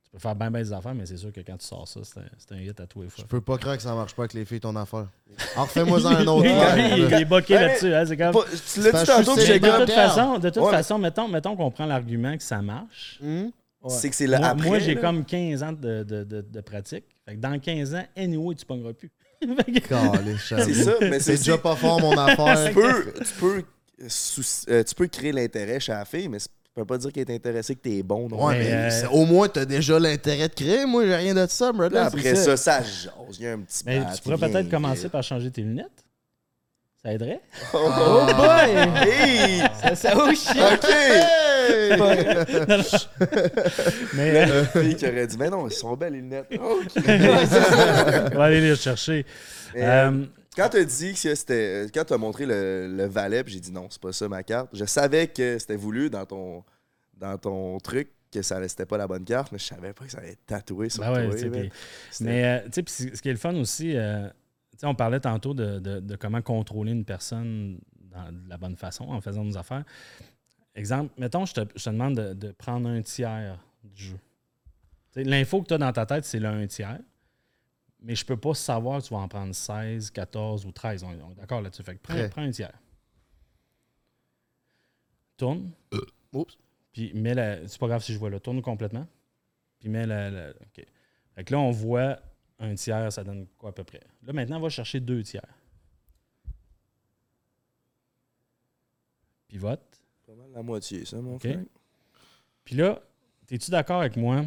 [0.05, 2.01] tu peux faire bien bien des affaires, mais c'est sûr que quand tu sors ça,
[2.05, 3.23] c'est un, hit à tous les fois.
[3.25, 5.07] Je peux pas croire que ça marche pas avec les filles, ton affaire.
[5.55, 6.45] Alors, refais-moi un autre.
[6.47, 7.95] Il, il est boqué là-dessus.
[7.95, 10.99] hein, c'est Tu l'as dit tantôt que j'ai de toute façon, de toute Ouais, façon
[10.99, 13.19] mettons, mettons qu'on prend l'argument que ça marche.
[13.23, 13.49] Hmm?
[13.89, 14.69] C'est que c'est le Moi, après.
[14.69, 17.05] moi, j'ai comme 15 ans de, de- de- de pratique.
[17.25, 19.11] Fait que dans 15 ans, anyway, tu pogneras plus.
[19.43, 22.69] C'est ça, mais C'est c'est déjà pas fort, mon affaire.
[22.69, 23.65] tu peux, tu peux,
[24.09, 27.31] sous- euh, tu peux créer l'intérêt chez la fille, mais tu peux pas dire qu'elle
[27.31, 28.29] est intéressée que t'es bon.
[28.29, 30.87] non Ouais, Mais, mais euh, au moins, t'as déjà l'intérêt de créer.
[30.87, 32.07] Moi, j'ai rien de ça, Là, brother.
[32.07, 33.11] après ça, ça jase.
[33.39, 35.87] Il y a un petit Mais bat tu pourrais peut-être commencer par changer tes lunettes.
[37.05, 37.41] Ça aiderait.
[37.75, 39.09] Oh, Oh boy!
[39.09, 39.61] Hey!
[39.83, 40.57] Ça, ça, oh shit!
[40.73, 40.89] OK!
[44.15, 46.47] Mais euh, fille qui aurait dit, mais non, elles sont belles les lunettes.
[46.53, 46.93] OK.
[46.97, 49.27] on va aller les chercher.
[49.77, 50.25] Euh,
[50.57, 51.87] Quand tu as dit que c'était.
[51.95, 54.69] Quand tu as montré le, le valet, j'ai dit non, c'est pas ça ma carte.
[54.73, 56.63] Je savais que c'était voulu dans ton,
[57.15, 60.11] dans ton truc, que ça c'était pas la bonne carte, mais je savais pas que
[60.11, 61.59] ça allait être tatoué sur ben ouais, toi.
[62.21, 64.29] mais euh, tu sais, puis ce qui est le fun aussi, euh,
[64.83, 67.79] on parlait tantôt de, de- de comment contrôler une personne
[68.11, 69.85] dans- de la bonne façon en faisant nos affaires.
[70.75, 74.19] Exemple, mettons, je te, je te demande de, de prendre un tiers du jeu.
[75.17, 76.99] L'info que tu as dans ta tête, c'est le un tiers.
[78.03, 81.05] Mais je peux pas savoir que tu vas en prendre 16, 14 ou 13.
[81.05, 81.83] On, on est d'accord là-dessus.
[81.83, 82.29] Fait que prends, Ouais.
[82.29, 82.77] prends un tiers.
[85.37, 85.71] Tourne.
[86.33, 86.57] Oups.
[86.93, 87.67] Puis mets la.
[87.69, 88.41] C'est pas grave si je vois là.
[88.41, 89.07] Tourne complètement.
[89.79, 90.31] Puis mets la.
[90.31, 90.85] la- OK.
[91.35, 92.19] Fait que là, on voit
[92.59, 94.01] un tiers, ça donne quoi à peu près?
[94.25, 95.47] Là, maintenant, on va chercher deux tiers.
[99.49, 99.81] Pivote.
[100.27, 101.41] Pas mal la moitié, ça, mon OK.
[101.43, 101.61] frère.
[102.65, 103.01] Puis là,
[103.51, 104.45] es-tu d'accord avec moi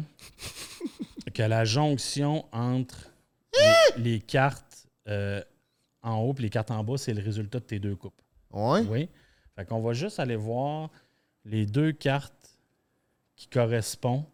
[1.34, 3.10] que la jonction entre
[3.96, 5.42] les, les cartes euh,
[6.02, 8.20] en haut et les cartes en bas, c'est le résultat de tes deux coupes?
[8.52, 8.80] Ouais.
[8.88, 9.08] Oui.
[9.54, 10.90] Fait qu'on va juste aller voir
[11.44, 12.58] les deux cartes
[13.36, 14.24] qui correspondent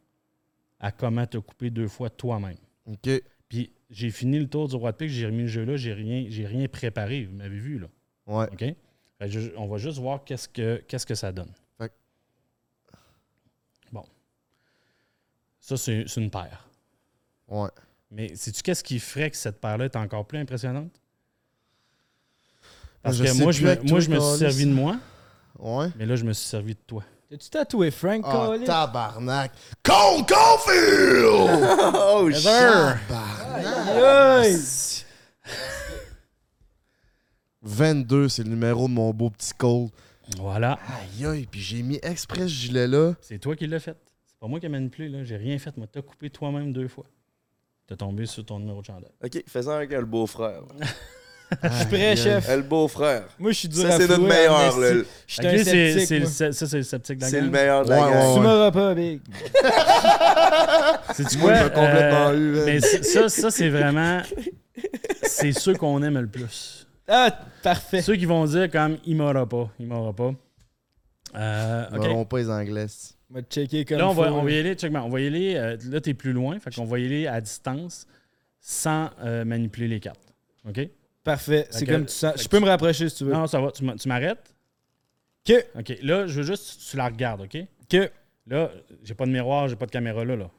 [0.80, 2.56] à comment te couper deux fois toi-même.
[2.86, 3.08] OK.
[3.48, 5.92] Puis j'ai fini le tour du roi de pique, j'ai remis le jeu là, j'ai
[5.92, 7.86] rien, j'ai rien préparé, vous m'avez vu là.
[8.26, 8.46] Ouais.
[8.52, 8.58] OK?
[8.58, 8.76] Fait
[9.20, 11.52] que je- on va juste voir qu'est-ce que, qu'est-ce que ça donne.
[11.78, 11.94] Fait que-
[13.92, 14.04] Bon.
[15.60, 16.66] Ça, c'est, c'est une paire.
[17.48, 17.68] Ouais.
[18.14, 20.92] Mais sais-tu qu'est-ce qui ferait que cette paire-là est encore plus impressionnante?
[23.02, 24.96] Parce Je que moi, je me, avec moi, toi, je me suis servi de moi,
[25.58, 25.88] Ouais.
[25.96, 27.02] mais là, je me suis servi de toi.
[27.30, 28.64] T'as-tu tatoué Frank, Ah, Colin?
[28.64, 29.52] tabarnak.
[29.82, 31.94] Cole Caulfield!
[31.94, 32.44] Oh, shit!
[32.44, 34.44] Tabarnak.
[34.44, 34.58] Aïe!
[37.62, 39.88] 22, c'est le numéro de mon beau petit Cole.
[40.36, 40.78] Voilà.
[41.16, 43.14] Aïe, aïe, puis j'ai mis exprès ce gilet-là.
[43.20, 43.96] C'est toi qui l'as fait.
[44.26, 45.24] C'est pas moi qui ai manipulé, là.
[45.24, 45.76] J'ai rien fait.
[45.76, 47.04] Moi, t'as coupé toi-même deux fois.
[47.92, 49.10] T'as tombé sur ton numéro de chandail.
[49.22, 50.62] OK, faisons avec le beau-frère.
[51.62, 52.48] Je suis prêt, chef.
[52.48, 53.24] Le beau-frère.
[53.38, 54.78] Moi, je suis dur Ça, à c'est notre meilleur.
[54.78, 54.92] là.
[55.26, 55.64] Je suis un c'est,
[55.98, 58.26] sceptique, c'est ça, c'est le sceptique de la C'est le meilleur de la Ouais, gang.
[58.28, 59.20] ouais, Tu m'auras pas, big.
[61.12, 61.58] C'est-tu Moi, quoi?
[61.58, 62.64] il m'a complètement Euh, eu.
[62.64, 64.22] Mais c'est- ça, ça c'est vraiment...
[65.24, 66.86] C'est ceux qu'on aime le plus.
[67.06, 67.30] Ah,
[67.62, 68.00] parfait.
[68.00, 70.32] Ceux qui vont dire comme «il m'aura pas, il m'aura pas
[71.36, 72.04] Euh, Ils OK.
[72.06, 72.86] n'auront pas les Anglais.
[73.32, 74.56] On va te checker comme Là, on va, on va là.
[74.56, 74.74] y aller.
[74.74, 75.54] Check, on va y aller.
[75.56, 76.58] euh, là, t'es plus loin.
[76.60, 78.06] Fait qu'on va y aller à distance
[78.60, 80.34] sans euh, manipuler les cartes.
[80.68, 80.80] OK?
[81.24, 81.66] Parfait.
[81.70, 82.32] C'est comme tu sens.
[82.32, 83.32] fait Je que- peux me rapprocher si tu veux.
[83.32, 83.70] Non, ça va.
[83.72, 84.54] Tu m'a- tu m'arrêtes?
[85.46, 85.96] Que, OK.
[86.02, 87.56] Là, je veux juste que tu la regardes, OK?
[87.88, 88.10] que.
[88.48, 88.70] Là,
[89.02, 90.36] j'ai pas de miroir, j'ai pas de caméra là.
[90.36, 90.50] là.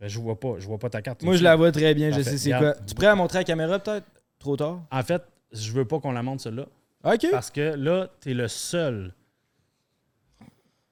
[0.00, 1.22] Ben, je vois pas, je vois pas ta carte.
[1.22, 2.30] Moi, je la vois très bien, je Parfait.
[2.30, 2.58] sais c'est quoi.
[2.60, 2.86] Regarde.
[2.86, 4.06] Tu prêt à montrer à la caméra, peut-être?
[4.38, 4.82] Trop tard?
[4.90, 6.66] En fait, je veux pas qu'on la montre celle-là.
[7.04, 7.26] Ok.
[7.30, 9.12] Parce que là, t'es le seul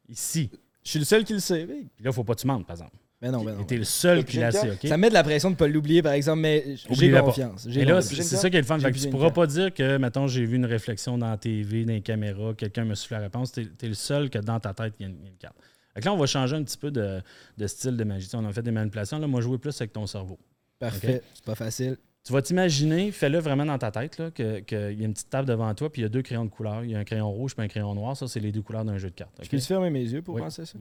[0.08, 0.50] ici.
[0.84, 1.66] Je suis le seul qui le sait.
[1.68, 1.88] oui.
[1.96, 2.96] Puis là, faut pas que tu mentes, par exemple.
[3.22, 3.64] Mais non, mais non.
[3.64, 4.72] T'es le seul qui l'a sait.
[4.72, 4.86] OK?
[4.86, 7.66] Ça met de la pression de ne pas l'oublier, par exemple, mais j'ai confiance.
[7.66, 8.78] Et là, c'est ça qui est le fun.
[8.78, 11.84] Fait que tu pourras pas dire que, mettons, j'ai vu une réflexion dans la TV,
[11.84, 13.52] dans les caméras, quelqu'un me souffle la réponse.
[13.52, 15.56] T'es es le seul que dans ta tête, il y, a une carte.
[15.94, 17.22] Fait que là, on va changer un petit peu de,
[17.56, 18.28] de style de magie.
[18.28, 19.18] Tu on a fait des manipulations.
[19.18, 20.38] Là, moi, je jouais plus avec ton cerveau.
[20.78, 21.16] Parfait.
[21.16, 21.22] Ok?
[21.34, 21.96] C'est pas facile.
[22.24, 25.28] Tu vas t'imaginer, fais-le vraiment dans ta tête, là, que- qu'il y a une petite
[25.28, 26.82] table devant toi, puis il y a deux crayons de couleur.
[26.82, 28.16] Il y a un crayon rouge et un crayon noir.
[28.16, 29.34] Ça, c'est les deux couleurs d'un jeu de cartes.
[29.42, 30.40] Je peux fermer mes yeux pour Oui.
[30.40, 30.78] penser ça?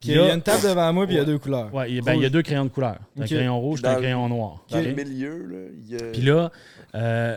[0.00, 1.72] Puis il y a une table devant moi, puis il y a deux couleurs.
[1.74, 2.98] Ouais, il y a- ben, il y a deux crayons de couleur.
[3.18, 4.64] Un crayon rouge et un crayon noir.
[4.70, 6.12] Dans le milieu, là, il y a.
[6.12, 6.50] Puis là,
[6.94, 7.36] euh,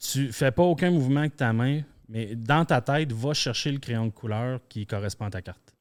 [0.00, 3.78] tu fais pas aucun mouvement avec ta main, mais dans ta tête, va chercher le
[3.78, 5.74] crayon de couleur qui correspond à ta carte.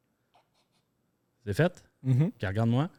[1.46, 1.84] C'est fait?
[2.08, 2.90] Ok, regarde-moi.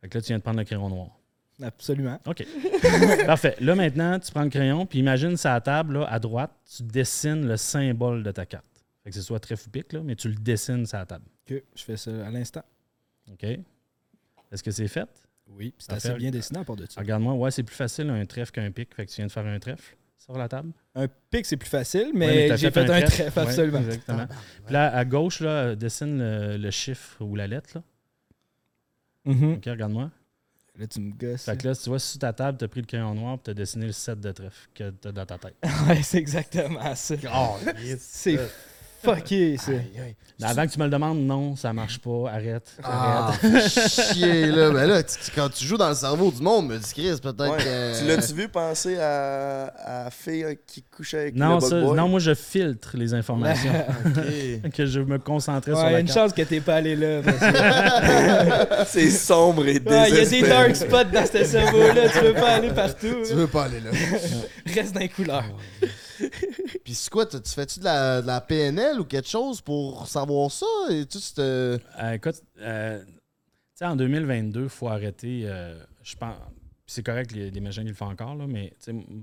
[0.00, 1.15] Fait que là, tu viens de prendre le crayon noir.
[1.62, 2.20] Absolument.
[2.26, 2.44] OK.
[3.26, 3.56] Parfait.
[3.60, 6.82] Là, maintenant, tu prends le crayon, puis imagine sur la table, là, à droite, tu
[6.82, 8.64] dessines le symbole de ta carte.
[9.04, 11.24] Fait que ce soit très fupique, là, mais tu le dessines sur la table.
[11.50, 12.62] Ok, je fais ça à l'instant.
[13.32, 13.44] OK?
[13.44, 15.08] Est-ce que c'est fait?
[15.48, 17.00] Oui, c'est assez bien dessiné à part de ça.
[17.00, 17.34] Regarde-moi.
[17.34, 18.94] Ouais, c'est plus facile un trèfle qu'un pic.
[18.94, 20.72] Fait que tu viens de faire un trèfle sur la table.
[20.96, 23.78] Un pic, c'est plus facile, Ouais, mais, j'ai fait, un trèfle, Ouais, absolument.
[23.78, 24.26] exactement.
[24.64, 27.70] Puis là, à gauche, là, dessine le, le chiffre ou la lettre.
[27.76, 27.82] Là.
[29.24, 29.52] Mhm.
[29.54, 30.10] OK, regarde-moi.
[30.78, 31.44] Là, tu me gosses.
[31.44, 33.38] Fait que là, tu vois, sur ta table, tu as pris le crayon noir et
[33.42, 35.56] tu as dessiné le set de trèfle que tu as dans ta tête.
[35.88, 37.14] ouais, c'est exactement ça.
[37.34, 37.56] Oh,
[37.98, 38.38] C'est
[39.14, 39.72] fucké, ça.
[40.38, 42.70] Mais avant que tu me le demandes, non, ça marche pas, arrête.
[42.82, 43.68] Ah, arrête.
[44.12, 44.70] chier, là.
[44.70, 47.18] Ben là, tu- tu- quand tu joues dans le cerveau du monde, me dis Chris,
[47.22, 47.56] peut-être Ouais.
[47.56, 47.98] que.
[48.00, 49.72] Tu l'as-tu vu penser à,
[50.06, 51.96] à fille euh, qui couchait avec Non, le ça- bug boy?
[51.96, 53.72] non, moi, je filtre les informations.
[54.66, 54.70] Ok.
[54.74, 56.18] que je me concentrais Ouais, sur il y a la une carte.
[56.18, 57.22] chance que t'es pas allé là.
[58.86, 60.48] C'est sombre et Ouais, Il y a des désespéré.
[60.50, 62.08] dark spots dans ce cerveau-là.
[62.10, 63.16] Tu veux pas aller partout.
[63.26, 63.90] Tu veux pas aller là.
[64.66, 65.44] Reste dans les couleurs.
[66.84, 70.06] Puis c'est quoi, tu tu fais-tu de la, de la PNL ou quelque chose pour
[70.06, 70.66] savoir ça?
[70.90, 71.78] Et tu cette- Euh,
[72.14, 73.12] écoute, euh, tu
[73.74, 75.42] sais, en 2022, il faut arrêter.
[75.44, 76.36] euh, je pense.
[76.88, 78.72] C'est correct, les, les ils le font encore, là, mais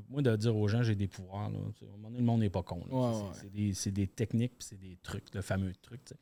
[0.09, 2.19] moi, de dire aux gens, j'ai des pouvoirs, là, tu sais, à un moment donné,
[2.19, 2.81] le monde n'est pas con.
[2.91, 3.71] Ouais, C'est- ouais.
[3.73, 6.03] c'est des, techniques, c'est des trucs, le fameux truc.
[6.03, 6.19] tu sais.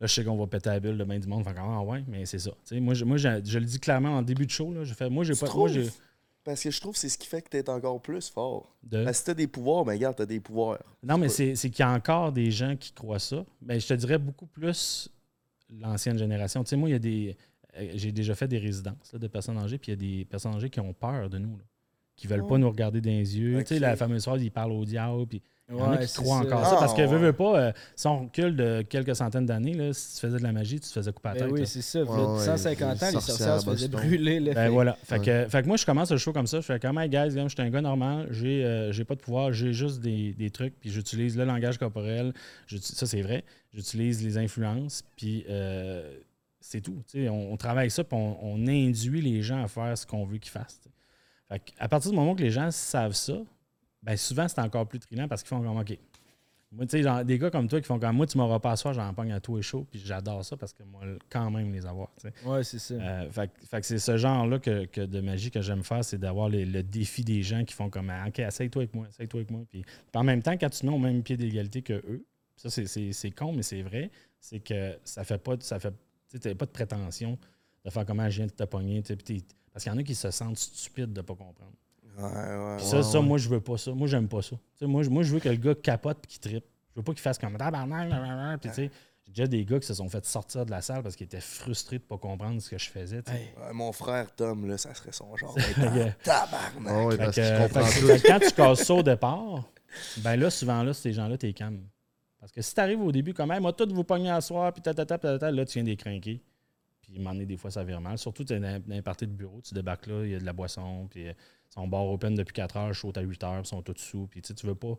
[0.00, 1.42] Là, je sais qu'on va péter la bulle de bien du monde.
[1.42, 2.50] Fait ah ouais, mais c'est ça.
[2.72, 4.72] Moi, je, moi je, je le dis clairement en début de show.
[4.72, 5.46] Là, je fais, moi, j'ai pas.
[5.82, 5.90] Moi.
[6.46, 8.72] Parce que je trouve que c'est ce qui fait que t'es encore plus fort.
[8.84, 10.78] de- Parce que si t'as des pouvoirs, ben regarde, t'as des pouvoirs.
[11.02, 13.44] Non, mais c'est qu'il y a encore des gens qui croient ça.
[13.60, 15.10] Ben, je te dirais beaucoup plus
[15.68, 16.62] l'ancienne génération.
[16.62, 17.36] Tu sais, moi, il y a des.
[17.76, 20.24] euh, J'ai déjà fait des résidences là, de personnes âgées, puis il y a des
[20.24, 21.64] personnes âgées qui ont peur de nous, là,
[22.16, 22.48] qui veulent Oh.
[22.48, 23.58] pas nous regarder dans les yeux.
[23.60, 26.06] Tu sais, la fameuse phrase, ils parlent au diable, puis il y en a Ouais,
[26.06, 26.76] qui croient encore ça.
[26.76, 27.22] Parce que, Ah, veux, ouais.
[27.24, 30.42] veux pas, euh, si on recule de quelques centaines d'années, là, si tu faisais de
[30.42, 31.52] la magie, tu te faisais couper la Ben tête.
[31.52, 31.66] oui, là.
[31.66, 32.02] c'est ça.
[32.04, 34.40] Ouais, Là, ouais, 150 ans, les les sorcières se faisaient brûler.
[34.40, 34.96] Là, Ben fait- voilà.
[35.02, 36.60] Fait, que, fait que moi, je commence le show comme ça.
[36.60, 39.20] Je fais comme, hey guys, je suis un gars normal, j'ai euh, j'ai pas de
[39.20, 42.32] pouvoir, j'ai juste des, des trucs, puis j'utilise le langage corporel.
[42.80, 43.44] Ça, c'est vrai.
[43.74, 46.16] J'utilise les influences, puis euh,
[46.60, 47.02] c'est tout.
[47.10, 50.06] Tu sais, On, on travaille ça, puis on, on induit les gens à faire ce
[50.06, 50.80] qu'on veut qu'ils fassent.
[51.78, 53.38] À partir du moment que les gens savent ça,
[54.02, 55.98] ben souvent, c'est encore plus trillant parce qu'ils font comme, OK.
[56.72, 58.76] Moi, tu sais, des gars comme toi qui font comme moi, tu m'auras pas à
[58.76, 61.72] soir, j'en pogne à tout et chaud, puis j'adore ça parce que moi, quand même,
[61.72, 62.10] les avoir.
[62.20, 62.34] tu sais.
[62.46, 62.94] Ouais, c'est ça.
[62.94, 66.04] Euh, fait, que- fait que c'est ce genre-là que, que de magie que j'aime faire,
[66.04, 69.40] c'est d'avoir le défi des gens qui font comme Ah, OK, essaye-toi avec moi, essaye-toi
[69.40, 69.62] avec moi.
[69.70, 69.84] Puis,
[70.14, 72.26] en même temps, quand tu te mets au même pied d'égalité que eux,
[72.56, 75.94] ça c'est- con, mais c'est vrai, c'est que ça fait pas ça fait
[76.40, 77.38] t'as pas de prétention
[77.84, 79.02] de faire comment je viens de te pogner.
[79.02, 79.42] tu sais,
[79.76, 81.70] Parce qu'il y en a qui se sentent stupides de pas comprendre.
[82.16, 82.90] Ouais, ouais, Puis ouais.
[82.90, 83.92] ça, ça, moi, je veux pas ça.
[83.92, 84.56] Moi, j'aime pas ça.
[84.80, 86.64] Moi, je- moi, je veux que le gars capote et qu'il trippe.
[86.94, 88.56] Je veux pas qu'il fasse comme tabarnak, blablabla.
[88.56, 88.90] Puis, tu sais,
[89.26, 91.42] j'ai déjà des gars qui se sont fait sortir de la salle parce qu'ils étaient
[91.42, 93.22] frustrés de pas comprendre ce que je faisais.
[93.26, 93.50] Hey.
[93.74, 95.54] Mon frère Tom, là, ça serait son genre.
[96.24, 96.86] Tabarnak.
[96.86, 97.68] Ah ouais, Fait parce que,
[98.16, 99.64] que- que quand tu casses ça au départ,
[100.18, 101.82] ben là, souvent, là, ces gens-là, t'es calme.
[102.40, 104.80] Parce que si t'arrives au début, comme, hey, moi, tout vous pogner à soir, puis
[104.80, 106.40] tatata, tatata, là, tu viens d'écrinquer.
[107.06, 108.18] Puis, donné, des fois, ça vire mal.
[108.18, 110.40] Surtout, tu es dans dans un party de bureau, tu débarques là, il y a
[110.40, 111.32] de la boisson, puis euh,
[111.68, 114.26] sont bar open depuis 4 heures, chaud à 8 heures, ils sont tous sous.
[114.26, 114.96] Puis, tu tu veux pas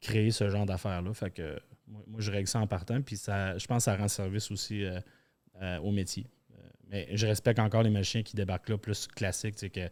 [0.00, 1.12] créer ce genre d'affaires-là.
[1.14, 4.08] Fait que, moi, je règle ça en partant, puis ça, je pense que ça rend
[4.08, 5.00] service aussi euh,
[5.62, 6.26] euh, au métier.
[6.90, 9.90] Mais je respecte encore les machins qui débarquent là, plus classiques, tu sais, que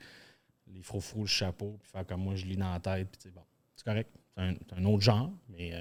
[0.68, 3.42] les froufrous, le chapeau, puis faire comme moi, je lis dans la tête, puis bon,
[3.74, 4.10] c'est correct.
[4.34, 5.74] C'est un, autre genre, mais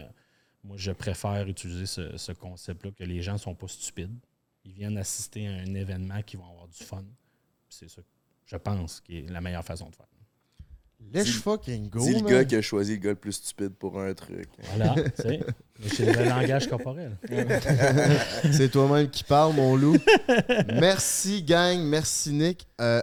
[0.62, 4.18] moi, je préfère utiliser ce, ce concept-là, que les gens ne sont pas stupides.
[4.66, 7.04] Ils viennent assister à un événement qui va avoir du fun.
[7.70, 8.02] C'est ça,
[8.46, 10.06] je pense, qui est la meilleure façon de faire.
[11.14, 12.32] Let's Dis- fucking go, Dis le man.
[12.32, 14.50] gars qui a choisi le gars le plus stupide pour un truc.
[14.76, 15.40] Voilà, tu sais.
[15.88, 17.16] C'est le langage corporel.
[18.52, 19.98] C'est toi-même qui parle, mon loup.
[20.74, 21.80] merci, gang.
[21.82, 22.68] Merci, Nick.
[22.82, 23.02] Euh,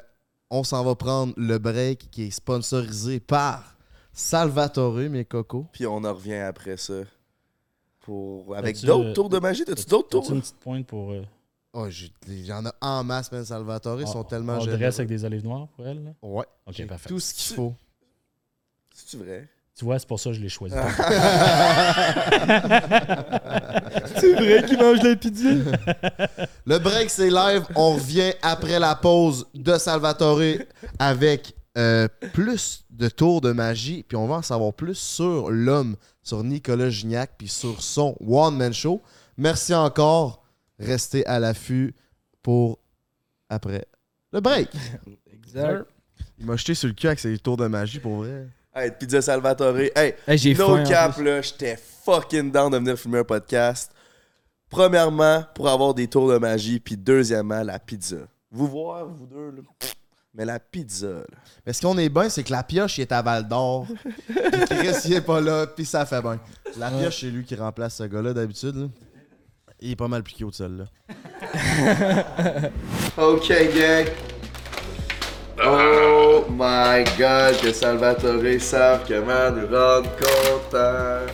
[0.50, 3.76] on s'en va prendre le break qui est sponsorisé par
[4.12, 5.66] Salvatore, mes cocos.
[5.72, 7.02] Puis on en revient après ça.
[8.00, 8.56] Pour...
[8.56, 9.64] Avec d'autres euh, tours de magie?
[9.64, 10.30] T'as-tu d'autres tours?
[10.32, 11.12] Une petite pointe pour.
[11.12, 11.22] Euh,
[11.75, 12.12] Oh, j'ai-
[12.45, 13.45] J'en ai en masse, man.
[13.45, 14.01] Salvatore.
[14.03, 16.05] Ils sont on- tellement On dresse avec des olives noires pour elle.
[16.05, 16.11] là?
[16.23, 16.45] Ouais.
[16.66, 17.09] Ok, J'ai parfait.
[17.09, 17.75] Tout ce qu'il faut.
[18.95, 19.49] C'est-tu vrai?
[19.75, 20.75] Tu vois, c'est pour ça que je l'ai choisi.
[24.16, 25.49] C'est vrai qu'il mange la pizza.
[26.66, 27.64] Le break, c'est live.
[27.75, 30.41] On revient après la pause de Salvatore
[30.99, 34.05] avec euh, plus de tours de magie.
[34.07, 38.57] Puis on va en savoir plus sur l'homme, sur Nicolas Gignac, puis sur son One
[38.57, 39.01] Man Show.
[39.39, 40.41] Merci encore.
[40.85, 41.95] Restez à l'affût
[42.43, 42.78] pour
[43.49, 43.87] après
[44.33, 44.70] le break.
[45.33, 45.85] Exact.
[46.39, 48.47] Il m'a jeté sur le cul avec ses tours de magie pour vrai.
[48.74, 49.76] Hey, Pizza Salvatore.
[49.78, 51.24] Hey, Hey, j'ai no faim, cap, plus.
[51.24, 53.93] là, j'étais fucking down de venir filmer un podcast.
[54.70, 58.16] Premièrement, pour avoir des tours de magie, puis deuxièmement, la pizza.
[58.51, 59.62] Vous voir, vous deux, là.
[60.35, 61.24] Mais la pizza, là.
[61.66, 63.87] Mais ce qu'on est bien, c'est que la pioche, il est à Val d'Or.
[64.26, 66.41] Puis Chris, il est pas là, puis ça fait bien.
[66.78, 68.74] La pioche, c'est lui qui remplace ce gars-là d'habitude.
[68.76, 68.87] là.
[69.85, 70.85] Il est pas mal plus cute, celle-là.
[73.18, 74.07] Ok, gang.
[75.64, 81.26] Oh my god, que Salvatore savent comment nous rendre contents.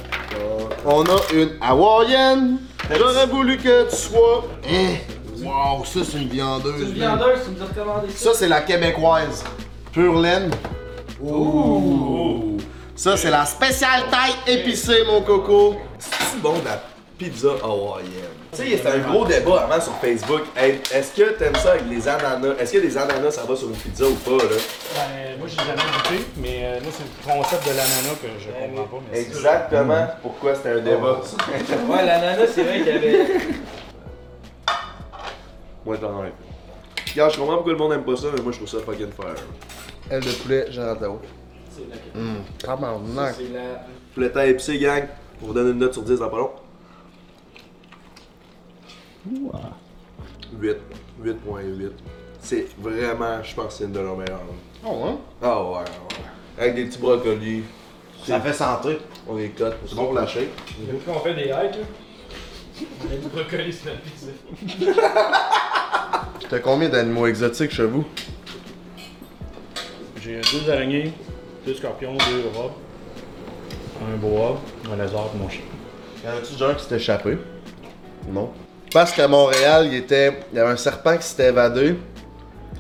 [0.86, 2.60] On a une hawaïenne.
[2.96, 4.44] J'aurais voulu que tu sois.
[4.66, 4.96] Hein?
[5.42, 6.96] Wow, ça c'est une viandeuse.
[6.96, 7.18] man.
[7.44, 9.44] tu nous as recommandé Ça c'est la québécoise.
[9.92, 10.50] Pure laine.
[11.22, 12.56] Ouh.
[12.96, 15.76] Ça c'est la spéciale taille épicée, mon coco.
[15.98, 16.82] C'est bon de la
[17.18, 18.37] pizza hawaïenne.
[18.50, 20.40] Tu sais, c'était un gros débat avant sur Facebook.
[20.56, 22.54] Hey, Est-ce que t'aimes ça avec les ananas?
[22.58, 24.50] Est-ce que les ananas, ça va sur une pizza ou pas, là?
[24.94, 28.48] Ben, moi, j'ai jamais goûté, mais euh, moi, c'est le concept de l'ananas que je
[28.50, 29.04] comprends pas.
[29.12, 31.20] Mais c'est- Exactement pourquoi c'était un débat?
[31.90, 33.26] Ouais, l'ananas, c'est vrai qu'il y avait.
[35.84, 36.32] moi, j'en ai.
[37.12, 39.10] Regarde, je comprends pourquoi le monde aime pas ça, mais moi, je trouve ça fucking
[39.12, 39.34] fire.
[40.10, 41.20] Elle de poulet, j'adore.
[42.16, 43.34] Hum, tabarnak.
[43.36, 43.84] C'est la.
[44.14, 45.04] Poulet taille épicé, gang.
[45.42, 46.50] On vous donne une note sur 10 dans pas long.
[50.60, 50.76] 8.
[51.22, 51.90] 8.8.
[52.40, 54.40] C'est vraiment, je pense, que c'est une de leurs meilleures.
[54.84, 55.18] Oh, hein?
[55.42, 55.84] Ah ouais, ouais.
[56.58, 57.62] Avec des petits brocolis.
[58.24, 58.98] Ça fait santé.
[59.28, 59.76] On les cote.
[59.86, 60.44] C'est bon pour la shape.
[60.80, 61.86] Depuis qu'on fait des hikes, là.
[62.80, 64.30] On a du brocoli sur la pizza.
[66.48, 68.04] T'as combien d'animaux exotiques chez vous?
[70.22, 71.12] J'ai deux araignées,
[71.66, 72.72] deux scorpions, deux robes,
[74.02, 74.60] un boa,
[74.92, 75.62] un lézard et mon chien.
[76.24, 77.38] Y en a-tu déjà un qui s'est échappé?
[78.28, 78.52] Non?
[78.92, 81.96] Parce qu'à Montréal, il, était, il y avait un serpent qui s'était évadé.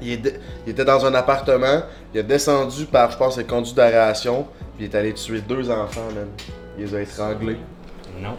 [0.00, 1.82] Il, est était dans un appartement.
[2.14, 4.46] Il a descendu par, je pense, le conduit d'aération.
[4.76, 6.28] Puis il est allé tuer deux enfants, même.
[6.78, 7.58] Il les a étranglés.
[8.20, 8.36] Non,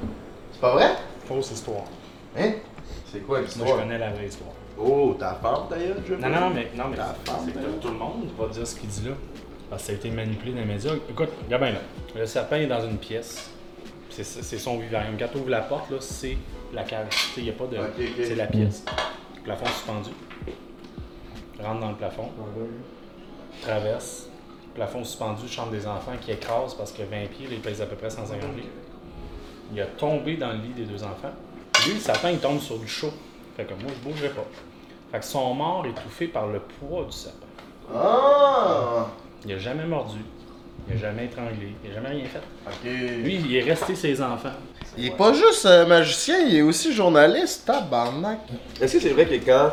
[0.52, 0.90] C'est pas vrai?
[1.28, 1.84] fausse histoire.
[2.38, 2.54] Hein?
[3.12, 3.80] C'est quoi Moi, je l'histoire?
[3.82, 4.50] connais la vraie histoire.
[4.78, 6.98] Oh, ta femme d'ailleurs, je Non, non, non, mais, non, mais
[7.46, 9.12] c'est que tout le monde va dire ce qu'il dit là.
[9.70, 10.94] Parce que ça a été manipulé dans les médias.
[11.10, 11.80] Écoute, regarde bien là.
[12.16, 13.50] Le serpent est dans une pièce.
[14.10, 15.16] C'est c'est son vivarium.
[15.20, 16.38] Quand tu ouvres la porte, là, c'est
[16.74, 17.10] la cage.
[17.10, 17.78] Tu sais, il n'y a pas de.
[18.24, 18.84] C'est la pièce.
[19.44, 20.10] Plafond suspendu.
[21.62, 22.30] Rentre dans le plafond.
[23.62, 24.30] Traverse.
[24.74, 27.96] Plafond suspendu, chambre des enfants qui écrase parce que 20 pieds, il pèse à peu
[27.96, 28.68] près 150 livres.
[29.74, 31.32] Il a tombé dans le lit des deux enfants.
[31.86, 33.14] Lui, le sapin, il tombe sur du chaud.
[33.56, 34.46] Fait que moi, je bougerai pas.
[35.12, 37.46] Fait qu'ils sont morts étouffés par le poids du sapin.
[37.94, 39.08] Ah!
[39.46, 40.20] Il a jamais mordu.
[40.88, 41.74] Il a jamais étranglé.
[41.84, 42.90] Il a jamais rien fait.
[42.90, 44.50] Lui, il est resté ses enfants.
[44.98, 48.40] Il est pas juste euh, magicien, il est aussi journaliste, tabarnak.
[48.82, 49.72] Est-ce que c'est vrai que quand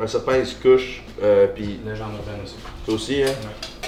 [0.00, 2.54] un serpent il se couche, euh, puis Légende urbaine aussi.
[2.84, 3.32] toi aussi, hein,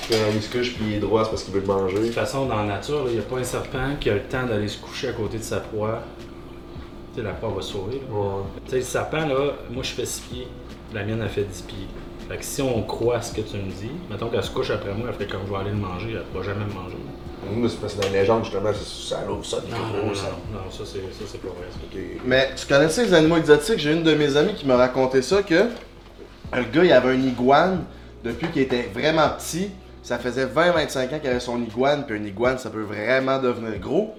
[0.09, 1.97] quand il se couche puis il est droit, c'est parce qu'il veut De manger.
[2.07, 4.45] toute façon, dans la nature, il n'y a pas un serpent qui a le temps
[4.47, 6.03] d'aller se coucher à côté de sa proie.
[7.15, 8.01] Tu sais, la proie va se sauver.
[8.11, 8.17] là.
[8.19, 8.43] Ouais.
[8.65, 10.49] Tu sais, le serpent, là, moi je fais 6 pieds.
[10.93, 11.77] La mienne, a fait 10 pieds.
[12.31, 14.93] Fait que si on croit ce que tu me dis, mettons qu'elle se couche après
[14.95, 16.97] moi, elle fait comme je vais aller le manger, elle ne va jamais me manger.
[17.53, 20.05] Moi, c'est parce que dans les légendes, justement, c'est- ça l'ouvre ça, Non, non, non,
[20.07, 20.27] gros, ça.
[20.53, 21.67] non, non, ça c'est ça, c'est pas vrai.
[22.25, 23.79] Mais tu connaissais les animaux exotiques?
[23.81, 25.71] J'ai une de mes amies qui m'a raconté ça que
[26.53, 27.83] un gars il avait un iguane
[28.23, 29.71] depuis qu'il était vraiment petit.
[30.05, 33.77] Ça faisait 20-25 ans qu'il avait son iguane, puis un iguane ça peut vraiment devenir
[33.81, 34.15] gros.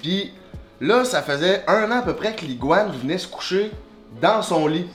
[0.00, 0.32] Puis
[0.80, 3.72] là, ça faisait un an à peu près que l'iguane venait se coucher
[4.22, 4.86] dans son lit.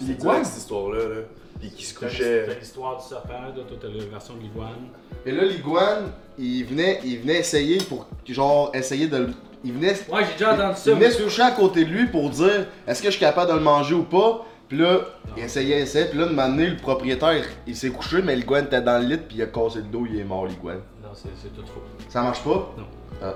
[0.00, 0.12] C'est ça de.
[0.12, 1.20] L'iguane, cette histoire-là, là?
[1.60, 2.46] Puis qui se couchait.
[2.46, 4.88] t'as l'histoire du serpent, toi t'as la version de l'iguane.
[5.26, 9.28] Et là, l'iguane, il venait, il venait essayer pour, genre, essayer de le...
[9.62, 12.30] Il venait, Ouais, j'ai déjà entendu il venait se coucher à côté de lui pour
[12.30, 14.46] dire est-ce que je suis capable de le manger ou pas?
[14.70, 15.00] Puis là,
[15.36, 16.06] il essayait, essayait.
[16.06, 19.18] Puis là, de m'amener, le propriétaire, il s'est couché, mais l'iguane était dans le lit,
[19.18, 20.80] puis il a cassé le dos, il est mort, l'iguane.
[21.02, 21.82] Non, c'est tout faux.
[22.08, 22.72] Ça marche pas?
[22.78, 22.86] Non.
[23.20, 23.34] Ah.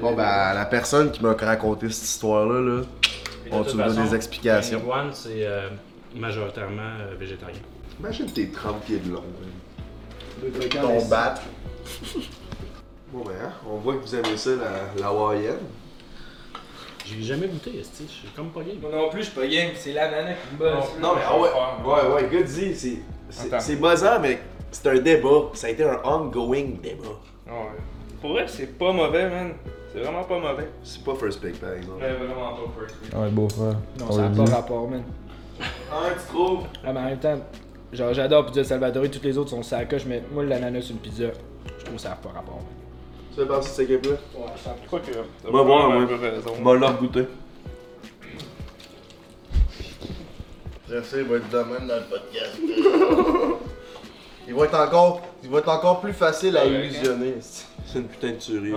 [0.00, 2.82] Bon, ben, la personne qui m'a raconté cette histoire-là, là,
[3.52, 4.78] on tu me donnes des explications.
[4.78, 5.68] L'iguane, c'est euh,
[6.14, 7.60] majoritairement euh, végétarien.
[8.00, 9.24] Imagine tes 30 pieds de long.
[10.70, 11.34] Ton bat.
[13.12, 15.58] Bon, ben, hein, on voit que vous aimez ça, la, la Hawaïenne.
[17.04, 18.04] J'ai jamais goûté, esti.
[18.08, 18.78] Je suis comme pas game?
[18.80, 19.72] Moi non plus, je suis pas game.
[19.74, 20.86] C'est l'ananas qui me bosse.
[20.98, 21.50] Non, mais ah ouais,
[21.84, 24.38] ouais, ouais, good dit, c'est- c'est c'est buzzant, mais
[24.70, 25.50] c'est un débat.
[25.52, 27.20] Ça a été un ongoing débat.
[27.46, 27.52] Ouais.
[28.22, 29.52] Pour vrai, c'est pas mauvais, man.
[29.92, 30.68] C'est vraiment pas mauvais.
[30.82, 32.02] C'est pas first pick, par exemple.
[32.02, 33.14] Ouais, vraiment pas first.
[33.14, 33.76] Ouais, beau frère.
[33.98, 35.02] Non, ça n'a pas rapport, man.
[35.60, 36.64] Ah, tu trouves?
[36.84, 37.38] Ah, mais en même temps,
[37.92, 41.24] genre, j'adore Pizza Salvatore, toutes les autres sont sacoches, mais moi, l'ananas sur une pizza,
[41.78, 42.56] je trouve que ça n'a pas rapport.
[42.56, 42.64] man.
[43.34, 44.12] Tu fais partie de cette équipe-là?
[44.34, 45.50] Ouais, je que.
[45.50, 46.02] Va voir, vraiment moi.
[46.02, 46.52] un peu raison.
[46.58, 47.26] On va leur goûter.
[50.88, 52.58] Bref, il va être de même dans le podcast.
[54.48, 57.36] il, va être encore, il va être encore plus facile à illusionner.
[57.40, 58.74] C'est une putain de tuerie.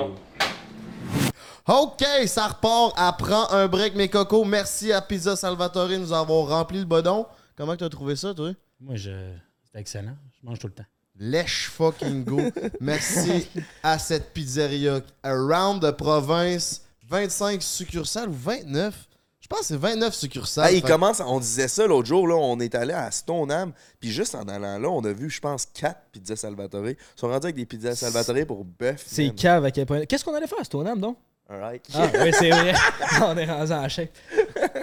[1.68, 2.94] Ok, ça repart.
[2.96, 4.46] Apprends un break, mes cocos.
[4.46, 7.26] Merci à Pizza Salvatore de nous avoir rempli le bodon.
[7.56, 8.52] Comment t'as trouvé ça, toi?
[8.80, 9.32] Moi, je...
[9.72, 10.16] c'est excellent.
[10.40, 10.86] Je mange tout le temps.
[11.18, 12.40] Lèche fucking go.
[12.80, 13.48] Merci
[13.82, 16.82] à cette pizzeria around de province.
[17.08, 19.08] 25 succursales ou 29?
[19.40, 20.66] Je pense que c'est 29 succursales.
[20.68, 23.74] Ah, il Fait- commence, on disait ça l'autre jour, là, on est allé à Stoneham,
[24.00, 26.90] puis juste en allant là, on a vu, je pense, 4 pizzas Salvatore.
[26.90, 29.04] Ils sont rendus avec des pizzas Salvatore pour bœuf.
[29.06, 30.06] C'est cave à quel point.
[30.06, 31.18] Qu'est-ce qu'on allait faire à Stoneham, donc?
[31.48, 31.88] Alright.
[31.94, 32.74] Ah, oui, c'est vrai.
[33.22, 34.14] On est rendu en chèque.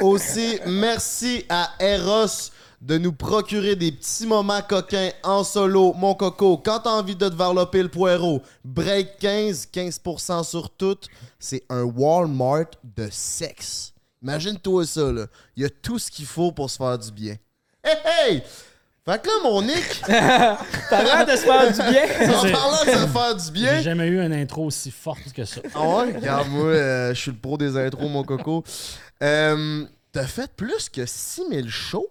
[0.01, 2.51] Aussi, merci à Eros
[2.81, 5.93] de nous procurer des petits moments coquins en solo.
[5.95, 10.99] Mon coco, quand t'as envie de développer le poireau, break 15, 15% sur tout.
[11.39, 13.93] C'est un Walmart de sexe.
[14.23, 15.27] Imagine-toi ça, là.
[15.57, 17.37] Il y a tout ce qu'il faut pour se faire du bien.
[17.83, 18.43] Hey, hey!
[19.05, 22.05] Fait que là, mon Nick, T'as l'air de se faire du bien.
[22.39, 25.45] en parlant de se faire du J'ai bien, jamais eu une intro aussi forte que
[25.45, 25.61] ça.
[25.75, 26.13] Ah ouais?
[26.15, 28.63] Regarde, moi, euh, je suis le pro des intros, mon coco.
[29.23, 32.07] Euh, T'as fait plus que 6000 shows?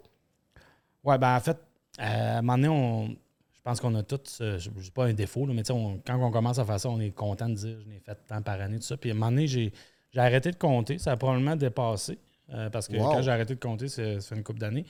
[1.04, 1.56] Ouais, ben en fait,
[2.00, 5.04] euh, à un moment donné, on, je pense qu'on a tous, euh, je dis pas
[5.06, 7.10] un défaut, là, mais tu sais, on- quand on commence à faire ça, on est
[7.10, 8.96] content de dire je n'ai fait tant par année, tout ça.
[8.96, 9.72] Puis à un moment donné, j'ai
[10.12, 10.98] j'ai arrêté de compter.
[10.98, 12.18] Ça a probablement dépassé.
[12.52, 13.12] euh, parce que Wow.
[13.12, 14.84] quand j'ai arrêté de compter, c'est- ça fait une couple d'années.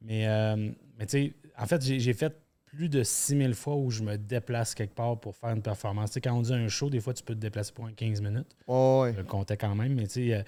[0.00, 2.34] Mais, euh, mais tu sais, en fait, j'ai fait
[2.66, 6.10] plus de 6000 fois où je me déplace quelque part pour faire une performance.
[6.10, 7.92] Tu sais, quand on dit un show, des fois, tu peux te déplacer pour un
[7.92, 8.48] 15 minutes.
[8.66, 9.12] Ouais, ouais.
[9.12, 10.42] Je le comptais quand même, mais tu sais, euh,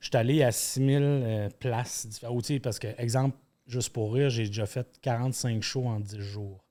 [0.00, 2.60] je suis allé à 6000 euh, places différentes.
[2.62, 3.36] Parce que, exemple,
[3.66, 6.62] juste pour rire, j'ai déjà fait 45 shows en 10 jours.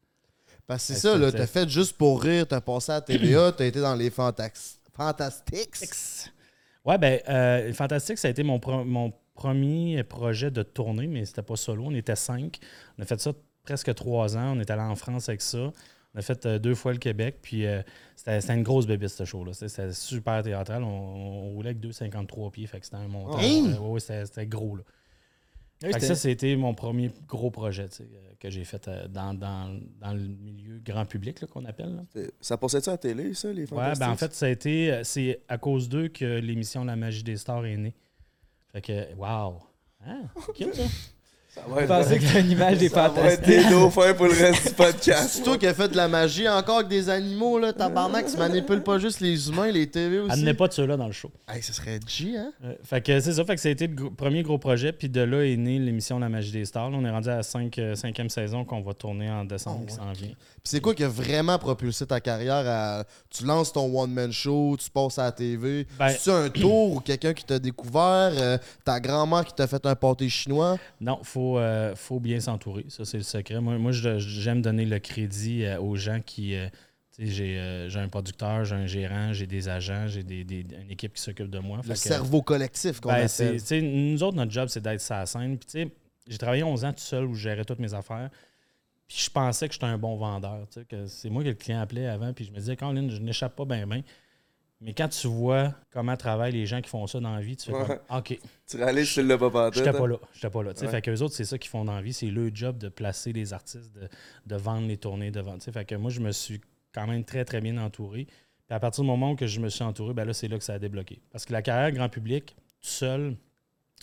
[0.68, 3.52] Parce que c'est ça, là, t'as fait juste pour rire, t'as passé à la TVA,
[3.52, 4.80] t'as été dans les Fantax...
[4.94, 6.32] Fantastics.
[6.86, 9.12] Ouais, ben, euh, Fantastique, ça a été mon, mon
[9.42, 11.86] premier projet de tournée, mais c'était pas solo.
[11.88, 12.60] On était cinq.
[12.98, 13.32] On a fait ça
[13.64, 14.56] presque trois ans.
[14.56, 15.72] On est allé en France avec ça.
[16.14, 17.38] On a fait euh, deux fois le Québec.
[17.42, 17.82] Puis euh,
[18.16, 19.54] c'était une grosse bébé, ce show-là.
[19.54, 20.84] C'était- super théâtral.
[20.84, 22.68] On, on roulait avec 2,53 pieds.
[22.68, 23.10] Fait que c'était un?
[23.14, 24.84] Euh, ouais, ouais, c'était gros, là.
[25.84, 28.06] Oui, Fait que ça, c'était mon premier gros projet euh,
[28.40, 31.96] que j'ai fait euh, dans, dans- dans le milieu grand public qu'on appelle.
[31.96, 32.22] là.
[32.40, 35.02] Ça passait-tu à la télé, ça, les Ouais, ben en fait, ça a été.
[35.04, 37.96] C'est à cause d'eux que l'émission La magie des stars est née.
[38.74, 39.56] Fait que, wow!
[40.08, 40.22] Hein?
[40.46, 40.84] C'est cute, ça.
[41.50, 43.46] ça va Je être, pensais que c'était une image des ça va être fantastiques.
[43.46, 45.30] des dauphins pour le reste du podcast.
[45.34, 48.38] C'est toi qui as fait de la magie encore avec des animaux, là, tabarnak, tu
[48.38, 50.42] manipules pas juste les humains, les TV aussi.
[50.44, 51.30] N'est pas de ceux-là dans le show.
[51.48, 52.52] Hey, ce serait G, hein?
[52.64, 54.92] Euh, fait que c'est ça, fait que ça a été le gros- premier gros projet,
[54.94, 56.90] puis de là est née l'émission La magie des stars.
[56.90, 59.82] Là, on est rendu à la cinq, euh, cinquième saison qu'on va tourner en décembre
[59.84, 60.32] Oh, qui s'en vient.
[60.64, 63.04] Puis c'est quoi qui a vraiment propulsé ta carrière à...
[63.32, 65.88] Tu lances ton one-man show, tu passes à la TV.
[65.98, 68.32] Ben- C'est-tu un tour ou quelqu'un qui t'a découvert?
[68.38, 70.78] euh, ta grand-mère qui t'a fait un pâté chinois?
[71.00, 72.86] Non, il faut, euh, faut bien s'entourer.
[72.90, 73.60] Ça, c'est le secret.
[73.60, 76.56] Moi, j'aime donner le crédit euh, aux gens qui.
[77.18, 80.66] tu sais, j'ai euh, un producteur, j'ai un gérant, j'ai des agents, j'ai des, des-
[80.86, 81.80] une équipe qui s'occupe de moi.
[81.84, 83.84] Le que- cerveau collectif qu'on Ben, c'est- appelle.
[84.12, 85.58] nous autres, notre job, c'est d'être sur la scène.
[85.58, 85.92] Puis, tu sais,
[86.28, 88.30] j'ai travaillé 11 ans tout seul où je gérais toutes mes affaires.
[89.14, 90.66] Puis, je pensais que j'étais un bon vendeur.
[90.72, 92.32] tu sais, que c'est moi que le client appelait avant.
[92.34, 94.04] Puis, je me disais, Colin, je n'échappe pas bien, bien.
[94.80, 97.66] Mais quand tu vois comment travaillent les gens qui font ça dans la vie, tu
[97.70, 97.86] fais Ouais.
[98.08, 100.00] comme, OK, Tu réalises que tu l'as pas pantoute, j'étais hein?
[100.00, 100.16] pas là.
[100.34, 100.74] J'étais pas là.
[100.74, 100.86] tu sais.
[100.86, 100.92] Ouais.
[100.92, 102.14] Fait qu'eux autres, c'est ça qu'ils font dans la vie.
[102.14, 104.08] C'est leur job de placer les artistes, de,
[104.48, 105.60] de vendre les tournées, de vendre.
[105.60, 105.72] tu sais.
[105.72, 106.62] Fait que moi, je me suis
[106.94, 108.26] quand même très, très bien entouré.
[108.26, 110.58] Puis à partir du moment où que je me suis entouré, ben là, c'est là
[110.58, 111.22] que ça a débloqué.
[111.32, 113.36] Parce que la carrière grand public, tout seul,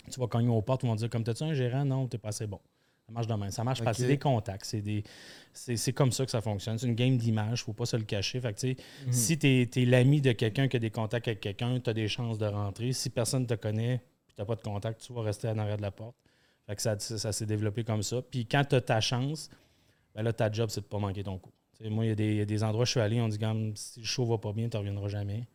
[0.09, 1.83] tu vas cogner aux portes, ils vont te dire comme t'as-tu un gérant?
[1.83, 2.61] Non, t'es pas assez bon.
[3.09, 3.49] Ça marche demain.
[3.49, 3.89] Ça marche pas.
[3.91, 3.97] Ok.
[3.97, 4.65] C'est des contacts.
[4.65, 5.03] C'est des.
[5.51, 6.77] C'est c'est comme ça que ça fonctionne.
[6.77, 8.39] C'est une game d'image, faut pas se le cacher.
[8.39, 8.75] Fait que, sais,
[9.09, 12.07] si tu es, l'ami de quelqu'un qui a des contacts avec quelqu'un, tu as des
[12.07, 12.93] chances de rentrer.
[12.93, 15.77] Si personne te connaît et tu n'as pas de contact, tu vas rester en arrière
[15.77, 16.15] de la porte.
[16.67, 18.21] Fait que ça, ça s'est développé comme ça.
[18.21, 19.49] Puis quand tu as ta chance,
[20.13, 21.49] ben là, ta job, c'est de pas manquer ton coup.
[21.83, 23.27] Moi, il y, a des- il y a des endroits où je suis allé, on
[23.29, 23.39] dit,
[23.75, 25.47] si le show va pas bien, tu reviendras jamais.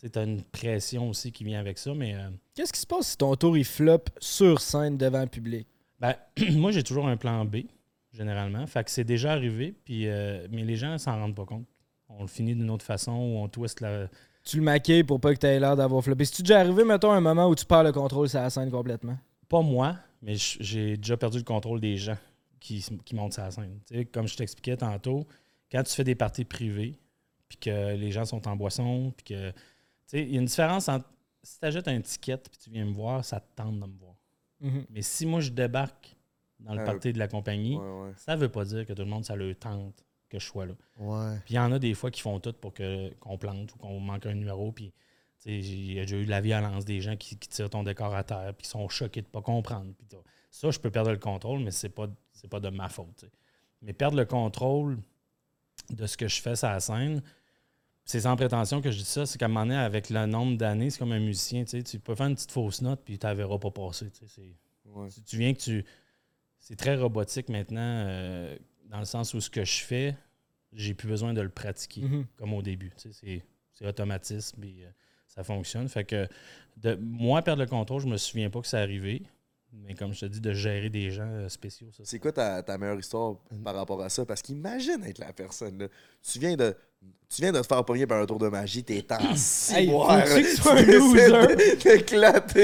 [0.00, 3.08] Tu as une pression aussi qui vient avec ça, mais euh, Qu'est-ce qui se passe
[3.10, 5.66] si ton tour il flop sur scène devant le public?
[6.00, 6.14] Ben,
[6.52, 7.58] moi, j'ai toujours un plan B,
[8.12, 8.66] généralement.
[8.66, 11.66] Fait que c'est déjà arrivé, puis, euh, mais les gens s'en rendent pas compte.
[12.08, 14.08] On le finit d'une autre façon, ou on twist la,
[14.44, 16.24] Tu le maquilles pour pas que tu aies l'air d'avoir floppé.
[16.24, 18.70] Si tu déjà arrivé, mettons, un moment où tu perds le contrôle sur la scène
[18.70, 19.18] complètement?
[19.48, 22.18] pas moi, mais j'ai déjà perdu le contrôle des gens
[22.60, 23.80] qui, qui montent sur la scène.
[24.12, 25.26] Comme je t'expliquais tantôt,
[25.70, 26.98] quand tu fais des parties privées,
[27.48, 29.50] puis que les gens sont en boisson, puis que.
[29.50, 29.56] Tu
[30.06, 31.08] sais, il y a une différence entre.
[31.42, 33.98] Si tu achètes un ticket puis tu viens me voir, ça te tente de me
[33.98, 34.05] voir.
[34.60, 36.16] Mais si moi je débarque
[36.60, 38.12] dans le Ah, party de la compagnie, Ouais, ouais.
[38.16, 40.72] ça veut pas dire que tout le monde, ça le tente que je sois là.
[40.98, 41.36] Ouais.
[41.44, 43.78] Puis il y en a des fois qui font tout pour que, qu'on plante ou
[43.78, 44.72] qu'on manque un numéro.
[44.72, 44.90] Puis
[45.38, 47.48] tu sais, j'ai- il y a déjà eu de la violence, des gens qui, qui
[47.48, 49.92] tirent ton décor à terre, puis qui sont choqués de ne pas comprendre.
[49.98, 50.08] Puis
[50.50, 53.26] ça, je peux perdre le contrôle, mais c'est pas, c'est pas de ma faute.
[53.82, 54.98] Mais perdre le contrôle
[55.90, 57.22] de ce que je fais sur la scène,
[58.06, 60.56] c'est sans prétention que je dis ça, c'est qu'à un moment donné, avec le nombre
[60.56, 61.64] d'années, c'est comme un musicien.
[61.64, 63.70] Tu sais, tu peux faire une petite fausse note, puis tu ne la verras pas
[63.70, 64.10] passer.
[64.10, 65.08] tu sais, c'est- Ouais.
[65.10, 65.84] tu, tu viens que tu.
[66.58, 68.56] C'est très robotique maintenant, euh,
[68.88, 70.16] dans le sens où ce que je fais,
[70.72, 72.26] j'ai plus besoin de le pratiquer Mhm.
[72.36, 72.90] comme au début.
[72.96, 74.90] Tu sais, c'est, c'est automatisme et euh,
[75.26, 75.88] ça fonctionne.
[75.88, 76.28] Fait que
[76.76, 79.22] de moi perdre le contrôle, je me souviens pas que c'est arrivé.
[79.84, 82.62] Mais comme je te dis, de gérer des gens euh, spéciaux, ça, C'est quoi ta,
[82.62, 84.24] ta meilleure histoire par rapport à ça?
[84.24, 85.78] Parce qu'imagine être la personne.
[85.78, 85.86] Là.
[86.22, 86.74] Tu, viens de,
[87.28, 90.24] tu viens de te faire pogner par un tour de magie, t'es en ciboire.
[90.24, 91.28] que tu sois un loser?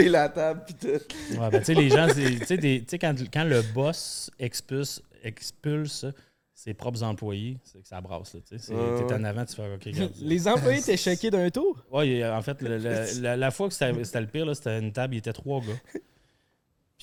[0.09, 0.62] la table.
[0.66, 0.86] Pis tout.
[0.89, 6.06] Ouais, ben, tu sais, les gens, c'est- tu sais, quand, quand le boss expulse, expulse
[6.55, 8.34] ses propres employés, c'est que ça brasse.
[8.34, 8.59] Là, tu
[9.06, 10.12] T'es en avant, tu fais OK, regarde.
[10.20, 11.84] Les employés étaient choqués d'un tour?
[12.05, 14.55] Y a- en fait, le- le- la, la fois que c'était c'était le pire, là,
[14.55, 16.01] c'était une table, il était trois gars.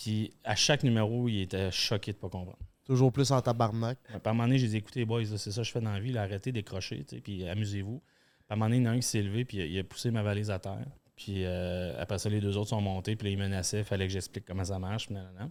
[0.01, 2.57] Puis à chaque numéro, il était choqué de ne pas comprendre.
[2.85, 3.97] Toujours plus en tabarnak.
[4.03, 5.91] Puis à un moment donné, j'ai dit écoutez, boys, c'est ça que je fais dans
[5.93, 8.01] la vie, là, arrêtez décrocher, puis amusez-vous.
[8.49, 9.65] À un moment donné, il y en a un qui s'est levé, puis il a-
[9.65, 10.85] il a poussé ma valise à terre.
[11.15, 14.07] Puis euh, après ça, les deux autres sont montés, puis là, ils menaçaient, il fallait
[14.07, 15.05] que j'explique comment ça marche.
[15.07, 15.49] puis nanana.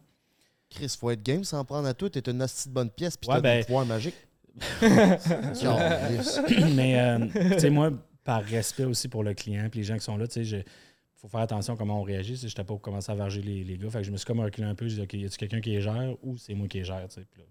[0.70, 2.08] Chris, faut être game sans prendre à tout.
[2.08, 4.14] T'es une hostie de bonne pièce, puis Ouais, t'as ben- magiques.
[4.80, 6.40] Calisse.
[6.74, 7.90] Mais, euh, tu sais, moi,
[8.24, 10.64] par respect aussi pour le client, puis les gens qui sont là, tu sais, il
[11.20, 12.36] faut faire attention à comment on réagit.
[12.36, 13.90] Je n'étais pas pour commencer à varger les, les gars.
[13.90, 14.88] Fait que je me suis comme reculé un peu.
[14.88, 17.06] Je dis, OK, y a-tu quelqu'un qui les gère ou c'est moi qui les gère?
[17.08, 17.44] Puis là,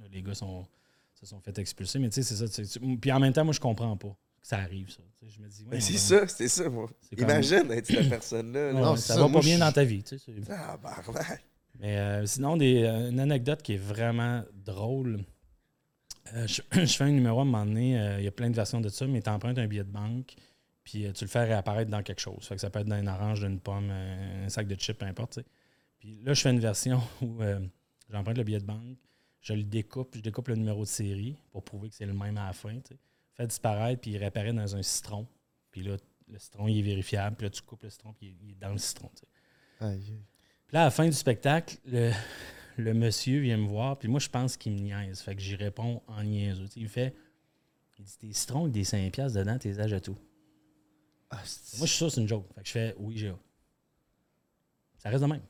[0.00, 0.66] là, les gars sont,
[1.14, 1.98] se sont fait expulser.
[1.98, 2.80] Mais tu sais, c'est ça.
[3.00, 5.00] Puis en même temps, moi, je comprends pas que ça arrive, ça.
[5.28, 6.88] Je me dis, ouais, Mais c'est ça, c'est ça, moi.
[7.16, 8.72] Imagine être cette personne-là.
[8.74, 10.02] Non, ça va pas bien je- dans ta vie.
[10.04, 11.42] tu sais, c'est- Ah, barnac.
[11.80, 15.24] mais euh, sinon, des, euh, une anecdote qui est vraiment drôle.
[16.34, 18.50] Euh, je, je fais un numéro à un moment donné, euh, il y a plein
[18.50, 20.34] de versions de ça, mais tu empruntes un billet de banque,
[20.86, 22.46] puis euh, tu le fais réapparaître dans quelque chose.
[22.46, 24.96] Fait que ça peut être dans une orange, d'une pomme, un, un sac de chips,
[24.96, 25.40] peu importe.
[25.98, 27.58] Puis là, je fais une version où euh,
[28.08, 28.96] j'emprunte le billet de banque,
[29.40, 32.38] je le découpe, je découpe le numéro de série pour prouver que c'est le même
[32.38, 32.72] à la fin.
[32.78, 33.00] tu sais.
[33.34, 35.26] Fait disparaître, puis il réapparaît dans un citron.
[35.72, 35.96] Puis là,
[36.28, 38.70] le citron, il est vérifiable, puis là, tu coupes le citron, puis il est dans
[38.70, 39.10] le citron.
[39.80, 40.14] Aïe.
[40.68, 42.12] Puis là, à la fin du spectacle, le,
[42.76, 45.20] le monsieur vient me voir, puis moi, je pense qu'il me niaise.
[45.20, 46.68] Fait que j'y réponds en niaiseux.
[46.76, 47.12] Il me fait
[47.98, 50.16] il dit Tes citrons avec des 5$ piastres dedans, t'es âges à tout.
[51.30, 52.46] Ah, Moi, je suis sûr que c'est une joke.
[52.54, 53.32] Fait que je fais Oui, j'ai.
[54.98, 55.42] Ça reste de même.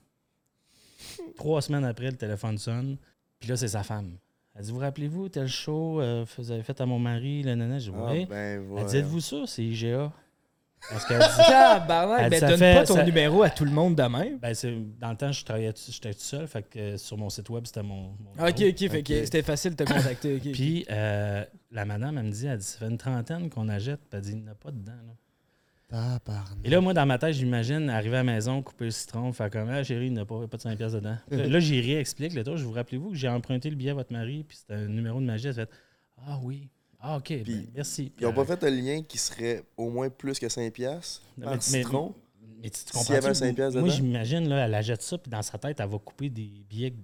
[1.36, 2.96] Trois semaines après, le téléphone sonne,
[3.38, 4.16] puis là, c'est sa femme.
[4.54, 7.78] Elle dit Vous rappelez-vous, tel show, euh, vous avez fait à mon mari, le nana
[7.78, 8.26] Je dis Ah, Oui.
[8.26, 8.86] ben, Elle voilà.
[8.88, 10.10] dit Êtes-vous sûr, c'est IGA
[10.90, 13.50] Parce qu'elle dit Tabarnak, Elle ben dit, ça donne fait- pas ton ça- numéro à
[13.50, 14.38] tout le monde de même.
[14.38, 17.16] Ben, c'est, dans le temps, je travaillais, tout- j'étais tout seul, fait que euh, sur
[17.18, 18.14] mon site web, c'était mon.
[18.18, 20.38] mon Ok, ok, fait que c'était facile de te contacter.
[20.38, 24.00] Puis euh, la madame, elle me dit, elle dit, ça fait une trentaine qu'on achète,
[24.00, 24.92] puis elle dit, il n'y en a pas dedans.
[24.92, 25.14] Là.
[26.64, 29.50] Et là, moi, dans ma tête, j'imagine arriver à la maison, couper le citron, faire
[29.50, 31.16] comme, ah, chérie, il n'y a pas, de 5 piastres dedans.
[31.30, 34.12] Là, j'y réexplique, le tour, je vous rappelez-vous que j'ai emprunté le billet à votre
[34.12, 35.70] mari, puis c'était un numéro de magie, elle fait,
[36.26, 36.68] ah oui,
[36.98, 38.12] ah, ok, ben, Puis, merci.
[38.18, 41.22] Ils ont Puis, pas fait un lien qui serait au moins plus que 5$ piastres
[41.38, 42.14] Non, par mais- citron?
[42.62, 43.94] Mais tu, tu S'il y comprends avait un 5 piastres Moi, dedans?
[43.96, 46.94] j'imagine, là, elle achète ça, puis dans sa tête, elle va couper des billets.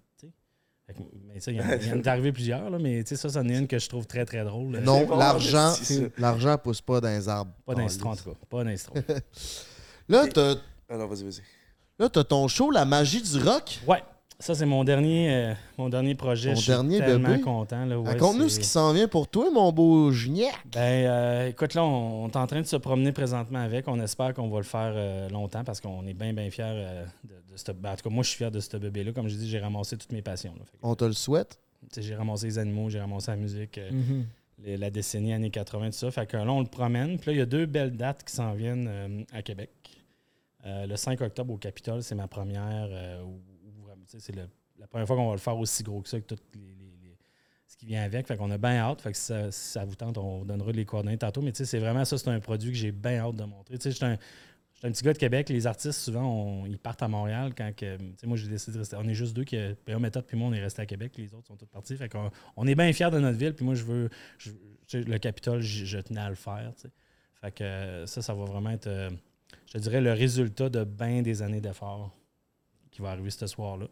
[0.86, 0.98] Fait que-
[1.32, 3.10] Mais ça, il y en a- il y en est arrivé plusieurs, là, mais tu
[3.10, 4.78] sais, ça, c'en est une que je trouve très, très drôle.
[4.80, 6.02] Non, bon, l'argent, c'est ça.
[6.18, 7.52] l'argent pousse pas dans les arbres.
[7.64, 8.36] Pas citron, en tout cas.
[8.50, 8.94] Pas citron.
[10.08, 10.54] Là, t'as,
[10.88, 11.40] Ah non, vas-y, vas-y.
[11.98, 13.78] là, t'as ton show, La magie du rock.
[13.86, 14.02] Ouais,
[14.38, 16.50] ça, c'est mon dernier, euh, mon dernier projet.
[16.50, 17.40] Ton je suis dernier tellement bébé?
[17.42, 17.84] content.
[17.86, 20.52] Là, ouais, Raconte-nous ce c'est- qui s'en vient pour toi, mon beau Gignac.
[20.72, 23.86] Ben, euh, écoute, là, on, on est en train de se promener présentement avec.
[23.86, 27.04] On espère qu'on va le faire euh, longtemps parce qu'on est bien, bien fiers euh,
[27.24, 27.72] de, de ce.
[27.72, 29.12] ben, en tout cas, moi, je suis fier de ce bébé-là.
[29.12, 30.54] Comme je dis, j'ai ramassé toutes mes passions.
[30.54, 30.64] là.
[30.64, 31.58] Fait que, On te le souhaite?
[31.82, 33.78] tu sais, j'ai ramassé les animaux, j'ai ramassé la musique.
[33.78, 34.26] euh, Mhm.
[34.58, 36.10] les- la décennie années 80, tout ça.
[36.10, 37.18] Fait que là, on le promène.
[37.18, 39.70] Puis là, il y a deux belles dates qui s'en viennent euh, à Québec.
[40.64, 42.86] Euh, le 5 octobre au Capitole, c'est ma première.
[42.90, 43.24] euh,
[44.06, 44.34] c'est
[44.78, 46.96] la première fois qu'on va le faire aussi gros que ça, avec tout les, les-
[47.02, 47.16] les-
[47.66, 48.26] ce qui vient avec.
[48.26, 49.00] Fait qu'on a bien hâte.
[49.00, 51.40] Fait que si ça, si ça vous tente, on vous donnera les coordonnées tantôt.
[51.42, 53.76] Mais tu sais, c'est vraiment ça, c'est un produit que j'ai bien hâte de montrer.
[54.02, 54.16] Un,
[54.84, 55.48] un petit gars de Québec.
[55.48, 58.74] Les artistes, souvent, on- ils partent à Montréal quand que, tu sais, moi, j'ai décidé
[58.74, 58.96] de rester.
[58.96, 61.12] On est juste deux, qui, PA Méthode puis moi, on est resté à Québec.
[61.16, 61.96] Les autres sont tous partis.
[61.96, 63.54] Fait qu'on on est bien fiers de notre ville.
[63.54, 64.10] Puis moi, je veux.
[64.38, 64.50] je-
[64.98, 66.72] le Capitole, je, je tenais à le faire.
[67.40, 69.08] Fait que ça, ça va vraiment être, euh,
[69.66, 72.14] je te dirais, le résultat de bien des années d'efforts
[72.90, 73.86] qui va arriver ce soir-là.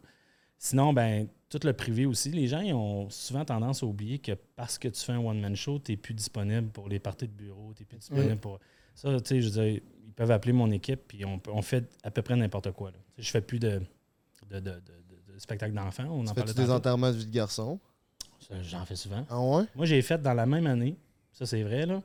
[0.59, 4.33] Sinon, ben, tout le privé aussi, les gens ils ont souvent tendance à oublier que
[4.55, 7.33] parce que tu fais un one-man show, tu n'es plus disponible pour les parties de
[7.33, 8.59] bureau, tu n'es plus disponible pour.
[8.95, 11.89] Ça, tu sais, je veux dire, ils peuvent appeler mon équipe, puis on, on fait
[12.03, 12.91] à peu près n'importe quoi.
[12.91, 12.97] là.
[13.17, 13.81] Je fais plus de,
[14.49, 16.05] de, de, de- spectacles d'enfants.
[16.09, 17.79] On en Tu fais-tu des enterrements de vie de garçon?
[18.63, 19.25] J'en fais souvent.
[19.29, 19.63] Ah ouais?
[19.75, 20.97] Moi, j'ai fait dans la même année,
[21.31, 22.01] ça c'est vrai, là,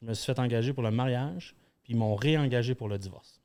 [0.00, 3.41] je me suis fait engager pour le mariage, puis ils m'ont réengagé pour le divorce.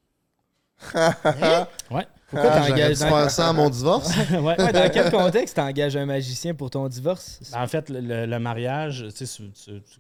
[1.92, 2.08] Ouais.
[2.30, 3.30] Pourquoi Ah, t'engages dans...
[3.30, 4.12] ça à mon divorce?
[4.32, 4.40] ouais.
[4.42, 7.40] Ouais, dans quel contexte t'engages un magicien pour ton divorce?
[7.54, 9.44] Ben, en fait, le, le- le mariage, tu sais,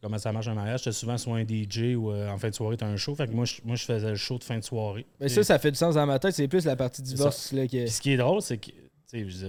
[0.01, 2.49] comment ça marche un mariage, tu as souvent soit un DJ ou euh, en fin
[2.49, 3.15] de soirée, tu as un show.
[3.15, 5.05] Fait que moi, je, moi, je faisais le show de fin de soirée.
[5.21, 6.33] Mais ça, ça fait du sens dans ma tête.
[6.33, 7.83] C'est plus la partie divorce là, que...
[7.83, 8.71] Puis ce qui est drôle, c'est que,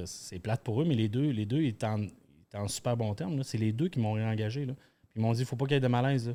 [0.06, 3.38] c'est plate pour eux, mais les deux, les deux, ils étaient en, super bon terme.
[3.38, 3.42] là.
[3.44, 4.66] C'est les deux qui m'ont réengagé.
[4.66, 4.74] Là.
[5.18, 6.32] Ils m'ont dit, il faut pas qu'il y ait de malaise.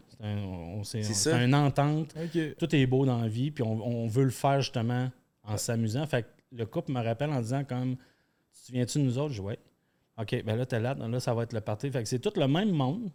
[0.84, 1.42] C'est un, ça.
[1.42, 2.14] une entente.
[2.60, 3.72] Tout est beau dans la vie, puis on,
[4.04, 5.10] on veut le faire justement
[5.44, 6.06] en s'amusant.
[6.06, 9.30] Fait que le couple me rappelle en disant comme Tu te souviens-tu de nous autres?
[9.34, 9.58] Je dis ouais.
[10.20, 11.90] OK, ben là, t'es là, là, ça va être le party.
[11.92, 13.10] Fait que c'est tout le même monde,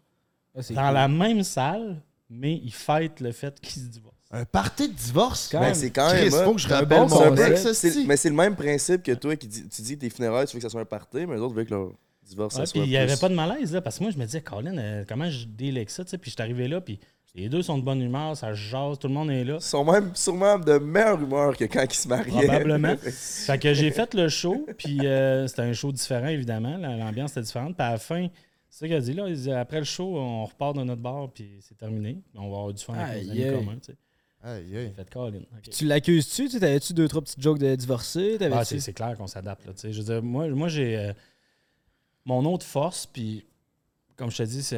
[0.56, 0.94] Ah, dans cool.
[0.94, 2.00] la même salle,
[2.30, 4.16] mais ils fêtent le fait qu'ils se divorcent.
[4.30, 5.48] Un party de divorce?
[5.52, 5.74] Quand Ben, même.
[5.74, 6.30] c'est quand même.
[6.30, 8.04] faut que je bon mon esti.
[8.06, 10.58] mais c'est le même principe que toi qui dis, tu dis tes funérailles, tu veux
[10.60, 11.92] que ça soit un party, mais les autres veulent que leur
[12.28, 14.24] divorce Ouais, puis il n'y avait pas de malaise, là, parce que moi, je me
[14.24, 16.80] disais, Colin, euh, comment je deal avec ça, tu sais, puis je suis arrivé là,
[16.80, 16.98] puis
[17.34, 19.56] les deux sont de bonne humeur, ça jase, tout le monde est là.
[19.56, 22.30] Ils sont même sûrement de meilleure humeur que quand ils se mariaient.
[22.46, 22.96] Probablement.
[23.02, 26.76] fait que j'ai fait le show, puis euh, c'était un show différent, évidemment.
[26.78, 27.76] la- L'ambiance était différente.
[27.76, 28.26] Puis à la fin,
[28.70, 29.28] c'est ça qu'il a dit là.
[29.28, 32.18] Il dit, après le show, on repart de notre bar, puis c'est terminé.
[32.34, 33.78] On va avoir du fun avec nos amis communs.
[33.82, 33.98] Tu sais.
[34.42, 34.92] Aïe, J'ai aïe.
[34.96, 35.38] fait Colin.
[35.38, 35.70] ok.
[35.70, 36.48] Tu l'accuses-tu?
[36.48, 38.38] Tu T'avais-tu deux, trois petites jokes de divorcé?
[38.52, 39.64] Ah, c'est clair qu'on s'adapte.
[39.66, 39.92] là, tu sais.
[39.92, 41.12] Je veux dire, moi, moi j'ai euh,
[42.28, 43.44] mon autre force, puis
[44.16, 44.68] comme je te dis,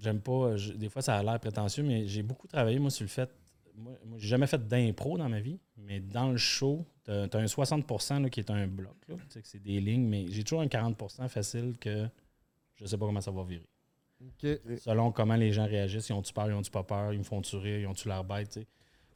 [0.00, 0.56] j'aime pas.
[0.56, 3.28] je- des fois, ça a l'air prétentieux, mais j'ai beaucoup travaillé, moi, sur le fait.
[3.74, 7.28] Moi, moi, j'ai jamais fait d'impro dans ma vie, mais dans le show, tu as,
[7.34, 7.84] un 60
[8.22, 8.94] là, qui est un bloc.
[9.08, 12.06] Là, tu sais, que c'est des lignes, mais j'ai toujours un 40% facile que
[12.76, 13.66] je sais pas comment ça va virer.
[14.78, 17.56] Selon comment les gens réagissent, ils ont-tu peur, ils ont-tu pas peur, ils me font-tu
[17.56, 18.66] rire, ils ont-tu l'air bête, tu sais.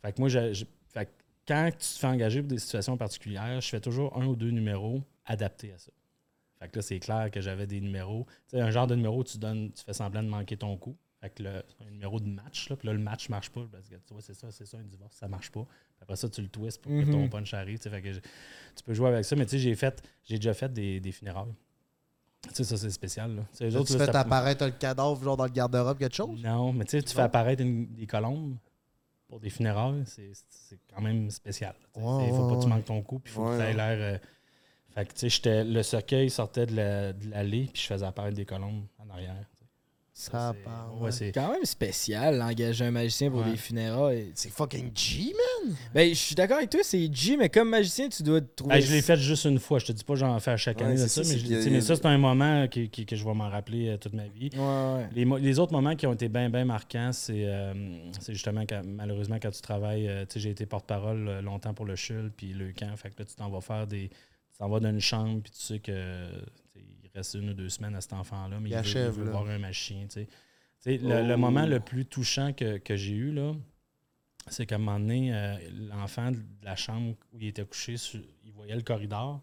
[0.03, 0.31] Fait que moi,
[1.47, 4.51] quand tu te fais engager pour des situations particulières, je fais toujours un ou deux
[4.51, 5.91] numéros adaptés à ça.
[6.65, 8.27] Fait que là, c'est clair que j'avais des numéros.
[8.49, 10.97] Tu sais, un genre de numéro, tu donnes, tu fais semblant de manquer ton coup.
[11.21, 13.67] Fait que le, un numéro de match, là, puis là, le match marche pas.
[13.71, 15.67] Parce que tu vois, c'est ça, c'est ça, un divorce, ça marche pas.
[16.01, 17.11] Après ça, tu le twists pour que Mhm.
[17.11, 17.79] ton punch arrive.
[17.81, 20.55] Fait que je- tu peux jouer avec ça, mais tu sais, j'ai fait, j'ai déjà
[20.55, 21.53] fait des, des funérailles.
[22.49, 23.37] Tu sais, ça, c'est spécial.
[23.37, 23.43] Là.
[23.53, 25.99] Tu sais, les autres, Tu là, fais ça- apparaître le cadavre genre dans le garde-robe,
[25.99, 26.43] quelque chose?
[26.43, 28.57] non, mais tu sais, tu fais apparaître une- des colombes
[29.29, 31.75] pour des funérailles, c'est c'est quand même spécial.
[31.97, 33.63] Il Ouais, faut ouais, pas que tu manques ton coup, puis il faut Ouais, que
[33.63, 34.15] tu aies l'air.
[34.15, 34.19] euh,
[34.95, 38.07] fait que tu sais, j'étais- le cercueil sortait de la- de l'allée, puis je faisais
[38.07, 39.35] apparaître des colombes en arrière.
[40.17, 40.95] Ça c'est- part.
[41.01, 43.51] ouais, c'est- C'est quand même spécial, d'engager un magicien pour Ouais.
[43.51, 44.31] des funérailles.
[44.37, 45.33] C'est fucking G,
[45.65, 45.75] man!
[45.93, 48.77] Ben, je suis d'accord avec toi, c'est G, mais comme magicien, tu dois te trouver.
[48.77, 49.81] Hey, je l'ai fait juste une fois.
[49.81, 51.81] Je te dis pas j'en fais à chaque Ouais, année de ça, ça, mais, je-
[51.81, 54.51] ça, c'est un moment qui- qui- que je vais m'en rappeler euh, toute ma vie.
[54.55, 55.09] Ouais, ouais.
[55.17, 57.75] Les, les autres moments qui ont été bien, bien marquants, c'est euh,
[58.21, 60.07] c'est justement quand, malheureusement quand tu travailles.
[60.07, 62.97] euh, tu sais, j'ai été porte-parole longtemps pour le CHUL puis le camp.
[62.97, 64.11] Fait que là, tu t'en vas faire des.
[64.55, 66.31] Tu t'en vas dans une chambre puis tu sais que
[66.77, 69.23] il reste une ou deux semaines à cet enfant-là, mais Il il, veut, achève, il
[69.25, 70.07] veut voir un machin.
[70.09, 70.27] Tu sais.
[70.27, 70.33] Tu
[70.81, 73.53] sais, le, le moment le plus touchant que, que j'ai eu, là,
[74.49, 75.57] c'est qu'à un moment donné, euh,
[75.91, 79.41] l'enfant de la chambre où il était couché, sur- il voyait le corridor.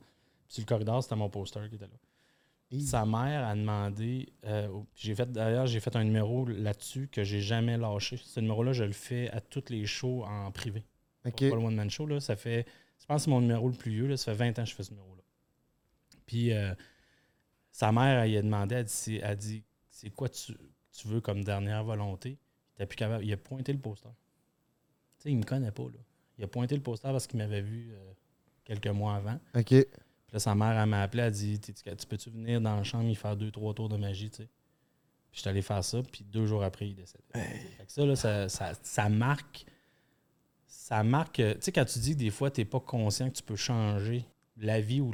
[0.47, 2.79] Puis sur le corridor, c'était mon poster qui était là.
[2.79, 4.29] Sa mère a demandé.
[4.45, 8.15] euh, j'ai fait d'ailleurs j'ai fait un numéro là-dessus que j'ai jamais lâché.
[8.17, 10.85] Ce numéro-là, je le fais à tous les shows en privé.
[11.25, 11.49] Ok.
[11.49, 12.65] Pas le one man show là, ça fait.
[13.01, 14.07] Je pense que c'est mon numéro le plus vieux.
[14.07, 15.23] Là, ça fait 20 ans que je fais ce numéro-là.
[16.25, 16.73] Puis euh,
[17.71, 20.53] sa mère, elle, lui a demandé, elle dit, elle dit c'est quoi tu,
[20.91, 22.37] tu veux comme dernière volonté?
[22.79, 24.09] Il, plus capable, il a pointé le poster.
[25.17, 25.83] Tu sais, il me connaît pas.
[25.83, 25.99] Là.
[26.37, 28.11] Il a pointé le poster parce qu'il m'avait vu euh,
[28.63, 29.39] quelques mois avant.
[29.55, 29.67] Ok.
[29.67, 29.85] Puis
[30.33, 31.73] là, sa mère, elle m'a appelé, elle a dit Tu
[32.07, 34.49] peux-tu venir dans la chambre et faire deux, trois tours de magie, tu sais
[35.31, 37.21] Puis je suis allé faire ça, puis deux jours après, il décède.
[37.33, 39.65] Fait que ça, là, ça, ça, ça marque.
[40.73, 41.41] Ça marque.
[41.41, 43.43] euh, Tu sais, quand tu dis que des fois, tu n'es pas conscient que tu
[43.43, 44.25] peux changer
[44.55, 45.11] la vie ou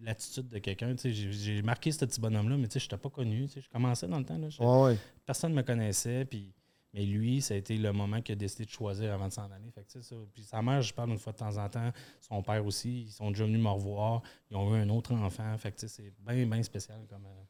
[0.00, 2.96] l'attitude de quelqu'un, tu sais, j'ai- marqué ce petit bonhomme-là, mais tu sais, je n'étais
[2.96, 3.46] pas connu.
[3.46, 4.38] tu sais, Je commençais dans le temps.
[4.38, 4.98] Là, Je- Ouais, ouais.
[5.26, 6.24] personne ne me connaissait.
[6.24, 6.52] Puis,
[6.94, 9.50] Mais lui, ça a été le moment qu'il a décidé de choisir avant de s'en
[9.50, 9.70] aller.
[9.70, 10.16] Fait que, tu sais, ça.
[10.32, 11.92] Puis sa mère, je parle une fois de temps en temps.
[12.22, 14.22] Son père aussi, ils sont déjà venus me revoir.
[14.50, 15.58] Ils ont eu un autre enfant.
[15.58, 17.04] Fait que, tu sais, c'est bien, bien spécial.
[17.10, 17.42] Comme, euh,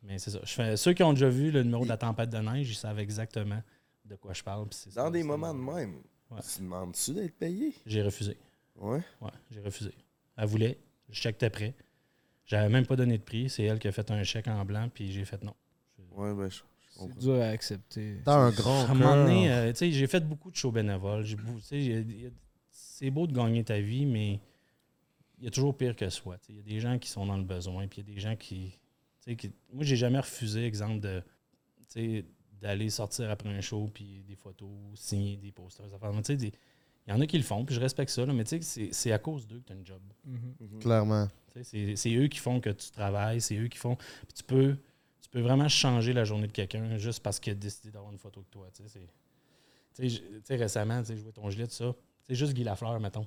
[0.00, 0.38] Mais c'est ça.
[0.42, 0.76] Je fais...
[0.78, 3.60] Ceux qui ont déjà vu le numéro de la tempête de neige, ils savent exactement
[4.06, 4.66] de quoi je parle.
[4.66, 6.40] puis c'est ça, Dans des moments de même, Ouais.
[6.42, 7.72] tu demandes-tu d'être payé?
[7.86, 8.36] J'ai refusé.
[8.76, 9.00] Ouais.
[9.20, 9.90] Ouais, j'ai refusé.
[10.36, 10.78] Elle voulait.
[11.08, 11.74] Le chèque était prêt.
[12.44, 13.48] J'avais même pas donné de prix.
[13.50, 15.54] C'est elle qui a fait un chèque en blanc, puis j'ai fait non.
[16.12, 17.20] Ouais, ben, je, je C'est comprends.
[17.20, 18.16] dur à accepter.
[18.24, 20.70] T'as un grand À un moment donné, euh, tu sais, j'ai fait beaucoup de shows
[20.72, 21.24] bénévoles.
[22.70, 24.40] C'est beau de gagner ta vie, mais
[25.38, 26.38] il y a toujours pire que soi.
[26.38, 26.52] tu sais.
[26.52, 28.20] Il y a des gens qui sont dans le besoin, puis il y a des
[28.20, 28.70] gens qui.
[28.72, 31.22] tu sais, qui- moi, j'ai jamais refusé, exemple, de
[31.88, 32.24] tu sais,
[32.60, 35.86] d'aller sortir après un show, puis des photos, signer des posters.
[35.86, 38.60] Il y en a qui le font, puis je respecte ça, là, mais tu sais,
[38.62, 40.02] c'est- c'est à cause d'eux que tu as une job.
[40.24, 40.78] Mhm.
[40.80, 41.26] Clairement.
[41.52, 43.96] Tu sais, C'est c'est eux qui font que tu travailles, c'est eux qui font.
[43.96, 44.76] Puis tu peux,
[45.22, 48.18] tu peux vraiment changer la journée de quelqu'un juste parce qu'il a décidé d'avoir une
[48.18, 48.68] photo de toi.
[48.74, 48.82] Tu
[50.44, 51.94] sais, récemment, tu sais, je vois ton gilet, tout ça.
[52.28, 53.26] C'est juste Guy Lafleur, mettons.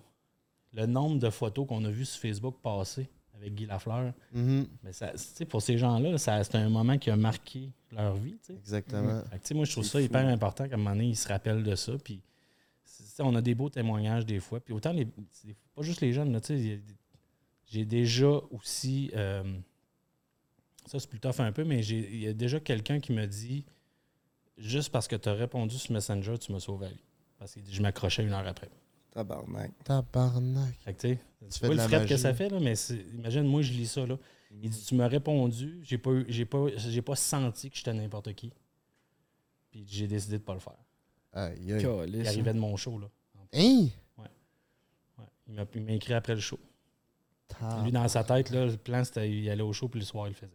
[0.73, 3.09] Le nombre de photos qu'on a vues sur Facebook passer
[3.41, 4.67] avec Guy Lafleur, Mhm.
[4.83, 5.11] mais ça,
[5.49, 8.37] pour ces gens-là, ça- c'est un moment qui a marqué leur vie.
[8.49, 9.21] Exactement.
[9.43, 10.05] Que, moi, je trouve ça fou.
[10.05, 11.93] hyper important qu'à un moment donné, ils se rappellent de ça.
[12.03, 12.21] Puis,
[13.19, 14.59] on a des beaux témoignages des fois.
[14.59, 16.39] Puis autant, les, pas juste les jeunes.
[17.67, 19.11] J'ai déjà aussi.
[19.15, 19.43] euh,
[20.85, 23.25] ça, c'est plus tough un peu, mais j'ai- il y a déjà quelqu'un qui me
[23.27, 23.65] dit
[24.57, 27.03] juste parce que tu as répondu sur Messenger, tu m'as sauvé la vie.
[27.39, 28.69] Parce que je m'accrochais une heure après.
[29.11, 29.71] Tabarnak.
[29.83, 30.73] Tabarnak.
[30.85, 31.19] Fait que, tu sais,
[31.51, 33.61] tu fais vois de le la fret que ça fait, là, mais c'est- imagine, moi,
[33.61, 34.05] je lis ça.
[34.05, 34.17] Là.
[34.51, 37.93] Il dit Tu m'as répondu, j'ai pas, eu- j'ai pas, j'ai pas senti que j'étais
[37.93, 38.51] n'importe qui.
[39.71, 40.75] Puis j'ai décidé de pas le faire.
[41.33, 41.79] Aïe, aïe.
[41.79, 42.99] Il Calisse, arrivait de mon show.
[42.99, 43.07] Là.
[43.53, 43.87] Hein?
[44.17, 44.25] Ouais.
[45.47, 46.59] Il m'a il m'a écrit après le show.
[47.61, 47.81] Ah.
[47.83, 50.27] Lui, dans sa tête, là, le plan, c'était il allait au show, puis le soir,
[50.27, 50.51] il le faisait.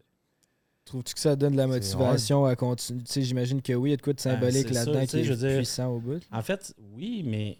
[0.84, 3.02] Trouves-tu que ça donne de la motivation à continuer?
[3.02, 4.84] Tu sais, j'imagine que oui, il y a de quoi de Ben, symbolique c'est ça,
[4.84, 6.22] là-dedans tu qui sais, je veux est dire- puissant au bout?
[6.30, 7.58] En fait, oui, mais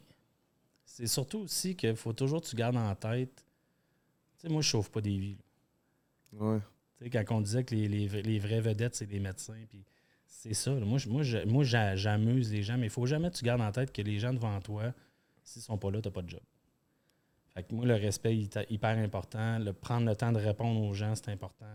[0.96, 3.44] c'est surtout aussi qu'il faut toujours que tu gardes en tête.
[4.38, 5.36] Tu sais, moi, je chauffe pas des vies.
[6.32, 6.38] là.
[6.46, 6.60] Ouais.
[6.96, 9.84] Tu sais, quand on disait que les, les, les vraies vedettes, c'est les médecins, puis
[10.26, 10.72] c'est ça.
[10.72, 10.86] là.
[10.86, 13.70] Moi, moi, moi j'a- j'amuse les gens, mais il faut jamais que tu gardes en
[13.72, 14.94] tête que les gens devant toi,
[15.44, 16.40] s'ils sont pas là, tu pas de job.
[17.52, 19.58] Fait que moi, le respect est hyper important.
[19.58, 21.66] Le prendre le temps de répondre aux gens, c'est important.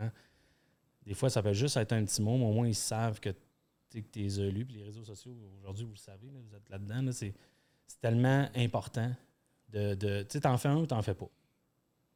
[1.06, 3.30] Des fois, ça peut juste être un petit mot, mais au moins, ils savent que
[3.92, 4.66] tu es élu.
[4.66, 7.04] Puis les réseaux sociaux, aujourd'hui, vous le savez, là, vous êtes là-dedans.
[7.04, 7.36] là, c'est
[7.92, 9.12] c'est tellement important
[9.70, 9.94] de.
[9.96, 11.30] de tu sais, t'en fais un ou t'en fais pas.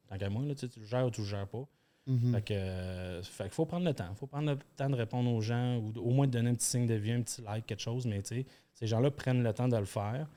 [0.08, 1.66] Tant qu'à moi, là, tu le gères ou tu le gères pas.
[2.06, 2.32] Mhm.
[2.34, 4.06] Fait que, euh, fait qu'il faut prendre le temps.
[4.10, 6.54] Il faut prendre le temps de répondre aux gens ou au moins de donner un
[6.54, 8.06] petit signe de vie, un petit like, quelque chose.
[8.06, 10.28] Mais tu sais, ces gens-là prennent le temps de le faire.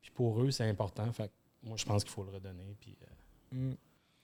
[0.00, 1.10] Puis pour eux, c'est important.
[1.12, 1.32] Fait que
[1.68, 2.74] moi, je pense qu'il faut le redonner.
[2.80, 3.06] Puis, euh,
[3.70, 3.74] Mm.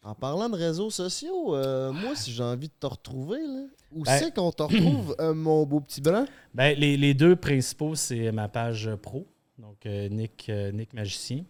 [0.03, 4.03] En parlant de réseaux sociaux, euh, moi, si j'ai envie de te retrouver, là, où
[4.03, 6.27] Ben- c'est qu'on te retrouve, euh, mon beau petit blanc?
[6.53, 9.27] Ben, les, les deux principaux, c'est ma page pro,
[9.59, 11.45] donc euh, Nick, euh, Nick Magicien.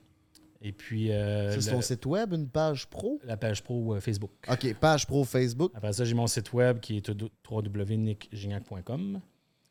[0.67, 3.21] Et puis euh, c'est ton site web, une page pro?
[3.25, 4.31] la page pro euh, Facebook.
[4.51, 5.71] OK, page pro Facebook.
[5.75, 7.07] Après ça, j'ai mon site web qui est
[7.51, 9.21] www.nickgignac.com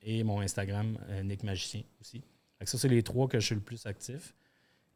[0.03, 2.21] et mon Instagram, euh, Nick Magicien aussi.
[2.59, 4.35] Fait que ça, c'est les trois que je suis le plus actif.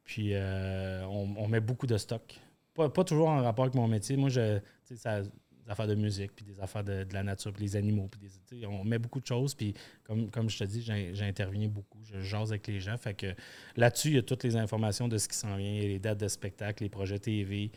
[0.03, 2.39] Puis, on, on met beaucoup de stock.
[2.73, 4.15] Pas, pas toujours en rapport avec mon métier.
[4.15, 4.59] Moi, je,
[4.95, 5.21] ça,
[5.67, 8.07] des affaires de musique, puis des affaires de, de la nature, puis les animaux.
[8.09, 8.21] Puis
[8.59, 9.53] des, on met beaucoup de choses.
[9.53, 9.73] Puis,
[10.05, 11.99] comme, comme je te dis, j'ai- j'interviens beaucoup.
[12.03, 12.97] Je jase avec les gens.
[12.97, 13.27] Fait que
[13.75, 16.27] là-dessus, il y a toutes les informations de ce qui s'en vient, les dates de
[16.29, 17.71] spectacle, les projets TV.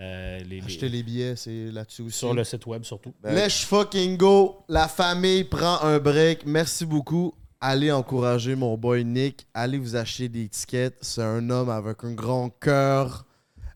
[0.00, 2.18] euh, les, les- Acheter les billets, c'est là-dessus aussi.
[2.18, 3.12] sur le site web surtout.
[3.22, 4.64] Ben, Let's fucking go.
[4.68, 6.44] La famille prend un break.
[6.46, 7.34] Merci beaucoup.
[7.60, 9.46] Allez encourager mon boy Nick.
[9.54, 10.96] Allez vous acheter des tickets.
[11.00, 13.26] C'est un homme avec un grand cœur.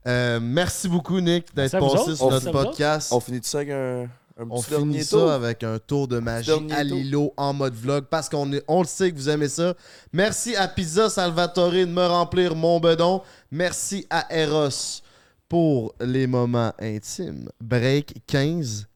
[0.06, 3.12] Euh, merci beaucoup, Nick, d'être passé sur On notre podcast.
[3.12, 4.02] On finit ça avec un,
[4.38, 5.30] un On petit dernier finit ça tour?
[5.30, 6.82] avec un tour de magie à.
[6.82, 9.74] Lilo en mode vlog parce qu'on on le sait que vous aimez ça.
[10.12, 13.22] Merci à Pizza Salvatore de me remplir mon bedon.
[13.50, 15.02] Merci à Eros
[15.48, 17.48] pour les moments intimes.
[17.60, 18.88] Break 15.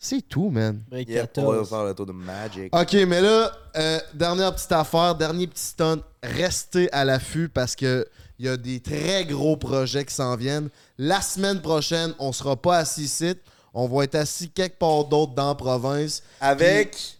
[0.00, 0.80] C'est tout, man.
[0.88, 1.68] Break Yep, on va 14.
[1.68, 2.74] faire le tour de Magic.
[2.74, 6.00] Ok, mais là, euh, dernière petite affaire, dernier petit stunt.
[6.22, 8.06] Restez à l'affût parce que
[8.38, 10.68] il y a des très gros projets qui s'en viennent.
[10.96, 13.34] La semaine prochaine, on sera pas assis ici.
[13.74, 16.22] On va être assis quelque part d'autre dans la province.
[16.40, 17.18] Avec,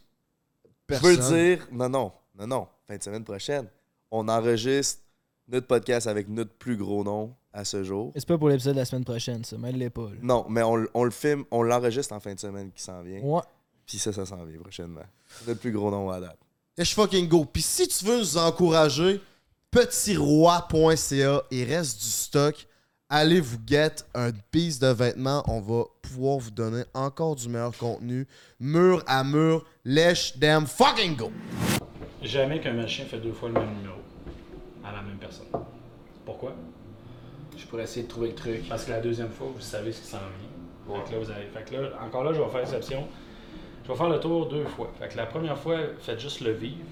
[0.89, 3.67] je veux dire, non, non, non, non, fin de semaine prochaine,
[4.11, 5.03] on enregistre
[5.49, 8.13] notre podcast avec notre plus gros nom à ce jour.
[8.15, 9.57] C'est pas pour l'épisode de la semaine prochaine, ça.
[9.59, 10.03] Mais elle l'est pas.
[10.03, 10.17] là.
[10.23, 13.21] Non, mais on, on le filme, on l'enregistre en fin de semaine qui s'en vient.
[13.21, 13.43] Ouais.
[13.87, 15.01] Puis ça, ça s'en vient prochainement.
[15.39, 16.39] C'est notre plus gros nom à date.
[16.77, 17.45] Let's fucking go.
[17.45, 19.21] Puis si tu veux nous encourager,
[19.71, 22.67] petitsroi.ca, il reste du stock.
[23.11, 25.43] Allez vous get un piece de vêtements.
[25.47, 28.27] On va pouvoir vous donner encore du meilleur contenu.
[28.61, 29.65] Mur à mur.
[29.85, 31.33] Let's damn fucking go.
[32.23, 33.99] jamais qu'un magicien fait deux fois le même numéro
[34.85, 35.47] à la même personne.
[36.25, 36.55] Pourquoi?
[37.57, 38.69] Je pourrais essayer de trouver le truc.
[38.69, 40.97] Parce que la deuxième fois, vous savez ce qui s'en vient.
[40.97, 41.47] Fait que là, vous avez...
[41.47, 43.07] fait que là, encore là, je vais faire exception.
[43.85, 44.93] Je vais faire le tour deux fois.
[44.99, 46.85] Fait que la première fois, faites juste le vivre.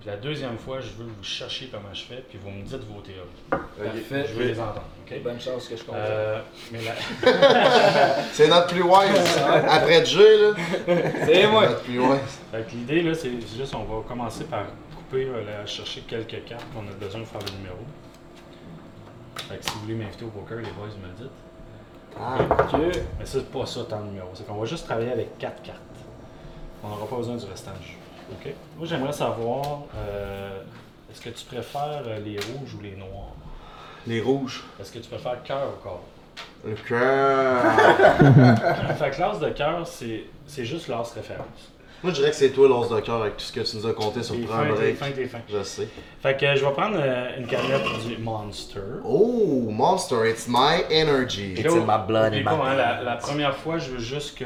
[0.00, 2.62] Puis la deuxième fois, je veux que vous cherchiez comment je fais, puis vous me
[2.62, 3.26] dites vos théories.
[3.50, 4.26] Parfait.
[4.28, 4.84] Je veux les entendre.
[5.24, 6.04] Bonne chance que je comprenne.
[6.06, 6.40] Euh,
[6.72, 8.22] la...
[8.32, 9.38] C'est notre plus wise.
[9.68, 10.56] Après le jeu, là.
[11.26, 11.66] C'est moi.
[11.66, 12.38] Notre plus wise.
[12.52, 16.44] Fait que l'idée, là, c'est juste, on va commencer par couper, euh, aller chercher quelques
[16.44, 17.78] cartes qu'on a besoin de faire le numéro.
[19.48, 21.32] Fait que si vous voulez m'inviter au poker, les boys, vous me le dites.
[22.16, 23.02] Ok.
[23.18, 24.28] Mais ça, c'est pas ça tant de numéro.
[24.34, 25.78] C'est qu'on va juste travailler avec quatre cartes.
[26.82, 27.97] On n'aura pas besoin du restant du jeu.
[28.32, 28.54] OK?
[28.76, 30.60] Moi, j'aimerais savoir, euh,
[31.10, 33.34] est-ce que tu préfères euh, les rouges ou les noirs?
[34.06, 34.64] Les rouges.
[34.80, 36.04] Est-ce que tu préfères cœur ou corps?
[36.64, 37.62] Le cœur.
[38.96, 41.72] fait que l'as de cœur, c'est c'est juste l'as référence.
[42.02, 43.86] Moi, je dirais que c'est toi l'os de cœur avec tout ce que tu nous
[43.86, 44.96] as compté sur t'es break.
[44.96, 45.38] fin, t'es fin.
[45.48, 45.88] Je sais.
[46.22, 48.80] Fait que euh, je vais prendre euh, une canette du Monster.
[49.04, 51.56] Oh, Monster, it's my energy.
[51.56, 53.02] Là, in my blood my hein, la, veins.
[53.02, 54.44] la première fois, je veux juste que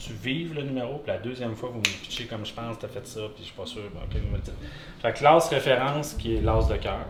[0.00, 2.88] tu vives le numéro, puis la deuxième fois, vous me pitchez comme je pense, t'as
[2.88, 3.82] fait ça, puis je suis pas sûr.
[3.92, 4.54] Bon, ok, vous me le dites.
[5.02, 7.06] Fait que l'as référence, qui est l'as de cœur,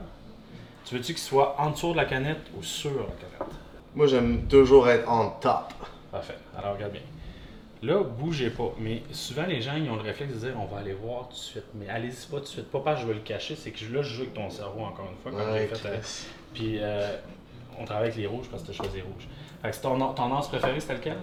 [0.84, 3.54] tu veux-tu qu'il soit en dessous de la canette ou sur la canette?
[3.94, 5.72] Moi, j'aime toujours être on top.
[6.10, 6.36] Parfait.
[6.56, 7.02] Alors, regarde bien.
[7.82, 8.72] Là, bougez pas.
[8.78, 11.34] Mais souvent, les gens, ils ont le réflexe de dire on va aller voir tout
[11.34, 11.64] de suite.
[11.74, 12.70] Mais allez-y pas tout de suite.
[12.70, 14.80] Pas parce que je veux le cacher, c'est que là, je joue avec ton cerveau
[14.80, 15.88] encore une fois, comme Ouais, j'ai fait.
[15.88, 15.98] euh,
[16.52, 17.16] puis, euh,
[17.78, 19.26] on travaille avec les rouges parce que tu as choisi rouge.
[19.62, 21.16] Fait que c'est ton, ton as préféré, c'était lequel?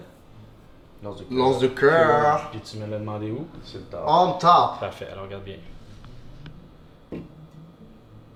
[1.02, 2.50] L'os de cœur.
[2.50, 3.46] Puis tu me l'as demandé où?
[3.64, 4.04] C'est le temps.
[4.06, 4.80] On top.
[4.80, 5.08] Parfait.
[5.12, 5.56] Alors, regarde bien.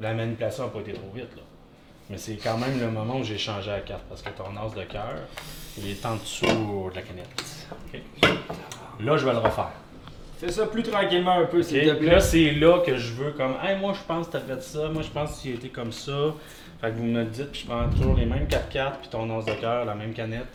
[0.00, 1.42] La manipulation n'a pas été trop vite, là.
[2.10, 4.74] Mais c'est quand même le moment où j'ai changé la carte parce que ton as
[4.74, 5.14] de cœur,
[5.78, 6.44] il est en dessous
[6.90, 7.68] de la canette.
[7.70, 8.00] OK?
[9.00, 9.70] Là, je vais le refaire.
[10.38, 12.10] Fais ça plus tranquillement un peu, s'il te plaît.
[12.10, 14.88] Là, c'est là que je veux comme, hey, moi, je pense que t'as fait ça,
[14.88, 16.34] moi, je pense que tu as été comme ça.
[16.80, 19.08] Fait que vous me le dites, puis je prends toujours les mêmes 4 cartes, puis
[19.08, 20.48] ton os de cœur, la même canette.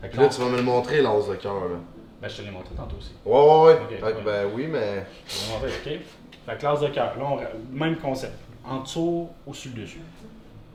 [0.00, 1.76] Fait que là, tu vas me le montrer, l'os de cœur, là.
[2.20, 3.12] Ben, je te l'ai montré tantôt aussi.
[3.24, 3.80] Ouais, ouais, ouais.
[3.82, 4.24] Ok, fait que, ouais.
[4.24, 5.06] ben oui, mais.
[5.26, 6.00] Je vais montrer, ok?
[6.46, 7.76] Fait que l'as de cœur, là, on...
[7.76, 8.38] même concept.
[8.64, 10.00] En dessous ou sur le dessus?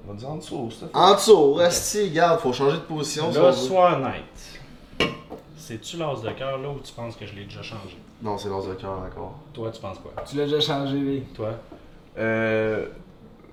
[0.08, 0.86] On va dire en dessous, ça?
[0.94, 3.32] En dessous, reste regarde, faut changer de position.
[3.32, 4.60] si on Là, sois honnête.
[5.58, 7.98] C'est-tu l'as de cœur là où tu penses que je l'ai déjà changé?
[8.22, 9.40] Non, c'est l'os de cœur encore.
[9.54, 10.12] Toi, tu penses quoi?
[10.28, 11.24] Tu l'as déjà changé, oui.
[11.36, 11.52] Toi?
[12.18, 12.88] Euh.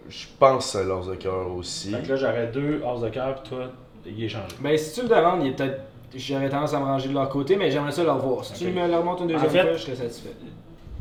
[0.09, 1.91] Je pense à l'os de cœur aussi.
[1.91, 3.67] Fait que là, j'aurais deux as de cœur, puis toi,
[4.07, 4.55] il est changé.
[4.61, 5.81] Ben, si tu me demandes, il est peut-être.
[6.15, 8.45] J'aurais tendance à me ranger de leur côté, mais j'aimerais ça le revoir.
[8.45, 10.33] Si tu me le remontes une deuxième En fait- fois, je serais satisfait.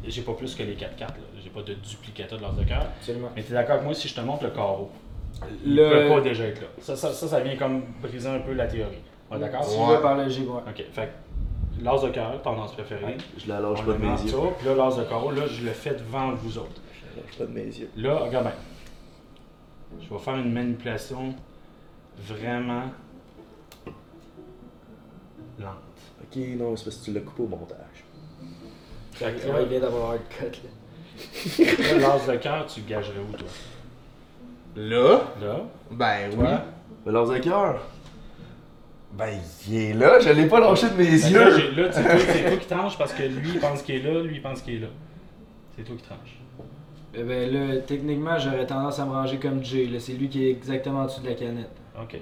[0.07, 1.23] J'ai pas plus que les quatre cartes, là.
[1.41, 2.81] J'ai pas de duplicata de l'as de cœur.
[2.99, 3.29] Absolument.
[3.35, 4.91] Mais t'es d'accord avec moi si je te montre le carreau?
[5.65, 6.21] Il peut pas Le...
[6.21, 6.67] déjà être là.
[6.79, 8.97] Ça, ça, ça, ça vient comme briser un peu la théorie.
[9.31, 9.63] On est d'accord?
[9.63, 9.85] Si Ouais.
[9.89, 10.61] je veux par logique, ouais.
[10.67, 11.09] Ok, fait
[11.77, 13.17] que l'as de cœur, ton as préféré.
[13.37, 14.33] Je la lâche le pas de mes en yeux.
[14.59, 16.81] Puis là, l'as de carreau, là, je le fais devant vous autres.
[16.93, 17.89] Je la lâche pas de mes yeux.
[17.97, 18.53] Là, regarde bien.
[20.07, 21.33] Je vais faire une manipulation
[22.19, 22.91] vraiment
[25.59, 25.75] lente.
[26.21, 27.77] Ok, non, c'est parce que tu l'as coupé au montage.
[29.13, 31.99] Fait que là, il vient d'avoir un cut, là.
[31.99, 33.47] là, l'as de cœur, tu le gagerais où, toi?
[34.75, 35.21] Là?
[35.41, 35.61] Là?
[35.91, 36.35] Ben oui.
[36.37, 36.61] Toi?
[37.05, 37.81] Mais l'os de cœur?
[39.13, 39.39] Ben,
[39.69, 41.57] il est là, je l'ai pas lâché de mes là, yeux.
[41.57, 43.99] j'ai- là, c'est toi, c'est toi qui tranches parce que lui, il pense qu'il est
[44.11, 44.87] là, lui, il pense qu'il est là.
[45.77, 46.37] C'est toi qui tranches.
[47.13, 49.85] Eh ben là, techniquement, j'aurais tendance à me ranger comme Jay.
[49.85, 50.01] Là.
[50.01, 51.71] C'est lui qui est exactement en dessous de la canette.
[52.01, 52.19] OK.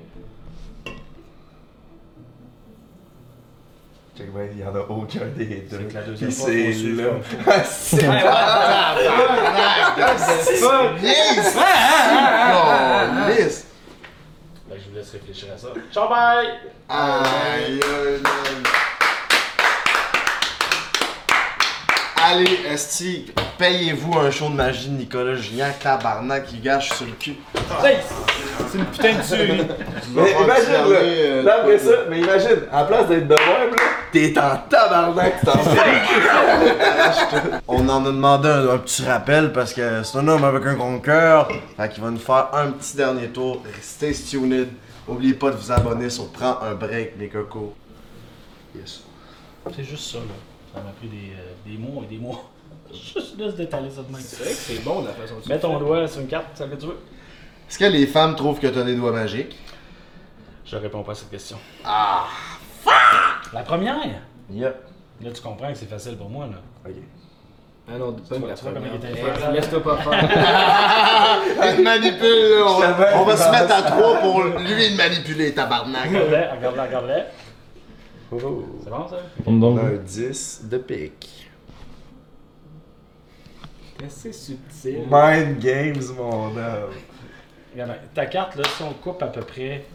[4.16, 5.78] Check ben, il y en a aucun des deux.
[5.80, 8.20] C'est que la deuxième Puis fois, c'est là.
[13.30, 13.68] Yes!
[14.70, 15.70] Je vous laisse réfléchir à ça.
[15.92, 16.48] Ciao, bye!
[16.90, 18.64] Aïe, aïe, aïe.
[22.26, 27.12] Allez, Esti, payez-vous un show de magie de Nicolas Gignac, tabarnak, il gâche sur le
[27.14, 27.36] cul.
[27.82, 29.68] C'est une putain de tuerie.
[30.14, 33.36] Mais imagine, là, tirer, euh, là, après ça, mais imagine, à la place d'être de
[33.36, 35.80] même, là, t'es en tabarnak, t'en fais.
[37.68, 40.74] On en a demandé un, un petit rappel parce que c'est un homme avec un
[40.74, 41.50] grand cœur.
[41.78, 43.62] Fait qu'il va nous faire un petit dernier tour.
[43.76, 44.70] Restez tuned.
[45.08, 47.74] N'oubliez pas de vous abonner sur Prends un break, les cocos.
[48.76, 49.02] Yes.
[49.76, 50.24] C'est juste ça, là.
[50.74, 52.50] Ça m'a pris des, euh, des mois et des mois.
[52.94, 54.22] Juste là, se détailler ça de même.
[54.22, 56.48] C'est vrai que c'est bon de la façon de Mets ton doigt sur une carte,
[56.54, 57.00] ça que tu veux.
[57.70, 59.58] Est-ce que les femmes trouvent que t'as des doigts magiques?
[60.66, 61.58] Je réponds pas à cette question.
[61.84, 62.26] Ah!
[63.54, 63.98] La première?
[64.52, 64.76] Yep.
[65.22, 66.58] Là, tu comprends que c'est facile pour moi, là.
[66.86, 66.96] Ok.
[67.88, 68.92] Ah non, pas la première.
[69.04, 69.54] Eh?
[69.54, 70.14] Laisse-toi pas faire.
[71.84, 72.66] Manipule, là.
[72.66, 76.08] On va, on va qu'il se mettre à trois pour lui le manipuler, tabarnak.
[76.08, 77.24] Regarde-les, regarde-les, regarde-les.
[78.32, 78.66] Oh.
[78.84, 79.18] C'est bon, ça?
[79.46, 81.43] On a un 10 de pique.
[84.10, 85.04] C'est subtil.
[85.10, 86.90] Mind games, mon homme.
[87.74, 89.86] Regarde, ta carte, là, si on coupe à peu près,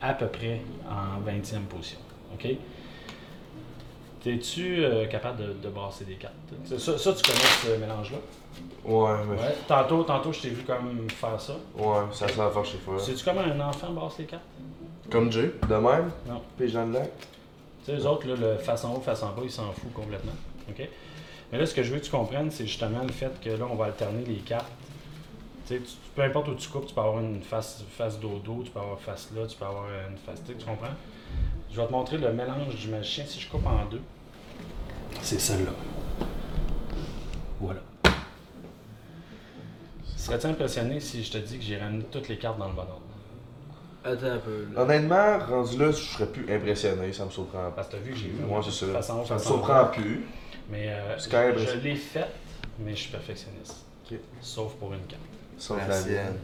[0.00, 1.98] à peu près en 20e position,
[2.32, 2.46] OK?
[4.22, 6.34] T'es-tu euh, capable de, de brasser des cartes?
[6.64, 6.76] Ça,
[7.14, 8.18] tu connais ce mélange-là?
[8.84, 9.36] Ouais, mais.
[9.40, 9.54] Ouais.
[9.66, 11.54] Tantôt, tantôt, je t'ai vu comme faire ça.
[11.76, 12.98] Ouais, ça ça va faire chez fois.
[12.98, 14.42] Sais-tu comment un enfant brasse les cartes?
[15.10, 15.52] Comme Jay.
[15.68, 16.10] De même?
[16.26, 16.42] Non.
[16.58, 17.10] Dans le lac.
[17.84, 19.94] Tu sais, eux autres, là, le face en haut, face en bas, ils s'en foutent
[19.94, 20.32] complètement.
[20.68, 20.86] OK?
[21.52, 23.66] Mais là, ce que je veux que tu comprennes, c'est justement le fait que là,
[23.70, 24.70] on va alterner les cartes.
[25.66, 28.62] Tu sais, tu- peu importe où tu coupes, tu peux avoir une face, face dodo,
[28.64, 30.42] tu peux avoir face là, tu peux avoir une face.
[30.46, 30.86] Tu comprends?
[31.72, 33.24] Je vais te montrer le mélange du magicien.
[33.26, 34.02] Si je coupe en deux,
[35.22, 35.72] c'est celle-là.
[37.60, 37.80] Voilà.
[40.16, 42.82] Serais-tu impressionné si je te dis que j'ai ramené toutes les cartes dans le bon
[42.82, 43.00] ordre?
[44.04, 44.66] Attends un peu.
[44.74, 44.82] là.
[44.82, 47.70] Honnêtement, rendu là, je serais plus impressionné, ça me surprend pas.
[47.76, 48.42] Parce que t'as vu que j'ai vu.
[48.46, 49.02] Moi, c'est ça.
[49.02, 50.24] Ça me surprend plus.
[50.70, 52.30] Mais euh, C'est je, je l'ai faite,
[52.78, 53.76] mais je suis perfectionniste.
[54.40, 55.20] Sauf pour une carte.
[55.58, 56.08] Sauf la Merci.
[56.10, 56.38] mienne.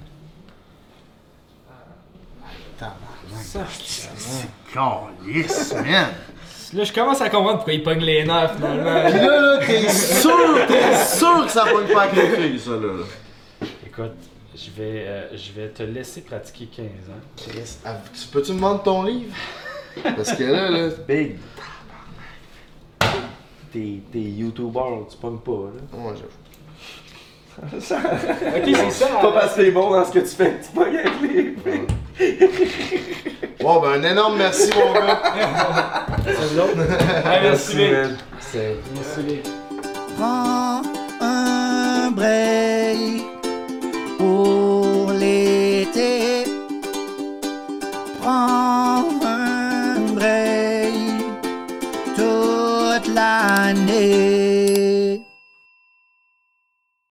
[4.73, 6.09] Calice, man!
[6.75, 9.07] Là, je commence à comprendre pourquoi il pogne les nerfs finalement.
[9.07, 12.71] Pis là, là, t'es sûr, t'es sûr que ça pogne pas avec les filles, ça,
[12.73, 12.79] là.
[12.81, 13.67] là.
[13.87, 14.17] Écoute,
[14.55, 17.21] je vais, euh, je vais te laisser pratiquer 15 ans.
[17.37, 17.79] Chris,
[18.33, 19.35] peux-tu me vendre ton livre?
[20.03, 20.89] Parce que là, là.
[21.09, 21.37] Big.
[23.77, 25.99] T'es t'es YouTuber, tu pognes pas, là.
[25.99, 26.33] Moi, j'avoue.
[27.63, 27.75] ok,
[28.75, 29.07] c'est ça.
[29.21, 31.55] Pas parce que t'es bon dans ce que tu fais, tu pognes avec les
[33.61, 35.21] Bon, ben, un énorme merci, mon gars.
[35.27, 36.07] Ah,
[37.43, 38.17] merci, man.
[38.55, 39.45] Merci, Vic.
[40.17, 40.81] Prends
[41.21, 43.25] un break
[44.17, 46.45] pour l'été.
[48.23, 49.16] Prends
[53.67, 54.46] my name.